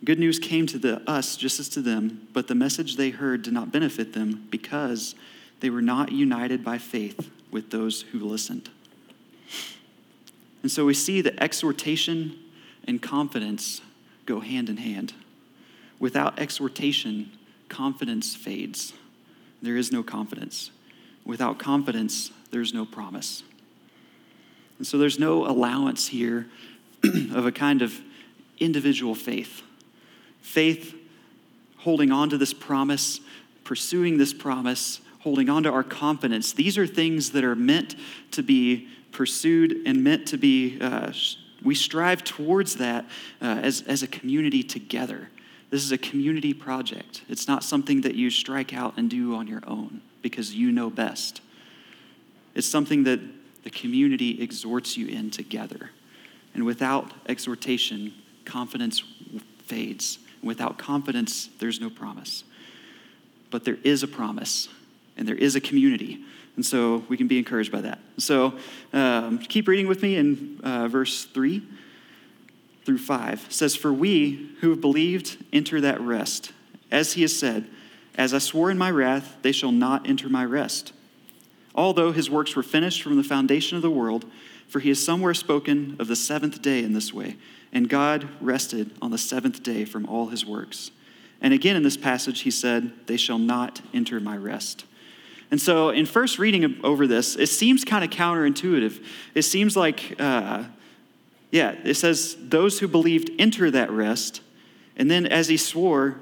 Good 0.04 0.18
news 0.18 0.40
came 0.40 0.66
to 0.66 0.78
the, 0.78 1.08
us 1.08 1.36
just 1.36 1.60
as 1.60 1.68
to 1.70 1.80
them, 1.80 2.26
but 2.32 2.48
the 2.48 2.56
message 2.56 2.96
they 2.96 3.10
heard 3.10 3.42
did 3.42 3.52
not 3.52 3.70
benefit 3.70 4.14
them 4.14 4.48
because 4.50 5.14
they 5.60 5.70
were 5.70 5.82
not 5.82 6.10
united 6.10 6.64
by 6.64 6.78
faith 6.78 7.30
with 7.52 7.70
those 7.70 8.02
who 8.02 8.18
listened. 8.18 8.70
And 10.62 10.70
so 10.70 10.84
we 10.84 10.94
see 10.94 11.20
that 11.20 11.40
exhortation 11.40 12.36
and 12.88 13.00
confidence 13.00 13.80
go 14.26 14.40
hand 14.40 14.68
in 14.68 14.78
hand. 14.78 15.12
Without 16.00 16.38
exhortation, 16.38 17.30
confidence 17.68 18.34
fades. 18.34 18.92
There 19.60 19.76
is 19.76 19.92
no 19.92 20.02
confidence. 20.02 20.70
Without 21.24 21.58
confidence, 21.58 22.32
there's 22.50 22.74
no 22.74 22.84
promise. 22.84 23.44
And 24.78 24.86
so 24.86 24.98
there's 24.98 25.18
no 25.18 25.46
allowance 25.46 26.08
here 26.08 26.48
of 27.04 27.46
a 27.46 27.52
kind 27.52 27.82
of 27.82 28.00
individual 28.58 29.14
faith. 29.14 29.62
Faith 30.40 30.96
holding 31.78 32.10
on 32.10 32.30
to 32.30 32.38
this 32.38 32.52
promise, 32.52 33.20
pursuing 33.64 34.18
this 34.18 34.32
promise, 34.32 35.00
holding 35.22 35.48
on 35.48 35.62
to 35.62 35.70
our 35.70 35.84
confidence. 35.84 36.52
These 36.52 36.76
are 36.78 36.86
things 36.86 37.30
that 37.30 37.44
are 37.44 37.54
meant 37.54 37.94
to 38.32 38.42
be 38.42 38.88
pursued 39.12 39.82
and 39.86 40.02
meant 40.02 40.26
to 40.28 40.36
be, 40.36 40.78
uh, 40.80 41.12
we 41.62 41.74
strive 41.74 42.24
towards 42.24 42.76
that 42.76 43.04
uh, 43.40 43.60
as, 43.62 43.82
as 43.82 44.02
a 44.02 44.08
community 44.08 44.62
together. 44.62 45.28
This 45.70 45.84
is 45.84 45.92
a 45.92 45.98
community 45.98 46.52
project. 46.52 47.22
It's 47.28 47.46
not 47.46 47.62
something 47.62 48.00
that 48.02 48.14
you 48.14 48.30
strike 48.30 48.74
out 48.74 48.94
and 48.96 49.08
do 49.08 49.34
on 49.34 49.46
your 49.46 49.62
own 49.66 50.00
because 50.22 50.54
you 50.54 50.72
know 50.72 50.90
best. 50.90 51.40
It's 52.54 52.66
something 52.66 53.04
that 53.04 53.20
the 53.62 53.70
community 53.70 54.42
exhorts 54.42 54.96
you 54.96 55.06
in 55.06 55.30
together. 55.30 55.90
And 56.54 56.64
without 56.64 57.12
exhortation, 57.26 58.12
confidence 58.44 59.02
fades. 59.66 60.18
Without 60.42 60.78
confidence, 60.78 61.48
there's 61.58 61.80
no 61.80 61.88
promise. 61.88 62.44
But 63.50 63.64
there 63.64 63.78
is 63.84 64.02
a 64.02 64.08
promise, 64.08 64.68
and 65.22 65.28
there 65.28 65.36
is 65.36 65.54
a 65.54 65.60
community. 65.60 66.18
And 66.56 66.66
so 66.66 67.04
we 67.08 67.16
can 67.16 67.28
be 67.28 67.38
encouraged 67.38 67.70
by 67.70 67.82
that. 67.82 68.00
So 68.18 68.54
um, 68.92 69.38
keep 69.38 69.68
reading 69.68 69.86
with 69.86 70.02
me 70.02 70.16
in 70.16 70.60
uh, 70.64 70.88
verse 70.88 71.26
3 71.26 71.62
through 72.84 72.98
5. 72.98 73.44
It 73.46 73.52
says, 73.52 73.76
For 73.76 73.92
we 73.92 74.50
who 74.60 74.70
have 74.70 74.80
believed 74.80 75.36
enter 75.52 75.80
that 75.80 76.00
rest. 76.00 76.50
As 76.90 77.12
he 77.12 77.22
has 77.22 77.38
said, 77.38 77.68
As 78.16 78.34
I 78.34 78.38
swore 78.38 78.68
in 78.68 78.76
my 78.76 78.90
wrath, 78.90 79.36
they 79.42 79.52
shall 79.52 79.70
not 79.70 80.08
enter 80.08 80.28
my 80.28 80.44
rest. 80.44 80.92
Although 81.72 82.10
his 82.10 82.28
works 82.28 82.56
were 82.56 82.64
finished 82.64 83.00
from 83.00 83.16
the 83.16 83.22
foundation 83.22 83.76
of 83.76 83.82
the 83.82 83.92
world, 83.92 84.24
for 84.66 84.80
he 84.80 84.88
has 84.88 85.04
somewhere 85.04 85.34
spoken 85.34 85.94
of 86.00 86.08
the 86.08 86.16
seventh 86.16 86.60
day 86.62 86.82
in 86.82 86.94
this 86.94 87.14
way, 87.14 87.36
and 87.72 87.88
God 87.88 88.28
rested 88.40 88.90
on 89.00 89.12
the 89.12 89.18
seventh 89.18 89.62
day 89.62 89.84
from 89.84 90.04
all 90.06 90.30
his 90.30 90.44
works. 90.44 90.90
And 91.40 91.54
again 91.54 91.76
in 91.76 91.84
this 91.84 91.96
passage, 91.96 92.40
he 92.40 92.50
said, 92.50 93.06
They 93.06 93.16
shall 93.16 93.38
not 93.38 93.82
enter 93.94 94.18
my 94.18 94.36
rest. 94.36 94.84
And 95.52 95.60
so, 95.60 95.90
in 95.90 96.06
first 96.06 96.38
reading 96.38 96.80
over 96.82 97.06
this, 97.06 97.36
it 97.36 97.48
seems 97.48 97.84
kind 97.84 98.02
of 98.02 98.08
counterintuitive. 98.08 99.04
It 99.34 99.42
seems 99.42 99.76
like, 99.76 100.18
uh, 100.18 100.64
yeah, 101.50 101.74
it 101.84 101.94
says, 101.94 102.38
Those 102.40 102.78
who 102.78 102.88
believed 102.88 103.30
enter 103.38 103.70
that 103.70 103.90
rest. 103.90 104.40
And 104.96 105.10
then, 105.10 105.26
as 105.26 105.48
he 105.48 105.58
swore 105.58 106.16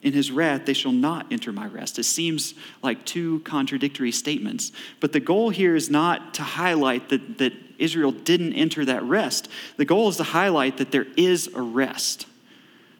in 0.00 0.14
his 0.14 0.30
wrath, 0.32 0.64
they 0.64 0.72
shall 0.72 0.92
not 0.92 1.26
enter 1.30 1.52
my 1.52 1.66
rest. 1.66 1.98
It 1.98 2.04
seems 2.04 2.54
like 2.82 3.04
two 3.04 3.40
contradictory 3.40 4.10
statements. 4.10 4.72
But 5.00 5.12
the 5.12 5.20
goal 5.20 5.50
here 5.50 5.76
is 5.76 5.90
not 5.90 6.32
to 6.34 6.42
highlight 6.42 7.10
that, 7.10 7.36
that 7.36 7.52
Israel 7.76 8.10
didn't 8.10 8.54
enter 8.54 8.86
that 8.86 9.02
rest. 9.02 9.50
The 9.76 9.84
goal 9.84 10.08
is 10.08 10.16
to 10.16 10.22
highlight 10.22 10.78
that 10.78 10.92
there 10.92 11.06
is 11.18 11.48
a 11.48 11.60
rest. 11.60 12.26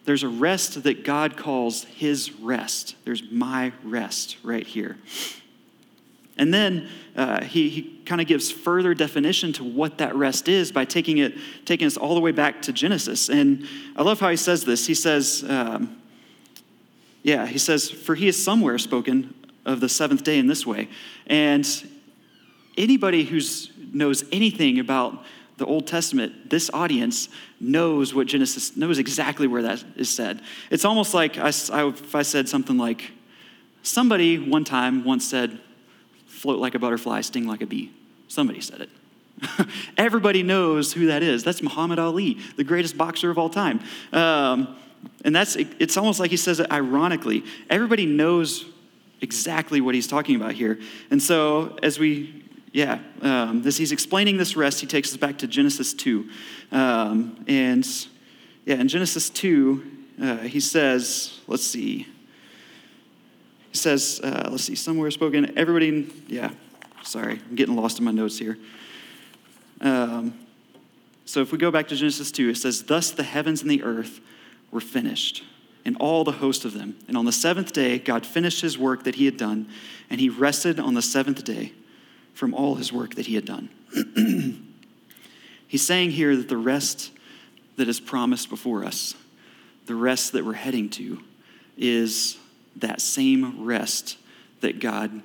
There's 0.05 0.23
a 0.23 0.29
rest 0.29 0.83
that 0.83 1.03
God 1.03 1.35
calls 1.35 1.83
his 1.85 2.31
rest. 2.33 2.95
There's 3.05 3.23
my 3.31 3.73
rest 3.83 4.37
right 4.43 4.65
here. 4.65 4.97
And 6.37 6.53
then 6.53 6.87
uh, 7.15 7.43
he, 7.43 7.69
he 7.69 7.81
kind 8.05 8.21
of 8.21 8.27
gives 8.27 8.51
further 8.51 8.93
definition 8.93 9.53
to 9.53 9.63
what 9.63 9.97
that 9.97 10.15
rest 10.15 10.47
is 10.47 10.71
by 10.71 10.85
taking 10.85 11.17
it, 11.17 11.35
taking 11.65 11.87
us 11.87 11.97
all 11.97 12.13
the 12.13 12.21
way 12.21 12.31
back 12.31 12.61
to 12.63 12.71
Genesis. 12.71 13.29
And 13.29 13.67
I 13.95 14.03
love 14.03 14.19
how 14.19 14.29
he 14.29 14.37
says 14.37 14.63
this. 14.63 14.85
He 14.85 14.93
says, 14.93 15.43
um, 15.47 15.99
yeah, 17.23 17.45
he 17.45 17.57
says, 17.57 17.89
for 17.89 18.15
he 18.15 18.27
is 18.27 18.41
somewhere 18.41 18.77
spoken 18.77 19.33
of 19.65 19.79
the 19.79 19.89
seventh 19.89 20.23
day 20.23 20.37
in 20.37 20.47
this 20.47 20.65
way. 20.65 20.87
And 21.25 21.67
anybody 22.77 23.23
who 23.23 23.41
knows 23.91 24.23
anything 24.31 24.79
about 24.79 25.23
the 25.57 25.65
Old 25.65 25.87
Testament, 25.87 26.51
this 26.51 26.69
audience 26.71 27.29
knows 27.59 28.13
what 28.13 28.27
Genesis 28.27 28.77
knows 28.77 28.99
exactly 28.99 29.47
where 29.47 29.63
that 29.63 29.83
is 29.95 30.07
said. 30.07 30.41
It's 30.69 30.85
almost 30.85 31.15
like 31.15 31.39
I, 31.39 31.51
I, 31.73 31.87
if 31.87 32.13
I 32.13 32.21
said 32.21 32.47
something 32.47 32.77
like, 32.77 33.11
somebody 33.81 34.37
one 34.37 34.63
time 34.63 35.03
once 35.03 35.27
said, 35.27 35.59
float 36.37 36.59
like 36.59 36.75
a 36.75 36.79
butterfly, 36.79 37.21
sting 37.21 37.47
like 37.47 37.61
a 37.61 37.65
bee. 37.65 37.91
Somebody 38.27 38.61
said 38.61 38.81
it. 38.81 38.89
Everybody 39.97 40.43
knows 40.43 40.93
who 40.93 41.07
that 41.07 41.23
is. 41.23 41.43
That's 41.43 41.61
Muhammad 41.61 41.99
Ali, 41.99 42.37
the 42.55 42.63
greatest 42.63 42.97
boxer 42.97 43.29
of 43.29 43.37
all 43.37 43.49
time. 43.49 43.81
Um, 44.13 44.75
and 45.23 45.35
that's 45.35 45.55
it's 45.55 45.97
almost 45.97 46.19
like 46.19 46.31
he 46.31 46.37
says 46.37 46.59
it 46.59 46.71
ironically. 46.71 47.43
Everybody 47.69 48.05
knows 48.05 48.65
exactly 49.21 49.81
what 49.81 49.95
he's 49.95 50.07
talking 50.07 50.35
about 50.35 50.53
here. 50.53 50.79
And 51.11 51.21
so 51.21 51.77
as 51.83 51.99
we 51.99 52.45
yeah, 52.71 52.99
um, 53.21 53.65
as 53.65 53.77
he's 53.77 53.91
explaining 53.91 54.37
this 54.37 54.55
rest, 54.55 54.81
he 54.81 54.87
takes 54.87 55.11
us 55.11 55.17
back 55.17 55.39
to 55.39 55.47
Genesis 55.47 55.93
2. 55.93 56.29
Um, 56.71 57.43
and 57.47 57.87
yeah, 58.65 58.75
in 58.75 58.87
Genesis 58.87 59.29
2, 59.29 59.91
uh, 60.21 60.37
he 60.39 60.59
says, 60.59 61.39
let's 61.47 61.65
see, 61.65 62.05
says, 63.73 64.21
uh, 64.23 64.49
let's 64.51 64.63
see, 64.63 64.75
somewhere 64.75 65.09
spoken, 65.11 65.57
everybody, 65.57 66.11
yeah, 66.27 66.51
sorry, 67.03 67.39
I'm 67.49 67.55
getting 67.55 67.75
lost 67.75 67.99
in 67.99 68.05
my 68.05 68.11
notes 68.11 68.37
here. 68.37 68.57
Um, 69.81 70.37
so 71.25 71.41
if 71.41 71.51
we 71.51 71.57
go 71.57 71.71
back 71.71 71.87
to 71.89 71.95
Genesis 71.95 72.31
2, 72.31 72.49
it 72.49 72.57
says, 72.57 72.83
Thus 72.83 73.11
the 73.11 73.23
heavens 73.23 73.61
and 73.61 73.69
the 73.69 73.83
earth 73.83 74.19
were 74.71 74.81
finished, 74.81 75.43
and 75.85 75.97
all 75.97 76.23
the 76.23 76.31
host 76.31 76.65
of 76.65 76.73
them. 76.73 76.97
And 77.07 77.17
on 77.17 77.25
the 77.25 77.31
seventh 77.31 77.73
day, 77.73 77.99
God 77.99 78.25
finished 78.25 78.61
his 78.61 78.77
work 78.77 79.03
that 79.03 79.15
he 79.15 79.25
had 79.25 79.37
done, 79.37 79.67
and 80.09 80.19
he 80.21 80.29
rested 80.29 80.79
on 80.79 80.93
the 80.93 81.01
seventh 81.01 81.43
day 81.43 81.73
from 82.33 82.53
all 82.53 82.75
his 82.75 82.93
work 82.93 83.15
that 83.15 83.25
he 83.25 83.35
had 83.35 83.45
done. 83.45 83.69
He's 85.67 85.85
saying 85.85 86.11
here 86.11 86.35
that 86.35 86.47
the 86.47 86.57
rest 86.57 87.11
that 87.75 87.89
is 87.89 87.99
promised 87.99 88.49
before 88.49 88.85
us, 88.85 89.15
the 89.85 89.95
rest 89.95 90.31
that 90.31 90.45
we're 90.45 90.53
heading 90.53 90.89
to, 90.91 91.21
is 91.77 92.37
that 92.77 93.01
same 93.01 93.63
rest 93.63 94.17
that 94.61 94.79
God 94.79 95.21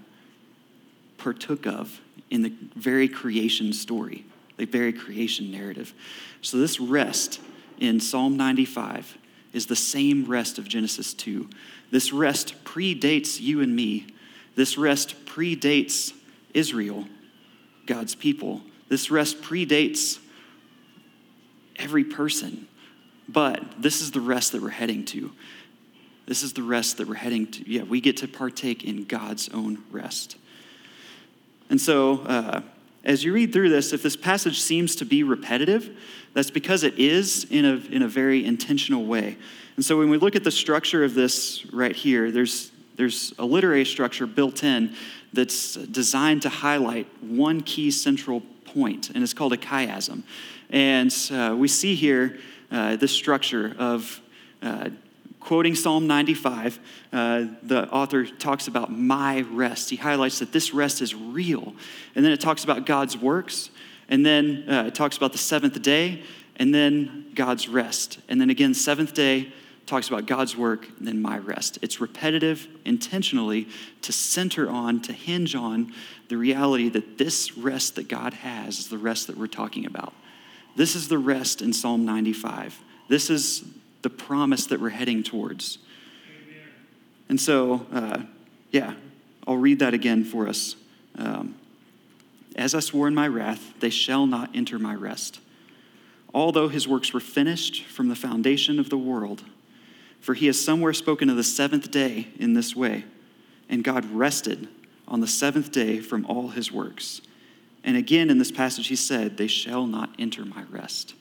partook 1.19 1.67
of 1.67 2.01
in 2.31 2.43
the 2.43 2.53
very 2.75 3.09
creation 3.09 3.73
story, 3.73 4.25
the 4.57 4.65
very 4.65 4.93
creation 4.93 5.51
narrative. 5.51 5.95
So, 6.41 6.59
this 6.59 6.81
rest 6.81 7.41
in 7.79 8.01
Psalm 8.01 8.37
95 8.37 9.19
is 9.53 9.67
the 9.67 9.77
same 9.77 10.25
rest 10.25 10.59
of 10.59 10.67
Genesis 10.67 11.15
2. 11.15 11.49
This 11.91 12.13
rest 12.13 12.65
predates 12.65 13.41
you 13.41 13.61
and 13.61 13.75
me. 13.75 14.07
This 14.55 14.79
rest 14.79 15.27
predates 15.27 16.13
Israel, 16.55 17.07
God's 17.87 18.15
people. 18.15 18.63
This 18.89 19.11
rest 19.11 19.43
predates 19.43 20.19
every 21.77 22.05
person. 22.05 22.67
But 23.29 23.63
this 23.81 24.01
is 24.01 24.11
the 24.11 24.21
rest 24.21 24.53
that 24.53 24.63
we're 24.63 24.71
heading 24.71 25.05
to. 25.07 25.33
This 26.27 26.43
is 26.43 26.53
the 26.53 26.63
rest 26.63 26.99
that 26.99 27.09
we're 27.09 27.15
heading 27.15 27.47
to. 27.49 27.71
Yeah, 27.71 27.83
we 27.83 28.01
get 28.01 28.19
to 28.19 28.29
partake 28.29 28.85
in 28.85 29.05
God's 29.05 29.49
own 29.49 29.83
rest. 29.91 30.37
And 31.69 31.81
so, 31.81 32.21
uh, 32.21 32.61
as 33.05 33.25
you 33.25 33.33
read 33.33 33.53
through 33.53 33.71
this, 33.71 33.93
if 33.93 34.03
this 34.03 34.15
passage 34.15 34.61
seems 34.61 34.95
to 34.97 35.05
be 35.05 35.23
repetitive, 35.23 35.97
that's 36.35 36.51
because 36.51 36.85
it 36.85 36.99
is 36.99 37.45
in 37.51 37.65
a, 37.65 37.75
in 37.91 38.03
a 38.03 38.09
very 38.09 38.45
intentional 38.45 39.05
way. 39.07 39.37
And 39.77 39.85
so, 39.85 39.99
when 39.99 40.11
we 40.11 40.19
look 40.19 40.37
at 40.37 40.45
the 40.45 40.51
structure 40.51 41.03
of 41.03 41.15
this 41.15 41.67
right 41.73 41.97
here, 41.97 42.31
there's, 42.31 42.71
there's 42.97 43.33
a 43.39 43.45
literary 43.45 43.85
structure 43.85 44.27
built 44.27 44.63
in 44.63 44.95
that's 45.33 45.75
designed 45.75 46.43
to 46.43 46.49
highlight 46.49 47.09
one 47.23 47.63
key 47.63 47.91
central 47.91 48.43
point, 48.65 49.11
and 49.11 49.23
it's 49.23 49.35
called 49.35 49.53
a 49.53 49.57
chiasm. 49.57 50.23
And 50.71 51.15
uh, 51.33 51.57
we 51.57 51.69
see 51.69 51.95
here 51.95 52.39
uh, 52.71 52.97
this 52.97 53.13
structure 53.13 53.75
of 53.79 54.21
uh, 54.63 54.91
quoting 55.43 55.75
Psalm 55.75 56.07
95, 56.07 56.79
uh, 57.13 57.45
the 57.63 57.89
author 57.91 58.25
talks 58.25 58.69
about 58.69 58.93
my 58.93 59.41
rest. 59.41 59.91
He 59.91 59.97
highlights 59.97 60.39
that 60.39 60.53
this 60.53 60.73
rest 60.73 61.03
is 61.03 61.15
real. 61.15 61.75
And 62.15 62.25
then 62.25 62.33
it 62.33 62.41
talks 62.41 62.65
about 62.65 62.87
God's 62.87 63.17
works. 63.17 63.71
And 64.09 64.25
then 64.25 64.65
uh, 64.69 64.85
it 64.87 64.95
talks 64.95 65.17
about 65.17 65.33
the 65.33 65.39
seventh 65.39 65.81
day. 65.83 66.23
And 66.57 66.75
then 66.75 67.33
God's 67.35 67.69
rest. 67.69 68.19
And 68.29 68.41
then 68.41 68.51
again, 68.51 68.73
seventh 68.73 69.15
day 69.15 69.53
talks 69.87 70.09
about 70.09 70.27
God's 70.27 70.57
work 70.57 70.87
and 70.99 71.09
then 71.09 71.21
my 71.21 71.39
rest. 71.39 71.79
It's 71.83 72.01
repetitive 72.01 72.69
intentionally 72.85 73.69
to 74.03 74.13
center 74.13 74.71
on, 74.71 75.03
to 75.03 75.13
hinge 75.13 75.55
on 75.55 75.93
the 76.29 76.37
reality 76.37 76.89
that 76.91 77.19
this 77.19 77.59
rest 77.59 77.97
that 77.97 78.09
God 78.09 78.35
has 78.35 78.79
is 78.79 78.89
the 78.89 78.99
rest 78.99 79.27
that 79.27 79.37
we're 79.37 79.49
talking 79.49 79.87
about. 79.87 80.15
This 80.77 80.95
is 80.95 81.09
the 81.09 81.19
rest 81.19 81.61
in 81.61 81.73
Psalm 81.73 82.05
95. 82.05 82.81
This 83.09 83.29
is 83.29 83.65
the 84.03 84.11
promise 84.11 84.67
that 84.67 84.81
we're 84.81 84.91
heading 84.91 85.23
towards. 85.23 85.79
And 87.29 87.41
so, 87.41 87.87
uh, 87.93 88.23
yeah, 88.71 88.95
I'll 89.47 89.57
read 89.57 89.79
that 89.79 89.95
again 89.95 90.25
for 90.25 90.49
us. 90.49 90.77
Um, 91.17 91.55
As 92.55 92.75
I 92.75 92.81
swore 92.81 93.09
in 93.09 93.15
my 93.15 93.29
wrath, 93.29 93.73
they 93.81 93.91
shall 93.91 94.27
not 94.27 94.51
enter 94.55 94.79
my 94.79 94.95
rest. 94.95 95.41
Although 96.35 96.69
his 96.69 96.89
works 96.89 97.13
were 97.13 97.21
finished 97.21 97.85
from 97.85 98.09
the 98.09 98.17
foundation 98.17 98.79
of 98.79 98.91
the 98.91 98.99
world, 98.99 99.45
for 100.21 100.35
he 100.35 100.47
has 100.47 100.63
somewhere 100.63 100.93
spoken 100.93 101.29
of 101.31 101.37
the 101.37 101.45
seventh 101.45 101.91
day 101.91 102.29
in 102.39 102.55
this 102.55 102.77
way, 102.77 103.05
and 103.69 103.83
God 103.83 104.05
rested 104.13 104.69
on 105.09 105.21
the 105.21 105.27
seventh 105.27 105.73
day 105.73 106.01
from 106.01 106.25
all 106.27 106.49
his 106.49 106.71
works. 106.71 107.21
And 107.85 107.97
again 107.97 108.31
in 108.31 108.39
this 108.39 108.53
passage, 108.53 108.87
he 108.87 108.97
said, 108.97 109.37
They 109.37 109.47
shall 109.47 109.87
not 109.87 110.11
enter 110.19 110.45
my 110.45 110.63
rest. 110.71 111.15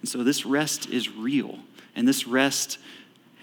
And 0.00 0.08
so 0.08 0.24
this 0.24 0.46
rest 0.46 0.88
is 0.88 1.10
real, 1.10 1.58
and 1.94 2.08
this 2.08 2.26
rest 2.26 2.78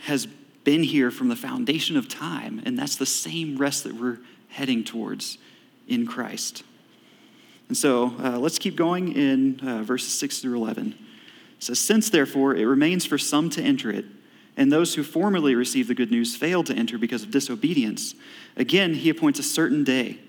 has 0.04 0.26
been 0.64 0.84
here 0.84 1.12
from 1.12 1.30
the 1.30 1.36
foundation 1.36 1.96
of 1.96 2.10
time, 2.10 2.62
and 2.66 2.78
that's 2.78 2.96
the 2.96 3.06
same 3.06 3.58
rest 3.58 3.84
that 3.84 3.94
we're 3.94 4.20
heading 4.50 4.84
towards 4.84 5.38
in 5.88 6.06
Christ. 6.06 6.64
And 7.68 7.78
so 7.78 8.14
uh, 8.22 8.40
let's 8.40 8.60
keep 8.60 8.76
going 8.76 9.14
in 9.14 9.60
uh, 9.60 9.84
verses 9.84 10.14
6 10.14 10.40
through 10.40 10.56
11. 10.56 10.96
It 11.58 11.64
says, 11.64 11.80
Since 11.80 12.10
therefore 12.10 12.56
it 12.56 12.66
remains 12.66 13.06
for 13.06 13.18
some 13.18 13.50
to 13.52 13.62
enter 13.62 13.92
it, 13.92 14.06
and 14.56 14.72
those 14.72 14.96
who 14.96 15.04
formerly 15.04 15.54
received 15.54 15.90
the 15.90 15.96
good 15.96 16.12
news 16.12 16.36
failed 16.36 16.66
to 16.68 16.74
enter 16.74 16.98
because 16.98 17.24
of 17.24 17.32
disobedience, 17.32 18.16
again 18.56 18.96
he 18.96 19.10
appoints 19.10 19.40
a 19.40 19.44
certain 19.44 19.84
day, 19.84 20.20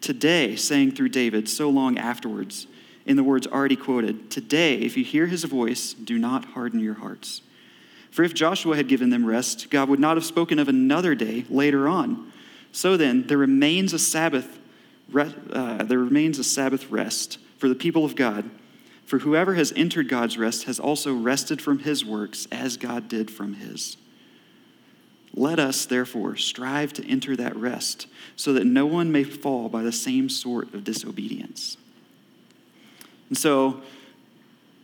today, 0.00 0.56
saying 0.56 0.92
through 0.92 1.08
David 1.08 1.48
so 1.48 1.70
long 1.70 1.96
afterwards, 1.96 2.66
in 3.06 3.16
the 3.16 3.24
words 3.24 3.46
already 3.46 3.76
quoted, 3.76 4.30
Today, 4.30 4.76
if 4.76 4.96
you 4.96 5.04
hear 5.04 5.26
his 5.26 5.44
voice, 5.44 5.92
do 5.94 6.18
not 6.18 6.44
harden 6.46 6.80
your 6.80 6.94
hearts. 6.94 7.42
For 8.10 8.22
if 8.22 8.34
Joshua 8.34 8.76
had 8.76 8.88
given 8.88 9.10
them 9.10 9.24
rest, 9.24 9.70
God 9.70 9.88
would 9.88 10.00
not 10.00 10.16
have 10.16 10.24
spoken 10.24 10.58
of 10.58 10.68
another 10.68 11.14
day 11.14 11.44
later 11.48 11.88
on. 11.88 12.32
So 12.72 12.96
then, 12.96 13.26
there 13.26 13.38
remains 13.38 13.92
a 13.92 13.98
Sabbath, 13.98 14.58
uh, 15.14 15.84
there 15.84 15.98
remains 15.98 16.38
a 16.38 16.44
Sabbath 16.44 16.90
rest 16.90 17.38
for 17.58 17.68
the 17.68 17.74
people 17.74 18.04
of 18.04 18.16
God 18.16 18.50
for 19.10 19.18
whoever 19.18 19.54
has 19.54 19.72
entered 19.74 20.08
God's 20.08 20.38
rest 20.38 20.66
has 20.66 20.78
also 20.78 21.12
rested 21.12 21.60
from 21.60 21.80
his 21.80 22.04
works 22.04 22.46
as 22.52 22.76
God 22.76 23.08
did 23.08 23.28
from 23.28 23.54
his. 23.54 23.96
Let 25.34 25.58
us, 25.58 25.84
therefore, 25.84 26.36
strive 26.36 26.92
to 26.92 27.04
enter 27.04 27.34
that 27.34 27.56
rest 27.56 28.06
so 28.36 28.52
that 28.52 28.66
no 28.66 28.86
one 28.86 29.10
may 29.10 29.24
fall 29.24 29.68
by 29.68 29.82
the 29.82 29.90
same 29.90 30.28
sort 30.28 30.72
of 30.74 30.84
disobedience. 30.84 31.76
And 33.30 33.38
so, 33.38 33.80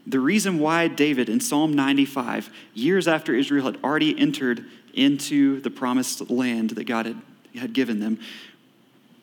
the 0.06 0.20
reason 0.20 0.60
why 0.60 0.86
David 0.86 1.28
in 1.28 1.40
Psalm 1.40 1.74
95, 1.74 2.50
years 2.74 3.08
after 3.08 3.34
Israel 3.34 3.66
had 3.66 3.78
already 3.82 4.18
entered 4.18 4.64
into 4.94 5.60
the 5.60 5.70
promised 5.70 6.30
land 6.30 6.70
that 6.70 6.84
God 6.84 7.06
had, 7.06 7.20
had 7.56 7.72
given 7.72 7.98
them, 7.98 8.20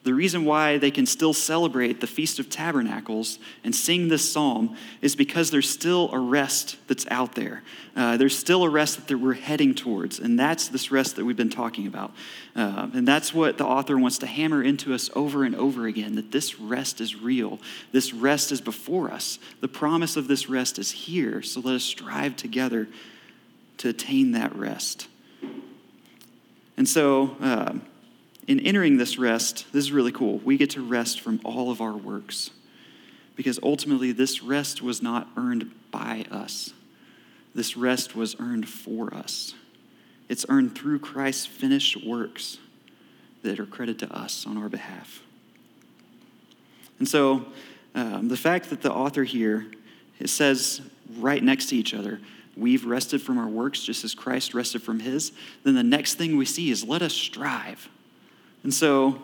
the 0.04 0.14
reason 0.14 0.44
why 0.44 0.78
they 0.78 0.92
can 0.92 1.06
still 1.06 1.34
celebrate 1.34 2.02
the 2.02 2.08
Feast 2.08 2.38
of 2.38 2.50
Tabernacles 2.50 3.40
and 3.64 3.74
sing 3.74 4.10
this 4.10 4.30
psalm 4.30 4.76
is 5.02 5.16
because 5.16 5.50
there's 5.50 5.70
still 5.70 6.12
a 6.12 6.20
rest 6.20 6.76
that's 6.88 7.08
out 7.10 7.36
there. 7.36 7.64
Uh, 7.96 8.18
there's 8.18 8.38
still 8.38 8.64
a 8.64 8.70
rest 8.70 9.08
that 9.08 9.18
we're 9.18 9.34
heading 9.34 9.74
towards, 9.74 10.20
and 10.20 10.38
that's 10.38 10.68
this 10.68 10.92
rest 10.92 11.16
that 11.16 11.24
we've 11.24 11.38
been 11.38 11.50
talking 11.50 11.88
about. 11.88 12.12
Uh, 12.54 12.90
and 12.94 13.08
that's 13.08 13.34
what 13.34 13.58
the 13.58 13.66
author 13.66 13.98
wants 13.98 14.18
to 14.18 14.28
hammer 14.28 14.62
into 14.62 14.94
us 14.94 15.10
over 15.16 15.46
and 15.46 15.56
over 15.56 15.88
again 15.88 16.16
that 16.16 16.34
this 16.34 16.60
rest 16.60 17.00
is 17.00 17.16
real. 17.16 17.60
This 17.94 18.14
rest 18.14 18.52
is 18.52 18.60
before 18.60 19.10
us. 19.10 19.40
The 19.62 19.70
promise 19.70 20.18
of 20.18 20.28
this 20.28 20.50
rest 20.50 20.80
is 20.80 20.92
here, 20.92 21.42
so 21.42 21.62
let 21.62 21.76
us 21.76 21.84
strive 21.84 22.36
together 22.36 22.90
to 23.78 23.90
attain 23.90 24.34
that 24.34 24.54
rest. 24.54 25.08
And 26.76 26.90
so, 26.90 27.38
uh, 27.40 27.76
in 28.48 28.60
entering 28.60 28.98
this 28.98 29.18
rest, 29.18 29.66
this 29.72 29.86
is 29.86 29.92
really 29.92 30.12
cool. 30.12 30.40
We 30.40 30.58
get 30.58 30.72
to 30.72 30.82
rest 30.82 31.22
from 31.22 31.40
all 31.44 31.72
of 31.72 31.82
our 31.82 31.94
works 31.94 32.52
because 33.36 33.60
ultimately 33.64 34.12
this 34.12 34.44
rest 34.44 34.82
was 34.82 35.02
not 35.02 35.28
earned 35.38 35.72
by 35.92 36.26
us. 36.30 36.74
This 37.56 37.78
rest 37.78 38.16
was 38.16 38.36
earned 38.40 38.68
for 38.68 39.14
us. 39.14 39.54
It's 40.30 40.46
earned 40.50 40.76
through 40.76 41.00
Christ's 41.00 41.46
finished 41.46 42.06
works 42.06 42.58
that 43.44 43.60
are 43.60 43.66
credited 43.66 44.10
to 44.10 44.16
us 44.16 44.46
on 44.46 44.58
our 44.58 44.70
behalf. 44.70 45.22
And 47.00 47.08
so, 47.08 47.46
um, 47.96 48.28
the 48.28 48.38
fact 48.38 48.70
that 48.70 48.82
the 48.82 48.92
author 48.92 49.24
here 49.24 49.68
it 50.20 50.30
says 50.30 50.82
right 51.18 51.44
next 51.44 51.68
to 51.68 51.76
each 51.76 51.94
other, 51.94 52.20
we've 52.56 52.86
rested 52.86 53.22
from 53.22 53.38
our 53.38 53.48
works 53.48 53.84
just 53.84 54.04
as 54.04 54.16
Christ 54.16 54.54
rested 54.54 54.82
from 54.82 55.00
his, 55.00 55.32
then 55.64 55.76
the 55.76 55.84
next 55.84 56.16
thing 56.16 56.38
we 56.38 56.46
see 56.46 56.72
is 56.72 56.84
let 56.84 57.02
us 57.02 57.14
strive. 57.14 57.90
And 58.64 58.74
so 58.74 59.22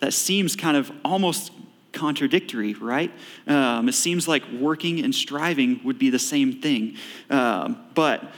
that 0.00 0.12
seems 0.12 0.56
kind 0.56 0.76
of 0.76 0.90
almost 1.04 1.52
contradictory, 1.92 2.74
right? 2.74 3.10
Um, 3.46 3.88
it 3.88 3.94
seems 3.94 4.28
like 4.28 4.42
working 4.50 5.02
and 5.02 5.14
striving 5.14 5.80
would 5.84 5.98
be 5.98 6.10
the 6.10 6.18
same 6.18 6.60
thing. 6.60 6.96
Um, 7.30 7.84
but 7.94 8.32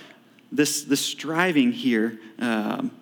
this, 0.52 0.84
this 0.84 1.00
striving 1.00 1.72
here, 1.72 2.18
um, 2.38 2.92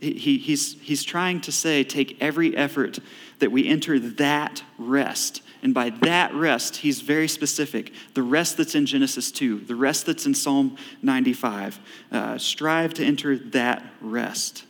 he, 0.00 0.38
he's, 0.38 0.80
he's 0.80 1.04
trying 1.04 1.40
to 1.42 1.52
say 1.52 1.84
take 1.84 2.16
every 2.20 2.56
effort 2.56 2.98
that 3.38 3.52
we 3.52 3.68
enter 3.68 3.98
that 3.98 4.62
rest. 4.78 5.42
And 5.62 5.74
by 5.74 5.90
that 5.90 6.34
rest, 6.34 6.76
he's 6.76 7.02
very 7.02 7.28
specific. 7.28 7.92
The 8.14 8.22
rest 8.22 8.56
that's 8.56 8.74
in 8.74 8.86
Genesis 8.86 9.30
2, 9.30 9.60
the 9.60 9.76
rest 9.76 10.06
that's 10.06 10.24
in 10.24 10.34
Psalm 10.34 10.76
95. 11.02 11.78
Uh, 12.10 12.38
strive 12.38 12.94
to 12.94 13.04
enter 13.04 13.36
that 13.36 13.84
rest. 14.00 14.64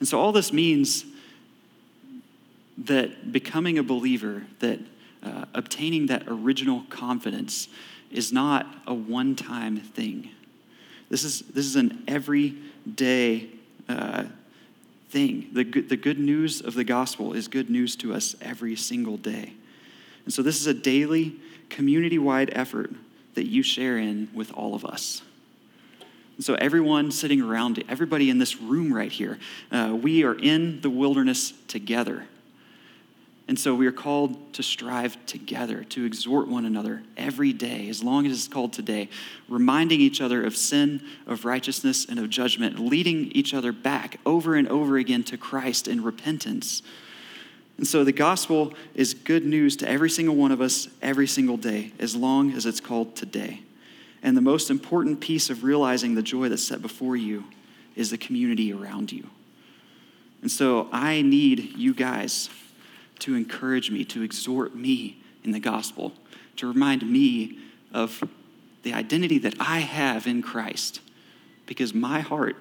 And 0.00 0.08
so 0.08 0.18
all 0.18 0.32
this 0.32 0.52
means 0.52 1.04
that 2.78 3.32
becoming 3.32 3.78
a 3.78 3.82
believer, 3.82 4.44
that 4.58 4.80
uh, 5.22 5.44
obtaining 5.54 6.06
that 6.06 6.24
original 6.26 6.84
confidence 6.88 7.68
is 8.10 8.32
not 8.32 8.66
a 8.86 8.94
one 8.94 9.36
time 9.36 9.78
thing. 9.78 10.30
This 11.10 11.22
is, 11.24 11.40
this 11.42 11.66
is 11.66 11.76
an 11.76 12.02
everyday 12.08 13.48
uh, 13.88 14.24
thing. 15.10 15.50
The 15.52 15.64
the 15.64 15.96
good 15.96 16.18
news 16.18 16.60
of 16.60 16.74
the 16.74 16.84
gospel 16.84 17.34
is 17.34 17.48
good 17.48 17.68
news 17.68 17.96
to 17.96 18.14
us 18.14 18.34
every 18.40 18.76
single 18.76 19.16
day. 19.16 19.52
And 20.24 20.32
so, 20.32 20.42
this 20.42 20.60
is 20.60 20.66
a 20.66 20.74
daily, 20.74 21.36
community 21.68 22.18
wide 22.18 22.50
effort 22.54 22.92
that 23.34 23.46
you 23.46 23.62
share 23.62 23.98
in 23.98 24.28
with 24.32 24.52
all 24.52 24.74
of 24.74 24.84
us. 24.84 25.22
So, 26.40 26.54
everyone 26.54 27.10
sitting 27.10 27.42
around, 27.42 27.84
everybody 27.88 28.30
in 28.30 28.38
this 28.38 28.60
room 28.60 28.92
right 28.92 29.12
here, 29.12 29.38
uh, 29.70 29.96
we 30.00 30.24
are 30.24 30.34
in 30.34 30.80
the 30.80 30.90
wilderness 30.90 31.52
together. 31.68 32.26
And 33.50 33.58
so 33.58 33.74
we 33.74 33.88
are 33.88 33.92
called 33.92 34.54
to 34.54 34.62
strive 34.62 35.16
together, 35.26 35.82
to 35.82 36.04
exhort 36.04 36.46
one 36.46 36.64
another 36.64 37.02
every 37.16 37.52
day, 37.52 37.88
as 37.88 38.00
long 38.00 38.24
as 38.24 38.32
it's 38.32 38.46
called 38.46 38.72
today, 38.72 39.08
reminding 39.48 40.00
each 40.00 40.20
other 40.20 40.44
of 40.44 40.56
sin, 40.56 41.02
of 41.26 41.44
righteousness, 41.44 42.06
and 42.08 42.20
of 42.20 42.30
judgment, 42.30 42.78
leading 42.78 43.32
each 43.32 43.52
other 43.52 43.72
back 43.72 44.20
over 44.24 44.54
and 44.54 44.68
over 44.68 44.98
again 44.98 45.24
to 45.24 45.36
Christ 45.36 45.88
in 45.88 46.04
repentance. 46.04 46.80
And 47.76 47.88
so 47.88 48.04
the 48.04 48.12
gospel 48.12 48.72
is 48.94 49.14
good 49.14 49.44
news 49.44 49.74
to 49.78 49.88
every 49.88 50.10
single 50.10 50.36
one 50.36 50.52
of 50.52 50.60
us 50.60 50.86
every 51.02 51.26
single 51.26 51.56
day, 51.56 51.90
as 51.98 52.14
long 52.14 52.52
as 52.52 52.66
it's 52.66 52.80
called 52.80 53.16
today. 53.16 53.62
And 54.22 54.36
the 54.36 54.42
most 54.42 54.70
important 54.70 55.20
piece 55.20 55.50
of 55.50 55.64
realizing 55.64 56.14
the 56.14 56.22
joy 56.22 56.48
that's 56.48 56.62
set 56.62 56.82
before 56.82 57.16
you 57.16 57.44
is 57.96 58.10
the 58.10 58.18
community 58.18 58.72
around 58.72 59.12
you. 59.12 59.28
And 60.42 60.50
so 60.50 60.88
I 60.92 61.22
need 61.22 61.76
you 61.76 61.94
guys 61.94 62.50
to 63.20 63.34
encourage 63.34 63.90
me, 63.90 64.04
to 64.06 64.22
exhort 64.22 64.74
me 64.74 65.22
in 65.44 65.52
the 65.52 65.60
gospel, 65.60 66.12
to 66.56 66.66
remind 66.66 67.08
me 67.10 67.58
of 67.92 68.22
the 68.82 68.94
identity 68.94 69.38
that 69.38 69.54
I 69.60 69.80
have 69.80 70.26
in 70.26 70.42
Christ, 70.42 71.00
because 71.66 71.92
my 71.92 72.20
heart 72.20 72.56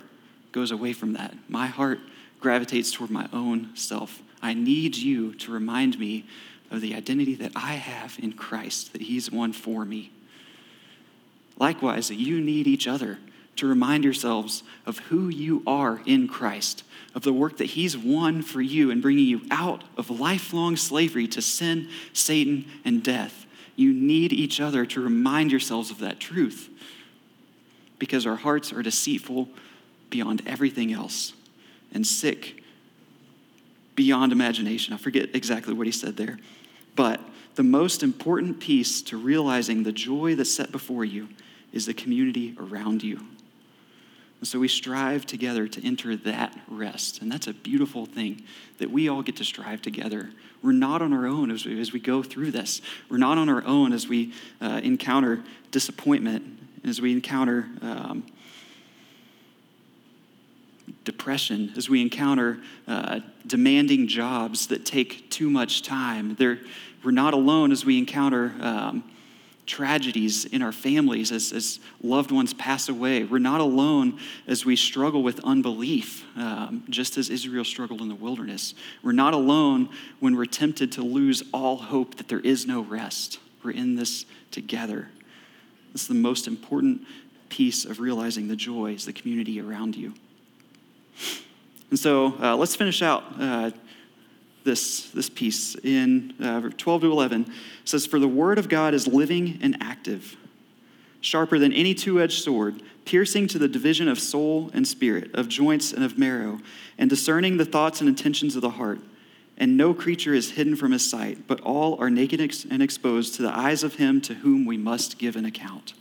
goes 0.51 0.71
away 0.71 0.93
from 0.93 1.13
that. 1.13 1.35
My 1.47 1.67
heart 1.67 1.99
gravitates 2.39 2.91
toward 2.91 3.09
my 3.09 3.29
own 3.31 3.75
self. 3.75 4.21
I 4.41 4.53
need 4.53 4.97
you 4.97 5.33
to 5.35 5.51
remind 5.51 5.99
me 5.99 6.25
of 6.71 6.81
the 6.81 6.95
identity 6.95 7.35
that 7.35 7.51
I 7.55 7.73
have 7.73 8.17
in 8.19 8.33
Christ, 8.33 8.93
that 8.93 9.01
He's 9.01 9.31
won 9.31 9.53
for 9.53 9.85
me. 9.85 10.11
Likewise, 11.59 12.09
you 12.09 12.39
need 12.41 12.67
each 12.67 12.87
other 12.87 13.19
to 13.57 13.67
remind 13.67 14.05
yourselves 14.05 14.63
of 14.85 14.99
who 14.99 15.27
you 15.27 15.61
are 15.67 16.01
in 16.05 16.27
Christ, 16.27 16.83
of 17.13 17.23
the 17.23 17.33
work 17.33 17.57
that 17.57 17.65
He's 17.65 17.97
won 17.97 18.41
for 18.41 18.61
you 18.61 18.89
in 18.89 19.01
bringing 19.01 19.25
you 19.25 19.41
out 19.51 19.83
of 19.97 20.09
lifelong 20.09 20.77
slavery 20.77 21.27
to 21.27 21.41
sin, 21.41 21.89
Satan, 22.13 22.65
and 22.85 23.03
death. 23.03 23.45
You 23.75 23.93
need 23.93 24.31
each 24.31 24.61
other 24.61 24.85
to 24.85 25.01
remind 25.01 25.51
yourselves 25.51 25.91
of 25.91 25.99
that 25.99 26.19
truth 26.19 26.69
because 27.97 28.25
our 28.25 28.37
hearts 28.37 28.71
are 28.71 28.81
deceitful 28.81 29.49
beyond 30.09 30.41
everything 30.47 30.93
else 30.93 31.33
and 31.93 32.07
sick 32.07 32.63
beyond 33.95 34.31
imagination. 34.31 34.93
I 34.93 34.97
forget 34.97 35.35
exactly 35.35 35.73
what 35.73 35.85
he 35.85 35.91
said 35.91 36.15
there. 36.15 36.39
But 36.95 37.19
the 37.55 37.63
most 37.63 38.03
important 38.03 38.61
piece 38.61 39.01
to 39.03 39.17
realizing 39.17 39.83
the 39.83 39.91
joy 39.91 40.35
that's 40.35 40.53
set 40.53 40.71
before 40.71 41.03
you 41.03 41.27
is 41.71 41.85
the 41.85 41.93
community 41.93 42.55
around 42.59 43.03
you. 43.03 43.19
And 44.39 44.47
so 44.47 44.59
we 44.59 44.69
strive 44.69 45.25
together 45.25 45.67
to 45.67 45.85
enter 45.85 46.15
that 46.15 46.57
rest. 46.69 47.21
And 47.21 47.31
that's 47.31 47.47
a 47.47 47.53
beautiful 47.53 48.05
thing 48.05 48.43
that 48.77 48.89
we 48.89 49.09
all 49.09 49.21
get 49.21 49.35
to 49.37 49.43
strive 49.43 49.81
together. 49.81 50.31
We're 50.61 50.71
not 50.71 51.01
on 51.01 51.11
our 51.11 51.27
own 51.27 51.51
as 51.51 51.65
we, 51.65 51.79
as 51.79 51.91
we 51.91 51.99
go 51.99 52.23
through 52.23 52.51
this. 52.51 52.81
We're 53.09 53.17
not 53.17 53.37
on 53.37 53.49
our 53.49 53.63
own 53.65 53.91
as 53.91 54.07
we 54.07 54.33
uh, 54.61 54.79
encounter 54.83 55.43
disappointment, 55.71 56.59
as 56.85 57.01
we 57.01 57.11
encounter 57.11 57.67
um, 57.81 58.25
depression, 61.03 61.73
as 61.75 61.89
we 61.89 62.01
encounter 62.01 62.59
uh, 62.87 63.19
demanding 63.45 64.07
jobs 64.07 64.67
that 64.67 64.85
take 64.85 65.29
too 65.29 65.49
much 65.49 65.81
time. 65.81 66.35
They're, 66.35 66.59
we're 67.03 67.11
not 67.11 67.33
alone 67.33 67.73
as 67.73 67.83
we 67.83 67.97
encounter 67.97 68.53
um, 68.61 69.03
tragedies 69.69 70.45
in 70.45 70.61
our 70.61 70.71
families 70.71 71.31
as, 71.31 71.53
as 71.53 71.79
loved 72.01 72.31
ones 72.31 72.53
pass 72.55 72.89
away. 72.89 73.23
We're 73.23 73.37
not 73.37 73.61
alone 73.61 74.19
as 74.47 74.65
we 74.65 74.75
struggle 74.75 75.21
with 75.21 75.39
unbelief, 75.43 76.25
um, 76.35 76.83
just 76.89 77.17
as 77.17 77.29
Israel 77.29 77.63
struggled 77.63 78.01
in 78.01 78.09
the 78.09 78.15
wilderness. 78.15 78.73
We're 79.03 79.11
not 79.11 79.33
alone 79.33 79.89
when 80.19 80.35
we're 80.35 80.45
tempted 80.45 80.91
to 80.93 81.03
lose 81.03 81.43
all 81.53 81.77
hope 81.77 82.15
that 82.15 82.27
there 82.27 82.39
is 82.39 82.65
no 82.65 82.81
rest. 82.81 83.39
We're 83.63 83.71
in 83.71 83.95
this 83.95 84.25
together. 84.49 85.09
Is 85.93 86.07
the 86.07 86.15
most 86.15 86.47
important 86.47 87.03
piece 87.49 87.85
of 87.85 87.99
realizing 87.99 88.47
the 88.47 88.55
joy 88.55 88.93
is 88.93 89.05
the 89.05 89.13
community 89.13 89.61
around 89.61 89.95
you. 89.95 90.13
And 91.91 91.99
so 91.99 92.33
uh, 92.41 92.55
let's 92.55 92.75
finish 92.75 93.01
out 93.01 93.23
uh, 93.39 93.71
this, 94.69 95.09
this 95.09 95.29
piece 95.29 95.75
in 95.83 96.35
uh, 96.39 96.69
12 96.77 97.01
to 97.01 97.11
11. 97.11 97.41
It 97.41 97.49
says, 97.85 98.05
For 98.05 98.19
the 98.19 98.27
word 98.27 98.59
of 98.59 98.69
God 98.69 98.93
is 98.93 99.07
living 99.07 99.57
and 99.63 99.75
active, 99.81 100.37
sharper 101.21 101.57
than 101.57 101.73
any 101.73 101.95
two 101.95 102.21
edged 102.21 102.43
sword, 102.43 102.83
piercing 103.03 103.47
to 103.47 103.57
the 103.57 103.67
division 103.67 104.07
of 104.07 104.19
soul 104.19 104.69
and 104.73 104.87
spirit, 104.87 105.33
of 105.33 105.47
joints 105.47 105.91
and 105.91 106.03
of 106.03 106.19
marrow, 106.19 106.59
and 106.99 107.09
discerning 107.09 107.57
the 107.57 107.65
thoughts 107.65 107.99
and 107.99 108.07
intentions 108.07 108.55
of 108.55 108.61
the 108.61 108.69
heart. 108.69 108.99
And 109.57 109.75
no 109.75 109.95
creature 109.95 110.35
is 110.35 110.51
hidden 110.51 110.75
from 110.75 110.91
his 110.91 111.09
sight, 111.09 111.47
but 111.47 111.59
all 111.61 111.99
are 111.99 112.11
naked 112.11 112.39
and 112.69 112.83
exposed 112.83 113.33
to 113.35 113.41
the 113.41 113.57
eyes 113.57 113.83
of 113.83 113.95
him 113.95 114.21
to 114.21 114.35
whom 114.35 114.65
we 114.65 114.77
must 114.77 115.17
give 115.17 115.35
an 115.35 115.45
account. 115.45 115.93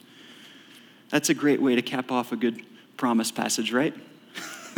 That's 1.09 1.31
a 1.31 1.35
great 1.35 1.63
way 1.63 1.75
to 1.75 1.83
cap 1.83 2.13
off 2.13 2.33
a 2.33 2.37
good 2.37 2.63
promise 2.99 3.33
passage, 3.33 3.73
right? 3.73 3.95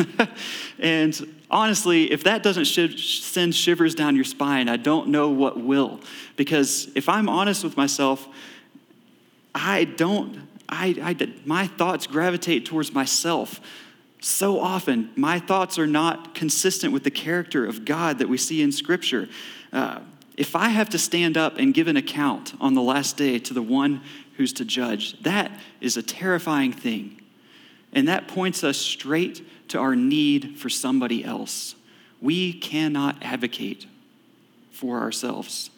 and 0.78 1.34
honestly, 1.50 2.10
if 2.10 2.24
that 2.24 2.42
doesn't 2.42 2.64
sh- 2.64 3.20
send 3.20 3.54
shivers 3.54 3.94
down 3.94 4.14
your 4.14 4.24
spine, 4.24 4.68
I 4.68 4.76
don't 4.76 5.08
know 5.08 5.30
what 5.30 5.60
will. 5.60 6.00
Because 6.36 6.88
if 6.94 7.08
I'm 7.08 7.28
honest 7.28 7.64
with 7.64 7.76
myself, 7.76 8.26
I 9.54 9.84
don't, 9.84 10.48
I, 10.68 10.96
I, 11.02 11.32
my 11.44 11.66
thoughts 11.66 12.06
gravitate 12.06 12.66
towards 12.66 12.92
myself. 12.92 13.60
So 14.20 14.60
often, 14.60 15.10
my 15.16 15.38
thoughts 15.38 15.78
are 15.78 15.86
not 15.86 16.34
consistent 16.34 16.92
with 16.92 17.04
the 17.04 17.10
character 17.10 17.66
of 17.66 17.84
God 17.84 18.18
that 18.18 18.28
we 18.28 18.36
see 18.36 18.62
in 18.62 18.70
Scripture. 18.70 19.28
Uh, 19.72 20.00
if 20.36 20.54
I 20.54 20.68
have 20.68 20.90
to 20.90 20.98
stand 20.98 21.36
up 21.36 21.58
and 21.58 21.74
give 21.74 21.88
an 21.88 21.96
account 21.96 22.54
on 22.60 22.74
the 22.74 22.82
last 22.82 23.16
day 23.16 23.38
to 23.38 23.54
the 23.54 23.62
one 23.62 24.02
who's 24.36 24.52
to 24.54 24.64
judge, 24.64 25.20
that 25.22 25.50
is 25.80 25.96
a 25.96 26.02
terrifying 26.02 26.72
thing. 26.72 27.20
And 27.92 28.08
that 28.08 28.28
points 28.28 28.62
us 28.62 28.76
straight 28.76 29.68
to 29.68 29.78
our 29.78 29.96
need 29.96 30.58
for 30.58 30.68
somebody 30.68 31.24
else. 31.24 31.74
We 32.20 32.52
cannot 32.52 33.16
advocate 33.22 33.86
for 34.70 35.00
ourselves. 35.00 35.70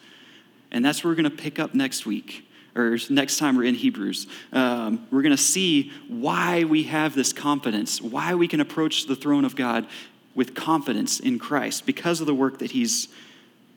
And 0.71 0.83
that's 0.83 1.03
where 1.03 1.11
we're 1.11 1.21
going 1.21 1.31
to 1.31 1.43
pick 1.43 1.59
up 1.59 1.73
next 1.73 2.05
week, 2.05 2.47
or 2.75 2.97
next 3.09 3.37
time 3.37 3.55
we're 3.55 3.65
in 3.65 3.75
Hebrews. 3.75 4.27
Um, 4.51 5.07
we're 5.11 5.21
going 5.21 5.35
to 5.35 5.41
see 5.41 5.91
why 6.07 6.63
we 6.63 6.83
have 6.83 7.13
this 7.15 7.31
confidence, 7.31 8.01
why 8.01 8.33
we 8.33 8.47
can 8.47 8.59
approach 8.59 9.05
the 9.05 9.15
throne 9.15 9.45
of 9.45 9.55
God 9.55 9.87
with 10.35 10.55
confidence 10.55 11.19
in 11.19 11.37
Christ 11.37 11.85
because 11.85 12.19
of 12.21 12.27
the 12.27 12.33
work 12.33 12.59
that 12.59 12.71
He's 12.71 13.07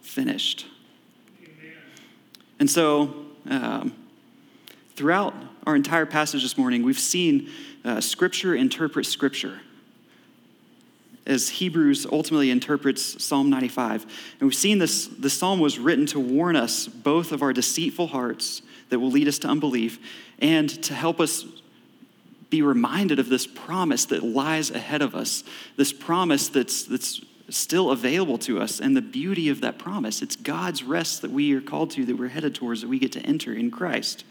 finished. 0.01 0.67
Amen. 1.43 1.73
And 2.59 2.71
so, 2.71 3.27
um, 3.51 3.95
throughout 4.95 5.35
our 5.67 5.77
entire 5.77 6.07
passage 6.07 6.43
this 6.43 6.57
morning, 6.57 6.83
we've 6.83 6.99
seen 6.99 7.51
uh, 7.87 8.01
Scripture 8.01 8.55
interprets 8.55 9.09
Scripture 9.09 9.61
as 11.27 11.49
Hebrews 11.49 12.07
ultimately 12.11 12.51
interprets 12.51 13.23
Psalm 13.23 13.51
95. 13.51 14.03
And 14.03 14.43
we've 14.43 14.55
seen 14.55 14.79
this, 14.79 15.07
the 15.07 15.31
psalm 15.31 15.59
was 15.59 15.79
written 15.79 16.07
to 16.07 16.21
warn 16.21 16.55
us 16.57 16.87
both 16.87 17.33
of 17.33 17.43
our 17.43 17.53
deceitful 17.53 18.09
hearts 18.09 18.63
that 18.91 19.01
will 19.01 19.11
lead 19.11 19.27
us 19.27 19.39
to 19.41 19.49
unbelief 19.49 19.99
and 20.39 20.71
to 20.85 20.95
help 20.95 21.21
us 21.21 21.45
be 22.49 22.63
reminded 22.63 23.19
of 23.19 23.29
this 23.29 23.47
promise 23.47 24.05
that 24.07 24.23
lies 24.23 24.71
ahead 24.71 25.03
of 25.03 25.17
us, 25.17 25.43
this 25.77 25.93
promise 25.93 26.49
that's, 26.49 26.85
that's 26.85 27.21
still 27.49 27.91
available 27.91 28.39
to 28.39 28.61
us, 28.61 28.81
and 28.81 28.97
the 28.97 29.03
beauty 29.03 29.49
of 29.49 29.61
that 29.63 29.79
promise. 29.79 30.23
It's 30.23 30.37
God's 30.37 30.85
rest 30.85 31.23
that 31.23 31.33
we 31.33 31.53
are 31.55 31.61
called 31.61 31.91
to, 31.93 32.05
that 32.05 32.17
we're 32.17 32.29
headed 32.29 32.55
towards, 32.55 32.83
that 32.83 32.89
we 32.89 33.01
get 33.01 33.11
to 33.13 33.21
enter 33.21 33.53
in 33.53 33.73
Christ. 33.73 34.25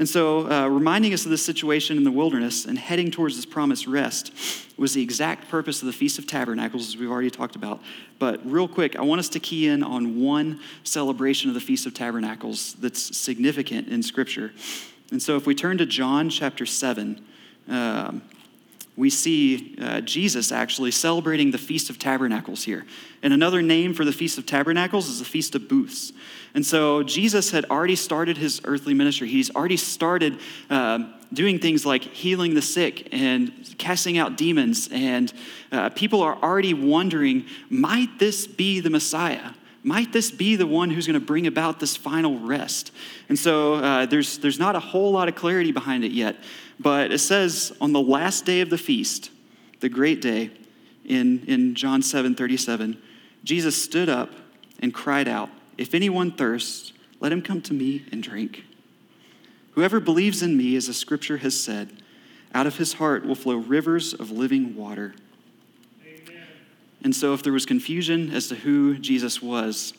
And 0.00 0.08
so, 0.08 0.50
uh, 0.50 0.66
reminding 0.66 1.12
us 1.12 1.26
of 1.26 1.30
this 1.30 1.44
situation 1.44 1.98
in 1.98 2.04
the 2.04 2.10
wilderness 2.10 2.64
and 2.64 2.78
heading 2.78 3.10
towards 3.10 3.36
this 3.36 3.44
promised 3.44 3.86
rest 3.86 4.32
was 4.78 4.94
the 4.94 5.02
exact 5.02 5.50
purpose 5.50 5.82
of 5.82 5.86
the 5.86 5.92
Feast 5.92 6.18
of 6.18 6.26
Tabernacles, 6.26 6.88
as 6.88 6.96
we've 6.96 7.10
already 7.10 7.30
talked 7.30 7.54
about. 7.54 7.82
But, 8.18 8.40
real 8.50 8.66
quick, 8.66 8.96
I 8.96 9.02
want 9.02 9.18
us 9.18 9.28
to 9.28 9.40
key 9.40 9.68
in 9.68 9.82
on 9.82 10.18
one 10.18 10.60
celebration 10.84 11.50
of 11.50 11.54
the 11.54 11.60
Feast 11.60 11.84
of 11.84 11.92
Tabernacles 11.92 12.76
that's 12.80 13.14
significant 13.14 13.88
in 13.88 14.02
Scripture. 14.02 14.52
And 15.10 15.22
so, 15.22 15.36
if 15.36 15.46
we 15.46 15.54
turn 15.54 15.76
to 15.76 15.84
John 15.84 16.30
chapter 16.30 16.64
7, 16.64 17.22
um, 17.68 18.22
we 18.96 19.10
see 19.10 19.76
uh, 19.82 20.00
Jesus 20.00 20.50
actually 20.50 20.92
celebrating 20.92 21.50
the 21.50 21.58
Feast 21.58 21.90
of 21.90 21.98
Tabernacles 21.98 22.64
here. 22.64 22.86
And 23.22 23.34
another 23.34 23.60
name 23.60 23.92
for 23.92 24.06
the 24.06 24.12
Feast 24.12 24.38
of 24.38 24.46
Tabernacles 24.46 25.10
is 25.10 25.18
the 25.18 25.26
Feast 25.26 25.54
of 25.54 25.68
Booths. 25.68 26.14
And 26.54 26.66
so 26.66 27.02
Jesus 27.02 27.50
had 27.50 27.64
already 27.66 27.96
started 27.96 28.36
his 28.36 28.60
earthly 28.64 28.94
ministry. 28.94 29.28
He's 29.28 29.50
already 29.54 29.76
started 29.76 30.38
uh, 30.68 31.00
doing 31.32 31.58
things 31.58 31.86
like 31.86 32.02
healing 32.02 32.54
the 32.54 32.62
sick 32.62 33.08
and 33.12 33.52
casting 33.78 34.18
out 34.18 34.36
demons. 34.36 34.88
And 34.92 35.32
uh, 35.70 35.90
people 35.90 36.22
are 36.22 36.36
already 36.42 36.74
wondering 36.74 37.46
might 37.68 38.18
this 38.18 38.46
be 38.46 38.80
the 38.80 38.90
Messiah? 38.90 39.52
Might 39.82 40.12
this 40.12 40.30
be 40.30 40.56
the 40.56 40.66
one 40.66 40.90
who's 40.90 41.06
going 41.06 41.18
to 41.18 41.24
bring 41.24 41.46
about 41.46 41.80
this 41.80 41.96
final 41.96 42.38
rest? 42.38 42.92
And 43.28 43.38
so 43.38 43.74
uh, 43.76 44.06
there's, 44.06 44.38
there's 44.38 44.58
not 44.58 44.76
a 44.76 44.80
whole 44.80 45.12
lot 45.12 45.28
of 45.28 45.34
clarity 45.34 45.72
behind 45.72 46.04
it 46.04 46.12
yet. 46.12 46.36
But 46.78 47.12
it 47.12 47.18
says 47.18 47.72
on 47.80 47.92
the 47.92 48.00
last 48.00 48.44
day 48.44 48.60
of 48.60 48.70
the 48.70 48.78
feast, 48.78 49.30
the 49.80 49.88
great 49.88 50.20
day, 50.20 50.50
in, 51.04 51.44
in 51.46 51.74
John 51.74 52.02
7 52.02 52.34
37, 52.34 53.00
Jesus 53.42 53.82
stood 53.82 54.08
up 54.08 54.30
and 54.80 54.94
cried 54.94 55.28
out, 55.28 55.50
If 55.80 55.94
anyone 55.94 56.30
thirsts, 56.30 56.92
let 57.20 57.32
him 57.32 57.40
come 57.40 57.62
to 57.62 57.72
me 57.72 58.04
and 58.12 58.22
drink. 58.22 58.64
Whoever 59.72 59.98
believes 59.98 60.42
in 60.42 60.54
me, 60.54 60.76
as 60.76 60.88
the 60.88 60.92
scripture 60.92 61.38
has 61.38 61.58
said, 61.58 62.02
out 62.52 62.66
of 62.66 62.76
his 62.76 62.92
heart 62.92 63.24
will 63.24 63.34
flow 63.34 63.56
rivers 63.56 64.12
of 64.12 64.30
living 64.30 64.76
water. 64.76 65.14
Amen. 66.06 66.42
And 67.02 67.16
so, 67.16 67.32
if 67.32 67.42
there 67.42 67.54
was 67.54 67.64
confusion 67.64 68.30
as 68.30 68.48
to 68.48 68.56
who 68.56 68.98
Jesus 68.98 69.40
was, 69.40 69.94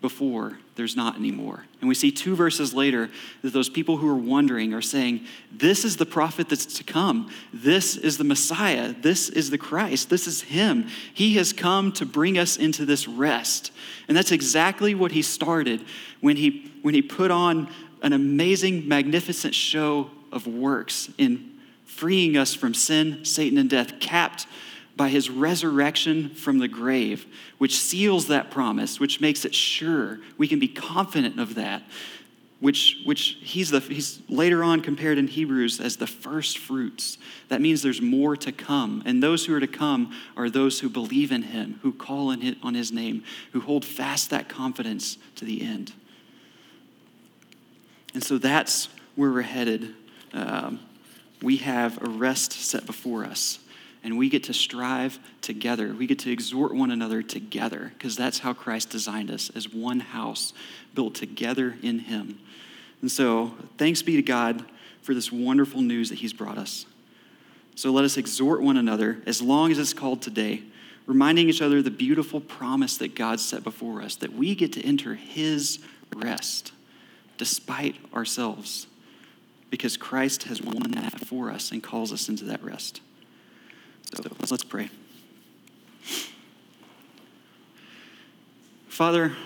before, 0.00 0.60
there's 0.78 0.94
not 0.94 1.16
anymore. 1.16 1.64
And 1.80 1.88
we 1.88 1.94
see 1.96 2.12
two 2.12 2.36
verses 2.36 2.72
later 2.72 3.10
that 3.42 3.52
those 3.52 3.68
people 3.68 3.96
who 3.96 4.08
are 4.08 4.14
wondering 4.14 4.72
are 4.72 4.80
saying, 4.80 5.26
This 5.50 5.84
is 5.84 5.96
the 5.96 6.06
prophet 6.06 6.48
that's 6.48 6.66
to 6.66 6.84
come. 6.84 7.32
This 7.52 7.96
is 7.96 8.16
the 8.16 8.22
Messiah. 8.22 8.92
This 8.92 9.28
is 9.28 9.50
the 9.50 9.58
Christ. 9.58 10.08
This 10.08 10.28
is 10.28 10.42
Him. 10.42 10.86
He 11.12 11.34
has 11.34 11.52
come 11.52 11.90
to 11.94 12.06
bring 12.06 12.38
us 12.38 12.56
into 12.56 12.86
this 12.86 13.08
rest. 13.08 13.72
And 14.06 14.16
that's 14.16 14.30
exactly 14.30 14.94
what 14.94 15.10
He 15.10 15.20
started 15.20 15.84
when 16.20 16.36
He, 16.36 16.70
when 16.82 16.94
he 16.94 17.02
put 17.02 17.32
on 17.32 17.68
an 18.02 18.12
amazing, 18.12 18.86
magnificent 18.86 19.56
show 19.56 20.12
of 20.30 20.46
works 20.46 21.10
in 21.18 21.58
freeing 21.86 22.36
us 22.36 22.54
from 22.54 22.72
sin, 22.72 23.24
Satan, 23.24 23.58
and 23.58 23.68
death, 23.68 23.98
capped 23.98 24.46
by 24.98 25.08
his 25.08 25.30
resurrection 25.30 26.28
from 26.30 26.58
the 26.58 26.68
grave, 26.68 27.24
which 27.56 27.78
seals 27.78 28.26
that 28.26 28.50
promise, 28.50 28.98
which 28.98 29.20
makes 29.20 29.44
it 29.44 29.54
sure. 29.54 30.18
We 30.36 30.48
can 30.48 30.58
be 30.58 30.66
confident 30.66 31.38
of 31.38 31.54
that, 31.54 31.84
which, 32.58 32.98
which 33.04 33.38
he's, 33.40 33.70
the, 33.70 33.78
he's 33.78 34.20
later 34.28 34.64
on 34.64 34.80
compared 34.80 35.16
in 35.16 35.28
Hebrews 35.28 35.80
as 35.80 35.96
the 35.96 36.08
first 36.08 36.58
fruits. 36.58 37.16
That 37.48 37.60
means 37.60 37.80
there's 37.80 38.02
more 38.02 38.36
to 38.38 38.50
come. 38.50 39.04
And 39.06 39.22
those 39.22 39.46
who 39.46 39.54
are 39.54 39.60
to 39.60 39.68
come 39.68 40.12
are 40.36 40.50
those 40.50 40.80
who 40.80 40.88
believe 40.88 41.30
in 41.30 41.42
him, 41.42 41.78
who 41.82 41.92
call 41.92 42.32
in 42.32 42.56
on 42.64 42.74
his 42.74 42.90
name, 42.90 43.22
who 43.52 43.60
hold 43.60 43.84
fast 43.84 44.30
that 44.30 44.48
confidence 44.48 45.16
to 45.36 45.44
the 45.44 45.62
end. 45.62 45.92
And 48.14 48.24
so 48.24 48.36
that's 48.36 48.88
where 49.14 49.30
we're 49.30 49.42
headed. 49.42 49.94
Um, 50.32 50.80
we 51.40 51.58
have 51.58 52.02
a 52.02 52.10
rest 52.10 52.52
set 52.52 52.84
before 52.84 53.24
us 53.24 53.60
and 54.02 54.16
we 54.16 54.28
get 54.28 54.44
to 54.44 54.54
strive 54.54 55.18
together. 55.40 55.92
We 55.92 56.06
get 56.06 56.20
to 56.20 56.30
exhort 56.30 56.74
one 56.74 56.90
another 56.90 57.22
together 57.22 57.92
because 57.94 58.16
that's 58.16 58.38
how 58.38 58.52
Christ 58.52 58.90
designed 58.90 59.30
us 59.30 59.50
as 59.54 59.72
one 59.72 60.00
house 60.00 60.52
built 60.94 61.14
together 61.14 61.76
in 61.82 62.00
Him. 62.00 62.38
And 63.00 63.10
so, 63.10 63.54
thanks 63.76 64.02
be 64.02 64.16
to 64.16 64.22
God 64.22 64.64
for 65.02 65.14
this 65.14 65.32
wonderful 65.32 65.82
news 65.82 66.08
that 66.10 66.18
He's 66.18 66.32
brought 66.32 66.58
us. 66.58 66.86
So, 67.74 67.90
let 67.90 68.04
us 68.04 68.16
exhort 68.16 68.62
one 68.62 68.76
another 68.76 69.18
as 69.26 69.42
long 69.42 69.70
as 69.70 69.78
it's 69.78 69.92
called 69.92 70.22
today, 70.22 70.62
reminding 71.06 71.48
each 71.48 71.62
other 71.62 71.82
the 71.82 71.90
beautiful 71.90 72.40
promise 72.40 72.96
that 72.98 73.14
God 73.14 73.40
set 73.40 73.64
before 73.64 74.02
us 74.02 74.16
that 74.16 74.32
we 74.32 74.54
get 74.54 74.72
to 74.74 74.82
enter 74.82 75.14
His 75.14 75.78
rest 76.14 76.72
despite 77.36 77.96
ourselves 78.12 78.86
because 79.70 79.96
Christ 79.96 80.44
has 80.44 80.60
won 80.62 80.90
that 80.92 81.20
for 81.20 81.50
us 81.50 81.70
and 81.72 81.82
calls 81.82 82.12
us 82.12 82.28
into 82.28 82.44
that 82.44 82.62
rest. 82.62 83.00
So 84.14 84.22
let's 84.50 84.64
pray. 84.64 84.90
Father, 88.88 89.36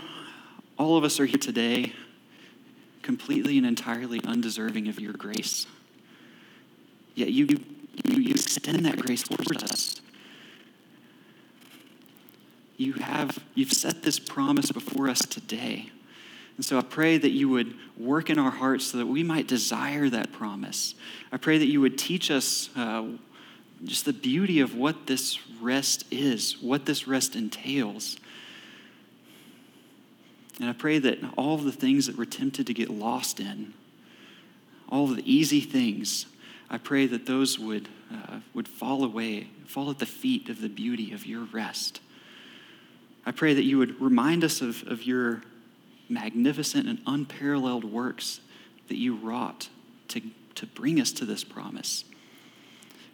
all 0.79 0.97
of 0.97 1.05
us 1.05 1.21
are 1.21 1.27
here 1.27 1.39
today 1.39 1.93
completely 3.03 3.59
and 3.59 3.67
entirely 3.67 4.21
undeserving 4.25 4.89
of 4.89 4.99
your 5.01 5.13
grace. 5.13 5.67
Yet 7.15 7.31
you, 7.31 7.47
you, 7.47 8.17
you 8.17 8.31
extend 8.31 8.87
that 8.87 8.99
grace 8.99 9.25
towards 9.25 9.63
us. 9.63 10.01
You 12.77 12.95
have, 12.95 13.39
you've 13.55 13.73
set 13.73 14.03
this 14.03 14.19
promise 14.19 14.73
before 14.73 15.09
us 15.09 15.21
today. 15.21 15.91
And 16.57 16.65
so 16.65 16.79
I 16.79 16.83
pray 16.83 17.19
that 17.19 17.31
you 17.31 17.49
would 17.49 17.75
work 17.99 18.31
in 18.31 18.39
our 18.39 18.51
hearts 18.51 18.87
so 18.87 18.99
that 18.99 19.07
we 19.07 19.23
might 19.23 19.47
desire 19.47 20.09
that 20.09 20.33
promise. 20.33 20.95
I 21.31 21.37
pray 21.37 21.59
that 21.59 21.67
you 21.67 21.81
would 21.81 21.99
teach 21.99 22.31
us 22.31 22.71
uh, 22.77 23.05
just 23.85 24.05
the 24.05 24.13
beauty 24.13 24.61
of 24.61 24.75
what 24.75 25.07
this 25.07 25.39
rest 25.61 26.05
is, 26.11 26.57
what 26.61 26.87
this 26.87 27.09
rest 27.09 27.35
entails. 27.35 28.17
And 30.61 30.69
I 30.69 30.73
pray 30.73 30.99
that 30.99 31.19
all 31.37 31.55
of 31.55 31.65
the 31.65 31.73
things 31.73 32.07
that 32.07 32.17
we're 32.17 32.25
tempted 32.25 32.67
to 32.67 32.75
get 32.75 32.91
lost 32.91 33.41
in, 33.41 33.75
all 34.89 35.11
of 35.11 35.17
the 35.17 35.33
easy 35.33 35.61
things, 35.61 36.27
I 36.71 36.79
pray 36.79 37.07
that 37.07 37.27
those 37.27 37.59
would, 37.59 37.89
uh, 38.13 38.41
would 38.55 38.69
fall 38.69 39.05
away, 39.05 39.49
fall 39.67 39.91
at 39.91 39.99
the 39.99 40.07
feet 40.07 40.49
of 40.49 40.61
the 40.61 40.69
beauty 40.69 41.13
of 41.13 41.27
your 41.27 41.45
rest. 41.53 42.01
I 43.25 43.31
pray 43.31 43.55
that 43.55 43.65
you 43.65 43.79
would 43.79 44.01
remind 44.01 44.45
us 44.45 44.61
of, 44.61 44.87
of 44.87 45.05
your 45.05 45.43
magnificent 46.09 46.89
and 46.89 47.01
unparalleled 47.07 47.85
works 47.85 48.41
that 48.89 48.97
you 48.97 49.17
wrought 49.17 49.69
to, 50.09 50.21
to 50.55 50.67
bring 50.67 51.01
us 51.01 51.13
to 51.13 51.25
this 51.25 51.45
promise. 51.45 52.05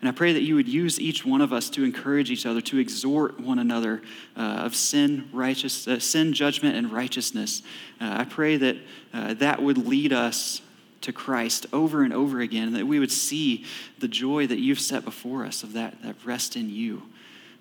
And 0.01 0.09
I 0.09 0.13
pray 0.13 0.33
that 0.33 0.43
you 0.43 0.55
would 0.55 0.69
use 0.69 1.01
each 1.01 1.25
one 1.25 1.41
of 1.41 1.53
us 1.53 1.69
to 1.71 1.83
encourage 1.83 2.31
each 2.31 2.47
other, 2.47 2.61
to 2.61 2.79
exhort 2.79 3.41
one 3.41 3.59
another 3.59 4.01
uh, 4.37 4.41
of 4.41 4.77
sin, 4.77 5.29
righteous, 5.33 5.89
uh, 5.89 5.99
sin, 5.99 6.33
judgment, 6.33 6.77
and 6.77 6.93
righteousness. 6.93 7.63
Uh, 8.01 8.19
I 8.19 8.25
pray 8.25 8.57
that 8.59 8.77
uh, 9.13 9.35
that 9.35 9.61
would 9.61 9.77
lead 9.77 10.13
us 10.13 10.63
to 11.01 11.13
Christ 11.13 11.67
over 11.73 12.03
and 12.03 12.13
over 12.13 12.41
again, 12.41 12.69
and 12.69 12.77
that 12.77 12.87
we 12.87 13.01
would 13.01 13.11
see 13.11 13.65
the 13.99 14.09
joy 14.09 14.47
that 14.47 14.59
you've 14.59 14.81
set 14.81 15.05
before 15.05 15.45
us 15.45 15.63
of 15.63 15.73
that, 15.73 16.01
that 16.03 16.17
rest 16.25 16.55
in 16.55 16.71
you. 16.71 17.03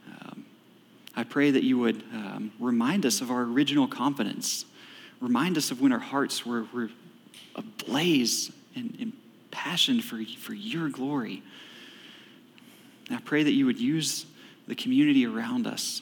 Um, 0.07 0.45
I 1.15 1.23
pray 1.23 1.49
that 1.51 1.63
you 1.63 1.79
would 1.79 2.03
um, 2.13 2.51
remind 2.59 3.05
us 3.05 3.21
of 3.21 3.31
our 3.31 3.43
original 3.43 3.87
confidence. 3.87 4.65
Remind 5.21 5.57
us 5.57 5.71
of 5.71 5.81
when 5.81 5.91
our 5.91 5.99
hearts 5.99 6.45
were, 6.45 6.65
were 6.71 6.89
ablaze 7.55 8.51
and, 8.75 9.13
impassioned 9.51 10.03
for, 10.03 10.21
for 10.39 10.53
your 10.53 10.89
glory. 10.89 11.41
And 13.07 13.17
I 13.17 13.21
pray 13.21 13.43
that 13.43 13.53
you 13.53 13.65
would 13.65 13.79
use 13.79 14.25
the 14.67 14.75
community 14.75 15.25
around 15.25 15.65
us 15.67 16.01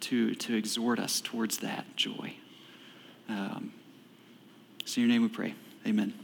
to, 0.00 0.34
to 0.34 0.54
exhort 0.54 0.98
us 0.98 1.20
towards 1.20 1.58
that 1.58 1.96
joy. 1.96 2.34
Um, 3.28 3.72
so, 4.84 5.00
in 5.00 5.06
your 5.06 5.12
name 5.12 5.22
we 5.22 5.28
pray. 5.28 5.54
Amen. 5.86 6.23